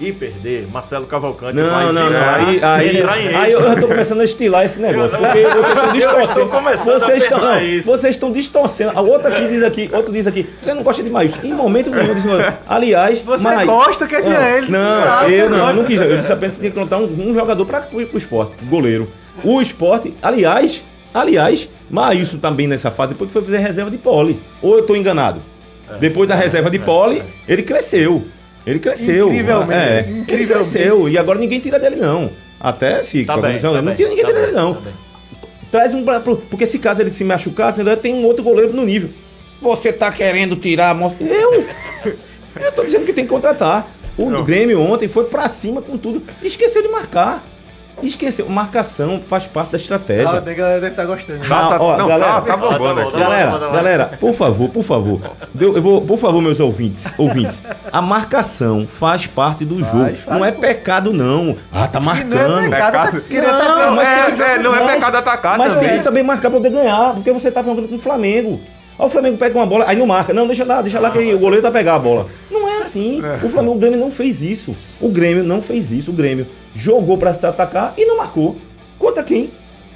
e 0.00 0.12
perder, 0.12 0.68
Marcelo 0.72 1.04
Cavalcante 1.04 1.60
vai 1.60 1.84
Não, 1.86 1.92
não, 1.92 2.02
não. 2.04 2.08
virar, 2.08 2.36
Aí, 2.36 2.62
aí, 2.62 2.96
entrar 2.98 3.20
em 3.20 3.34
aí 3.34 3.52
eu 3.52 3.80
tô 3.80 3.88
começando 3.88 4.20
a 4.20 4.24
estilar 4.24 4.64
esse 4.64 4.80
negócio. 4.80 5.16
Eu- 5.16 5.20
Porque 5.20 5.42
vocês 5.42 5.66
estão 5.66 5.84
eu 5.90 5.92
estou 5.92 5.92
distorcendo. 5.92 6.46
começando 6.48 6.94
a 6.94 6.98
Vocês 7.06 7.22
estão, 7.24 7.40
não, 7.40 7.60
isso. 7.60 7.86
vocês 7.86 8.14
estão 8.14 8.32
distorcendo. 8.32 8.92
A 8.96 9.00
outra 9.00 9.30
aqui 9.36 9.48
diz 9.48 9.62
aqui, 9.64 9.90
outro 9.92 10.12
diz 10.12 10.26
aqui, 10.28 10.46
você 10.62 10.72
não 10.72 10.84
gosta 10.84 11.02
de 11.02 11.10
Maílson. 11.10 11.38
Em 11.42 11.52
momento 11.52 11.90
nenhum, 11.90 12.14
diz, 12.14 12.24
aliás. 12.68 13.20
Você 13.20 13.42
Maí- 13.42 13.66
gosta, 13.66 14.06
quer 14.06 14.22
tirar 14.22 14.40
não, 14.40 14.48
ele. 14.48 14.70
Não, 14.70 14.80
Ah, 14.80 15.28
eu 15.28 15.50
não, 15.50 15.72
não 15.74 15.84
quis. 15.84 16.00
Eu 16.00 16.16
disse 16.18 16.32
apenas 16.32 16.52
que 16.54 16.60
tinha 16.60 16.70
que 16.70 16.78
contar 16.78 16.98
um, 16.98 17.30
um 17.30 17.34
jogador 17.34 17.66
para 17.66 17.88
o 17.92 18.16
esporte, 18.16 18.52
goleiro. 18.66 19.08
O 19.42 19.60
esporte, 19.60 20.14
aliás, 20.22 20.84
aliás, 21.14 21.68
Maílson 21.88 22.38
também 22.38 22.66
nessa 22.66 22.90
fase, 22.90 23.12
depois 23.14 23.28
que 23.28 23.32
foi 23.32 23.42
fazer 23.42 23.58
reserva 23.58 23.90
de 23.90 23.96
pole. 23.98 24.38
Ou 24.60 24.74
eu 24.74 24.80
estou 24.80 24.96
enganado? 24.96 25.40
Depois 26.00 26.28
da 26.28 26.34
reserva 26.34 26.68
de 26.70 26.78
pole, 26.78 27.22
ele 27.48 27.62
cresceu. 27.62 28.24
Ele 28.66 28.78
cresceu. 28.78 29.28
Incrivelmente, 29.28 29.72
É, 29.74 30.00
ele 30.00 30.20
incrivelmente. 30.20 30.70
cresceu. 30.72 31.08
E 31.08 31.16
agora 31.18 31.38
ninguém 31.38 31.60
tira 31.60 31.78
dele, 31.78 31.96
não. 31.96 32.30
Até 32.58 33.02
se. 33.02 33.24
Tá 33.24 33.36
bem, 33.36 33.58
tá 33.58 33.70
não 33.70 33.82
bem, 33.84 33.94
tira 33.94 34.08
ninguém 34.08 34.24
tá 34.24 34.32
dele, 34.32 34.46
bem, 34.46 34.54
não. 34.54 34.74
tá. 34.74 34.90
Traz 35.70 35.92
um. 35.92 36.04
Porque 36.50 36.66
se 36.66 36.78
caso 36.78 37.02
ele 37.02 37.12
se 37.12 37.22
machucar, 37.24 37.74
ainda 37.76 37.96
tem 37.96 38.14
um 38.14 38.24
outro 38.24 38.42
goleiro 38.42 38.72
no 38.72 38.84
nível. 38.84 39.10
Você 39.60 39.92
tá 39.92 40.10
querendo 40.10 40.56
tirar 40.56 40.90
a 40.90 40.94
mostra. 40.94 41.26
Eu? 41.26 41.66
Eu 42.60 42.72
tô 42.72 42.84
dizendo 42.84 43.04
que 43.04 43.12
tem 43.12 43.24
que 43.24 43.30
contratar. 43.30 43.86
O 44.16 44.30
Não. 44.30 44.44
Grêmio 44.44 44.80
ontem 44.80 45.08
foi 45.08 45.24
pra 45.24 45.48
cima 45.48 45.82
com 45.82 45.98
tudo. 45.98 46.22
Esqueceu 46.42 46.82
de 46.82 46.88
marcar. 46.88 47.44
Esqueceu. 48.02 48.48
Marcação 48.48 49.20
faz 49.26 49.46
parte 49.46 49.70
da 49.72 49.78
estratégia. 49.78 50.28
Ah, 50.28 50.36
a 50.36 50.40
galera 50.40 50.80
deve 50.80 50.88
estar 50.92 51.04
gostando. 51.06 51.40
Ah, 51.44 51.68
tá- 51.68 51.78
ó, 51.80 51.96
não, 51.96 52.08
galera, 52.08 52.32
tá, 52.32 52.40
tá 52.42 52.56
bombando 52.56 53.00
tá 53.02 53.08
aqui. 53.08 53.18
Galera, 53.18 53.50
Tá 53.52 53.58
tá 53.58 53.66
bom. 53.68 53.72
galera, 53.72 54.04
por 54.20 54.34
favor, 54.34 54.68
por 54.68 54.82
favor. 54.82 55.20
Deu- 55.54 55.74
Eu 55.76 55.82
vou, 55.82 56.00
por 56.02 56.18
favor, 56.18 56.42
meus 56.42 56.60
ouvintes, 56.60 57.04
ouvintes. 57.16 57.62
A 57.92 58.02
marcação 58.02 58.86
faz 58.86 59.26
parte 59.26 59.64
do 59.64 59.78
jogo. 59.82 60.04
faz, 60.16 60.26
não 60.26 60.44
é 60.44 60.52
pecado, 60.52 61.12
não. 61.12 61.56
Ah, 61.72 61.86
tá 61.86 61.98
E 62.00 62.02
não 62.02 62.12
é 62.12 62.14
marcando. 62.68 62.70
pecado, 62.70 62.92
tá 62.92 62.98
Não, 63.02 63.10
até 63.12 63.90
mas 63.90 64.08
É, 64.08 64.30
tem 64.44 64.44
é, 64.54 64.58
não 64.58 64.74
é 64.74 64.80
mas- 64.84 64.94
pecado 64.94 65.16
atacar 65.16 65.58
Mas 65.58 65.72
tem 65.72 65.82
também. 65.82 65.96
que 65.98 66.02
saber 66.04 66.22
marcar 66.22 66.50
pra 66.50 66.58
poder 66.60 66.70
ganhar, 66.70 67.14
porque 67.14 67.32
você 67.32 67.50
tá 67.50 67.62
jogando 67.62 67.88
com 67.88 67.94
o 67.96 67.98
Flamengo. 67.98 68.60
Aí 68.98 69.06
o 69.06 69.10
Flamengo 69.10 69.36
pega 69.36 69.58
uma 69.58 69.66
bola, 69.66 69.84
aí 69.88 69.96
não 69.96 70.06
marca. 70.06 70.32
Não, 70.32 70.46
deixa 70.46 70.64
lá, 70.64 70.80
deixa 70.80 71.00
lá 71.00 71.10
que 71.10 71.18
o 71.18 71.38
goleiro 71.38 71.62
vai 71.62 71.72
pegar 71.72 71.96
a 71.96 71.98
bola. 71.98 72.28
Não 72.50 72.68
é 72.68 72.78
assim. 72.78 73.20
O 73.42 73.48
Flamengo, 73.48 73.74
o 73.74 73.78
Grêmio 73.78 73.98
não 73.98 74.10
fez 74.10 74.40
isso. 74.40 74.74
O 75.00 75.08
Grêmio 75.08 75.42
não 75.42 75.60
fez 75.60 75.90
isso. 75.90 76.10
O 76.10 76.14
Grêmio 76.14 76.46
jogou 76.74 77.18
pra 77.18 77.34
se 77.34 77.44
atacar 77.44 77.94
e 77.96 78.04
não 78.06 78.18
marcou. 78.18 78.56
Contra 78.98 79.22
quem? 79.22 79.50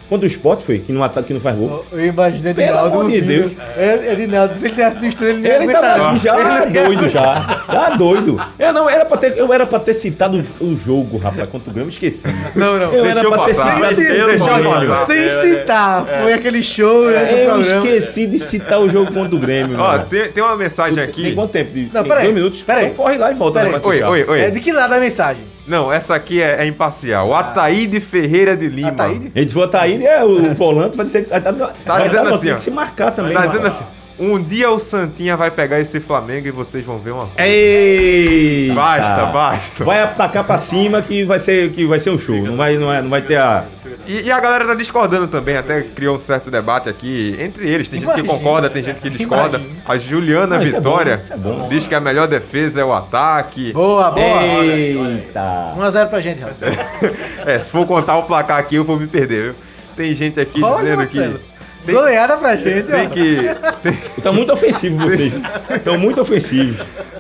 Contra 0.09 0.25
o 0.27 0.31
Sport 0.31 0.63
foi, 0.63 0.79
que 0.79 0.91
não, 0.93 1.03
ataca, 1.03 1.27
que 1.27 1.35
não 1.35 1.41
faz 1.41 1.55
gol. 1.57 1.85
Eu 1.93 2.07
imaginei 2.07 2.55
Pelo 2.55 2.67
Edinaldo. 2.69 2.99
amor 3.01 3.11
de. 3.11 3.21
Deus. 3.21 3.53
É, 3.77 4.13
Edinaldo, 4.15 4.55
se 4.55 4.65
ele 4.65 4.71
tivesse 4.75 4.99
visto 4.99 5.23
ele, 5.25 5.41
não 5.41 5.47
Ele 5.51 5.65
aguentar, 5.65 5.83
tava 5.83 6.11
não. 6.13 6.17
já 6.17 6.63
Ele 6.65 6.79
ia- 6.79 6.85
doido 6.85 7.09
já. 7.11 7.63
Já 7.71 7.91
doido. 7.91 8.41
Eu 8.59 8.73
não, 8.73 8.89
era 8.89 9.05
pra 9.05 9.17
ter, 9.19 9.37
eu 9.37 9.53
era 9.53 9.67
pra 9.67 9.79
ter 9.79 9.95
citado 9.95 10.43
o, 10.61 10.77
jogo, 10.77 11.19
rapaz, 11.19 11.49
contra 11.51 11.71
o 11.71 11.73
Grêmio, 11.75 11.91
esqueci. 11.91 12.27
Não, 12.55 12.79
não. 12.79 12.93
Eu 12.95 13.03
Deixa 13.05 13.19
era 13.19 13.29
eu 13.29 13.33
pra 13.33 13.45
ter 13.45 13.55
passar. 13.55 13.75
citado. 13.77 13.95
Sem, 13.95 14.05
Deixa 14.07 14.25
eu 14.31 14.39
citar, 14.39 15.07
sem 15.07 15.31
citar. 15.31 16.07
Foi 16.23 16.33
aquele 16.33 16.63
show 16.63 17.05
né, 17.11 17.45
Eu 17.45 17.51
programa. 17.53 17.87
esqueci 17.87 18.27
de 18.27 18.39
citar 18.39 18.81
o 18.81 18.89
jogo 18.89 19.13
contra 19.13 19.37
o 19.37 19.39
Grêmio. 19.39 19.79
Ó, 19.79 19.89
mano. 19.89 20.07
tem, 20.09 20.29
tem 20.33 20.43
uma 20.43 20.57
mensagem 20.57 21.03
aqui. 21.03 21.23
Tem 21.23 21.35
quanto 21.35 21.51
tempo? 21.51 21.73
De, 21.73 21.83
Não, 21.93 22.01
tem 22.03 22.05
peraí. 22.05 22.23
Dois 22.25 22.35
minutos? 22.35 22.63
Peraí. 22.63 22.85
Então 22.87 22.97
corre 23.05 23.19
lá 23.19 23.31
e 23.31 23.35
volta. 23.35 23.61
Oi, 23.87 24.03
oi, 24.03 24.25
oi. 24.27 24.41
É 24.41 24.51
de 24.51 24.61
que 24.61 24.73
lado 24.73 24.95
a 24.95 24.99
mensagem? 24.99 25.43
Não, 25.69 25.93
essa 25.93 26.15
aqui 26.15 26.41
é, 26.41 26.65
é 26.65 26.67
imparcial. 26.67 27.29
O 27.29 27.35
Ataíde 27.35 28.01
Ferreira 28.01 28.57
de 28.57 28.69
Lima. 28.69 28.89
Ataíde? 28.89 29.31
Ele 29.35 29.45
disse, 29.45 29.69
tá 29.69 29.83
aí, 29.83 30.05
é 30.05 30.25
o 30.25 30.55
volante, 30.55 30.97
vai 30.97 31.07
ter 31.07 31.25
que. 31.25 31.29
Tá, 31.29 31.53
tá 31.53 32.01
dizendo 32.01 32.35
assim, 32.35 32.45
tem 32.45 32.53
ó. 32.53 32.57
que 32.57 32.63
se 32.63 32.71
marcar 32.71 33.11
também. 33.11 33.35
Tá 33.35 33.41
mano. 33.41 33.53
dizendo 33.53 33.67
assim: 33.69 33.85
um 34.19 34.43
dia 34.43 34.71
o 34.71 34.79
Santinha 34.79 35.37
vai 35.37 35.51
pegar 35.51 35.79
esse 35.81 36.01
Flamengo 36.01 36.47
e 36.49 36.51
vocês 36.51 36.85
vão 36.85 36.99
ver 36.99 37.13
uma 37.13 37.27
coisa. 37.27 37.41
Ei! 37.49 38.73
Basta, 38.75 39.27
basta. 39.27 39.85
Vai 39.85 40.01
atacar 40.03 40.45
pra 40.45 40.59
cima 40.59 41.01
que 41.03 41.25
vai 41.25 41.39
ser, 41.39 41.71
que 41.73 41.85
vai 41.87 41.99
ser 41.99 42.11
um 42.11 42.19
show. 42.19 42.37
Não 42.43 42.57
vai, 42.57 42.77
não, 42.77 42.93
é, 42.93 43.01
não 43.03 43.11
vai 43.11 43.23
ter 43.23 43.37
a. 43.37 43.65
E, 44.07 44.23
e 44.23 44.31
a 44.33 44.41
galera 44.41 44.67
tá 44.67 44.75
discordando 44.75 45.27
também, 45.29 45.57
até 45.57 45.83
criou 45.83 46.17
um 46.17 46.19
certo 46.19 46.51
debate 46.51 46.89
aqui 46.89 47.37
entre 47.39 47.69
eles. 47.69 47.89
Tem 47.89 48.01
gente 48.01 48.09
que 48.13 48.21
Imagina. 48.21 48.39
concorda, 48.39 48.71
tem 48.71 48.83
gente 48.83 49.01
que 49.01 49.11
discorda. 49.11 49.61
A 49.87 49.99
Juliana 49.99 50.59
Ah, 50.59 50.65
isso 50.65 50.77
é 50.77 50.79
Vitória 50.79 51.21
bom, 51.29 51.35
é 51.35 51.37
bom. 51.63 51.69
diz 51.69 51.87
que 51.87 51.95
a 51.95 52.01
melhor 52.01 52.27
defesa 52.27 52.81
é 52.81 52.85
o 52.85 52.93
ataque. 52.93 53.73
Boa, 53.73 54.11
boa. 54.11 54.65
Eita! 54.65 55.75
1x0 55.77 56.07
pra 56.09 56.21
gente, 56.21 56.41
Raul. 56.41 56.55
É, 57.47 57.59
se 57.59 57.71
for 57.71 57.87
contar 57.87 58.17
o 58.19 58.25
placar 58.25 58.59
aqui, 58.59 58.75
eu 58.77 58.85
vou 58.85 58.99
me 58.99 59.07
perder, 59.07 59.43
viu? 59.45 59.55
Tem 59.97 60.15
gente 60.15 60.39
aqui 60.39 60.63
Olha, 60.63 60.79
dizendo 60.83 60.97
Marcelo. 60.99 61.39
que. 61.39 61.48
Tem, 61.87 61.95
Goleada 61.95 62.37
pra 62.37 62.55
gente, 62.57 62.83
tem 62.83 63.07
ó. 63.07 63.11
que. 63.11 63.37
Tem, 63.83 63.93
Tá 64.23 64.31
muito 64.33 64.53
ofensivo 64.53 64.99
vocês. 64.99 65.33
Estão 65.71 65.97
muito 65.99 66.21
ofensivos. 66.21 66.77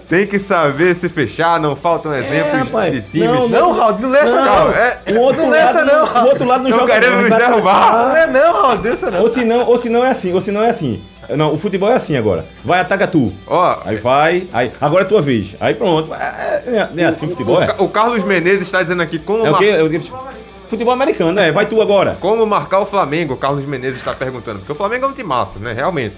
tem 0.08 0.26
que 0.26 0.38
saber 0.38 0.94
se 0.94 1.08
fechar, 1.08 1.58
não 1.60 1.74
faltam 1.76 2.14
exemplos 2.14 2.54
É, 2.54 2.56
rapaz. 2.64 2.92
de 2.92 3.00
times. 3.02 3.28
Não, 3.28 3.48
Não, 3.48 3.72
Raul, 3.72 3.98
não 3.98 4.10
lê 4.10 4.18
essa 4.18 4.34
não. 4.40 4.44
Não, 4.66 4.70
é- 4.72 4.98
O 5.12 5.20
outro 5.20 5.42
Não 5.42 5.50
nessa 5.50 5.84
não, 5.84 6.24
o 6.24 6.28
outro 6.28 6.46
lado 6.46 6.62
não 6.64 6.70
Tão 6.70 6.80
joga 6.80 6.92
querendo 6.94 7.14
não, 7.14 7.22
nos 7.28 7.36
derrubar. 7.38 8.08
Não 8.08 8.16
é 8.16 8.26
não, 8.26 8.52
Raul, 8.62 8.78
dessa 8.78 9.10
não. 9.10 9.20
Ou 9.22 9.28
se 9.28 9.44
não, 9.44 9.64
ou 9.66 9.78
se 9.78 9.88
não 9.88 10.04
é 10.04 10.10
assim, 10.10 10.32
ou 10.34 10.40
se 10.40 10.50
não 10.52 10.62
é 10.62 10.70
assim. 10.70 11.00
Não, 11.30 11.52
o 11.54 11.58
futebol 11.58 11.90
é 11.90 11.94
assim 11.94 12.16
agora. 12.16 12.46
Vai, 12.64 12.80
ataca 12.80 13.06
tu. 13.06 13.32
Ó, 13.46 13.78
Aí 13.84 13.96
vai, 13.96 14.48
aí, 14.52 14.72
agora 14.80 15.02
é 15.04 15.06
tua 15.06 15.20
vez. 15.20 15.54
Aí 15.60 15.74
pronto. 15.74 16.12
É, 16.14 16.62
é, 16.66 16.88
não 16.92 17.02
é 17.04 17.06
assim 17.06 17.26
o 17.26 17.30
futebol, 17.30 17.58
o, 17.58 17.62
é? 17.62 17.74
O 17.78 17.88
Carlos 17.88 18.24
Menezes 18.24 18.62
está 18.62 18.82
dizendo 18.82 19.02
aqui 19.02 19.18
como, 19.18 19.46
É 19.46 19.50
o 19.50 19.58
quê? 19.58 19.66
É 19.66 19.82
o 19.82 19.90
quê? 19.90 20.00
Futebol 20.68 20.92
americano, 20.92 21.32
né? 21.32 21.50
Vai 21.50 21.66
tu 21.66 21.80
agora. 21.80 22.16
como 22.20 22.44
marcar 22.46 22.80
o 22.80 22.86
Flamengo. 22.86 23.34
O 23.34 23.36
Carlos 23.36 23.64
Menezes 23.64 23.98
está 23.98 24.12
perguntando. 24.14 24.58
Porque 24.60 24.72
o 24.72 24.74
Flamengo 24.74 25.06
é 25.06 25.08
um 25.08 25.12
time 25.12 25.28
massa, 25.28 25.58
né? 25.58 25.72
Realmente. 25.72 26.14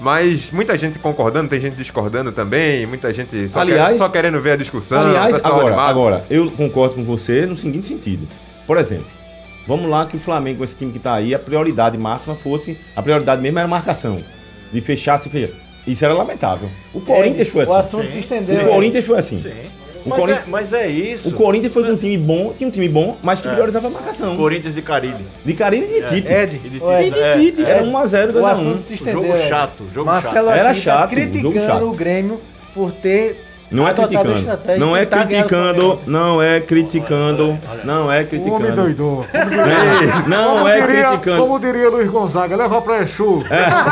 Mas 0.00 0.50
muita 0.52 0.78
gente 0.78 0.98
concordando, 0.98 1.48
tem 1.48 1.58
gente 1.58 1.74
discordando 1.76 2.30
também, 2.30 2.86
muita 2.86 3.12
gente 3.12 3.48
só, 3.48 3.60
Aliás- 3.60 3.88
quer- 3.92 3.98
só 3.98 4.08
querendo 4.08 4.40
ver 4.40 4.52
a 4.52 4.56
discussão. 4.56 5.00
Aliás, 5.08 5.34
agora, 5.36 5.66
animado. 5.66 5.90
agora, 5.90 6.24
eu 6.30 6.48
concordo 6.52 6.94
com 6.94 7.02
você 7.02 7.44
no 7.46 7.56
seguinte 7.56 7.88
sentido. 7.88 8.28
Por 8.64 8.76
exemplo, 8.76 9.06
vamos 9.66 9.90
lá 9.90 10.06
que 10.06 10.16
o 10.16 10.20
Flamengo, 10.20 10.62
esse 10.62 10.76
time 10.76 10.92
que 10.92 11.00
tá 11.00 11.14
aí, 11.14 11.34
a 11.34 11.38
prioridade 11.38 11.98
máxima 11.98 12.36
fosse, 12.36 12.78
a 12.94 13.02
prioridade 13.02 13.42
mesmo 13.42 13.58
era 13.58 13.66
marcação. 13.66 14.20
De 14.72 14.80
fechar, 14.80 15.20
se 15.20 15.28
fechar. 15.28 15.54
Isso 15.84 16.04
era 16.04 16.14
lamentável. 16.14 16.68
O 16.94 17.00
Corinthians 17.00 17.48
foi 17.48 17.64
O 17.64 17.72
assim. 17.72 17.80
assunto 17.96 18.12
se 18.12 18.18
estendeu. 18.20 18.66
O 18.66 18.68
Corinthians 18.74 19.04
foi 19.04 19.18
assim. 19.18 19.42
O 20.04 20.08
Mas, 20.10 20.18
Corinthians, 20.18 20.46
é, 20.46 20.50
mas 20.50 20.72
é 20.72 20.86
isso. 20.88 21.28
o 21.28 21.32
Corinthians 21.32 21.72
foi 21.74 21.90
um 21.92 21.96
time 21.96 22.16
bom, 22.16 22.54
tinha 22.56 22.68
um 22.68 22.70
time 22.70 22.88
bom, 22.88 23.16
mas 23.22 23.40
que 23.40 23.48
É. 23.48 23.52
priorizava 23.52 23.88
a 23.88 23.90
marcação. 23.90 24.36
Corinthians 24.36 24.74
de 24.74 24.82
Carilli. 24.82 25.26
De 25.44 25.52
Carinho 25.54 25.84
e 25.84 26.00
de 26.02 26.08
Tite. 26.08 26.32
Ed, 26.32 26.60
E 26.64 26.68
de 26.68 26.82
ô, 26.82 26.92
Ed, 26.92 27.08
E 27.08 27.10
de 27.10 27.20
É, 27.20 27.32
Tite. 27.38 27.64
é. 27.64 27.70
Era 27.70 27.82
1x0, 27.84 28.30
o 28.30 28.32
2x1. 28.32 28.46
assunto 28.52 28.82
se 28.86 28.94
estendeu. 28.94 29.22
Jogo 29.24 29.36
chato, 29.48 29.84
jogo 29.92 30.06
Marcelo 30.06 30.48
chato. 30.48 30.58
Era 30.58 30.74
chato, 30.74 31.10
tá 31.10 31.16
jogo 31.16 31.30
criticando 31.30 31.60
chato. 31.60 31.84
o 31.84 31.92
Grêmio 31.92 32.40
por 32.74 32.92
ter 32.92 33.44
Não 33.70 33.86
é 33.86 33.90
adotado 33.90 34.18
a 34.18 34.22
criticando. 34.32 34.78
Não 34.78 34.96
é 34.96 35.04
criticando. 35.04 35.98
Não 36.06 36.42
é 36.42 36.60
criticando. 36.60 37.58
Não 37.84 38.10
é 38.12 38.24
criticando. 38.24 38.72
doidou. 38.76 39.26
Não, 40.26 40.58
não 40.60 40.68
é 40.68 40.80
criticando. 40.80 41.42
Como 41.42 41.58
diria 41.58 41.90
Luiz 41.90 42.08
Gonzaga, 42.08 42.56
leva 42.56 42.80
pra 42.80 43.02
Exu. 43.02 43.42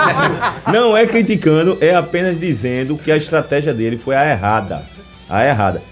Não 0.73 0.97
é 0.97 1.05
criticando, 1.07 1.77
é 1.81 1.95
apenas 1.95 2.39
dizendo 2.41 2.97
que 2.97 3.11
a 3.13 3.17
estratégia 3.17 3.75
dele 3.75 3.99
foi 3.99 4.15
a 4.15 4.31
errada. 4.31 4.83
A 5.29 5.45
errada. 5.45 5.83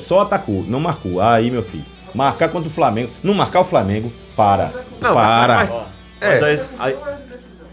Só 0.00 0.20
atacou, 0.20 0.64
não 0.68 0.80
marcou. 0.80 1.20
Aí, 1.20 1.50
meu 1.50 1.62
filho, 1.62 1.84
marcar 2.14 2.48
contra 2.50 2.68
o 2.68 2.72
Flamengo. 2.72 3.10
Não 3.22 3.34
marcar 3.34 3.60
o 3.60 3.64
Flamengo, 3.64 4.12
para. 4.36 4.72
Não, 5.00 5.14
para. 5.14 5.54
mas- 5.54 5.70
Mas 5.70 6.40
É. 6.40 6.44
aí, 6.44 6.60
aí, 6.78 6.96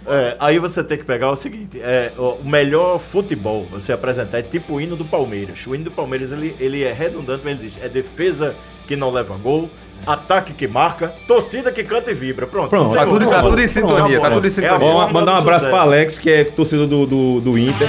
é, 0.07 0.35
aí 0.39 0.59
você 0.59 0.83
tem 0.83 0.97
que 0.97 1.03
pegar 1.03 1.29
o 1.29 1.35
seguinte: 1.35 1.79
é, 1.79 2.11
o 2.17 2.39
o 2.43 2.49
melhor 2.49 2.99
futebol 2.99 3.65
você 3.69 3.91
apresentar 3.91 4.39
é 4.39 4.41
tipo 4.41 4.73
o 4.75 4.81
hino 4.81 4.95
do 4.95 5.05
Palmeiras. 5.05 5.65
O 5.67 5.75
hino 5.75 5.83
do 5.85 5.91
Palmeiras 5.91 6.31
ele, 6.31 6.55
ele 6.59 6.83
é 6.83 6.91
redundante, 6.91 7.41
mas 7.43 7.59
ele 7.59 7.69
diz: 7.69 7.83
é 7.83 7.87
defesa 7.87 8.55
que 8.87 8.95
não 8.95 9.11
leva 9.11 9.37
gol, 9.37 9.69
ataque 10.05 10.53
que 10.53 10.67
marca, 10.67 11.13
torcida 11.27 11.71
que 11.71 11.83
canta 11.83 12.11
e 12.11 12.13
vibra. 12.13 12.47
Pronto. 12.47 12.69
Pronto, 12.69 12.95
Tá 12.95 13.05
tudo, 13.05 13.27
tá 13.29 13.41
tudo 13.41 13.61
em 13.61 13.67
sintonia, 13.67 14.19
tá 14.19 14.31
tudo 14.31 14.45
em 14.45 14.47
É 14.47 14.51
sintonia. 14.51 14.77
Vamos 14.77 14.93
fórmula 14.93 15.13
mandar 15.19 15.33
um 15.33 15.37
abraço 15.37 15.65
sucesso. 15.65 15.75
para 15.75 15.81
Alex, 15.89 16.19
que 16.19 16.29
é 16.31 16.43
torcedor 16.43 16.87
do, 16.87 17.05
do, 17.05 17.41
do 17.41 17.57
Inter, 17.57 17.87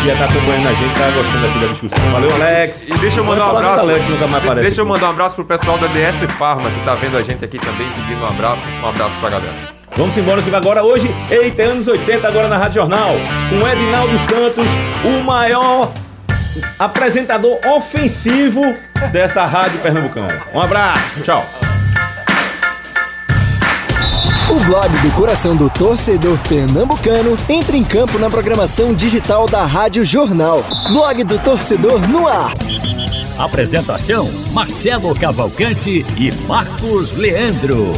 que 0.00 0.06
já 0.06 0.16
tá 0.16 0.24
acompanhando 0.24 0.68
a 0.68 0.72
gente, 0.72 0.94
tá 0.94 1.10
gostando 1.10 1.46
aqui 1.46 1.58
da 1.58 1.66
discussão. 1.66 2.10
Valeu, 2.12 2.34
Alex. 2.34 2.88
E 2.88 2.94
deixa 2.94 3.20
eu 3.20 3.24
Vai 3.24 3.34
mandar 3.36 3.52
um 3.52 3.56
abraço. 3.56 3.80
Alex, 3.80 4.04
que 4.04 4.10
nunca 4.12 4.26
mais 4.26 4.44
aparece 4.44 4.66
Deixa 4.66 4.80
eu 4.80 4.86
mandar 4.86 5.06
um 5.06 5.10
abraço 5.10 5.36
pro 5.36 5.44
pessoal 5.44 5.78
da 5.78 5.86
DS 5.86 6.32
Pharma 6.38 6.70
que 6.70 6.84
tá 6.84 6.94
vendo 6.94 7.16
a 7.16 7.22
gente 7.22 7.44
aqui 7.44 7.58
também, 7.58 7.88
pedindo 7.90 8.22
um 8.22 8.26
abraço. 8.26 8.62
Um 8.82 8.88
abraço 8.88 9.16
pra 9.20 9.30
galera. 9.30 9.80
Vamos 9.96 10.16
embora 10.16 10.40
que 10.40 10.54
agora 10.54 10.84
hoje, 10.84 11.10
eita, 11.30 11.62
anos 11.64 11.88
80 11.88 12.26
agora 12.26 12.48
na 12.48 12.56
Rádio 12.56 12.76
Jornal, 12.76 13.10
com 13.48 13.68
Edinaldo 13.68 14.18
Santos, 14.20 14.66
o 15.04 15.22
maior 15.24 15.92
apresentador 16.78 17.58
ofensivo 17.66 18.62
dessa 19.08 19.44
rádio 19.46 19.78
pernambucana. 19.80 20.40
Um 20.52 20.60
abraço, 20.60 21.20
tchau. 21.22 21.44
O 24.50 24.58
blog 24.64 24.88
do 24.98 25.10
coração 25.12 25.54
do 25.54 25.70
torcedor 25.70 26.36
pernambucano 26.48 27.36
entra 27.48 27.76
em 27.76 27.84
campo 27.84 28.18
na 28.18 28.28
programação 28.28 28.92
digital 28.92 29.48
da 29.48 29.64
Rádio 29.64 30.04
Jornal. 30.04 30.64
Blog 30.92 31.22
do 31.22 31.38
torcedor 31.38 32.00
no 32.08 32.26
ar. 32.26 32.52
Apresentação: 33.38 34.28
Marcelo 34.52 35.14
Cavalcante 35.14 36.04
e 36.16 36.32
Marcos 36.48 37.14
Leandro. 37.14 37.92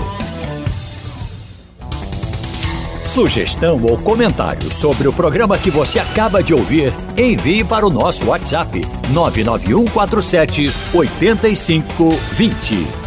Sugestão 3.07 3.83
ou 3.83 3.99
comentário 3.99 4.71
sobre 4.71 5.09
o 5.09 5.13
programa 5.13 5.59
que 5.59 5.71
você 5.71 5.99
acaba 5.99 6.43
de 6.43 6.55
ouvir, 6.55 6.95
envie 7.17 7.65
para 7.65 7.87
o 7.87 7.91
nosso 7.91 8.27
WhatsApp 8.27 8.81
99147 9.13 10.71
8520. 10.95 13.02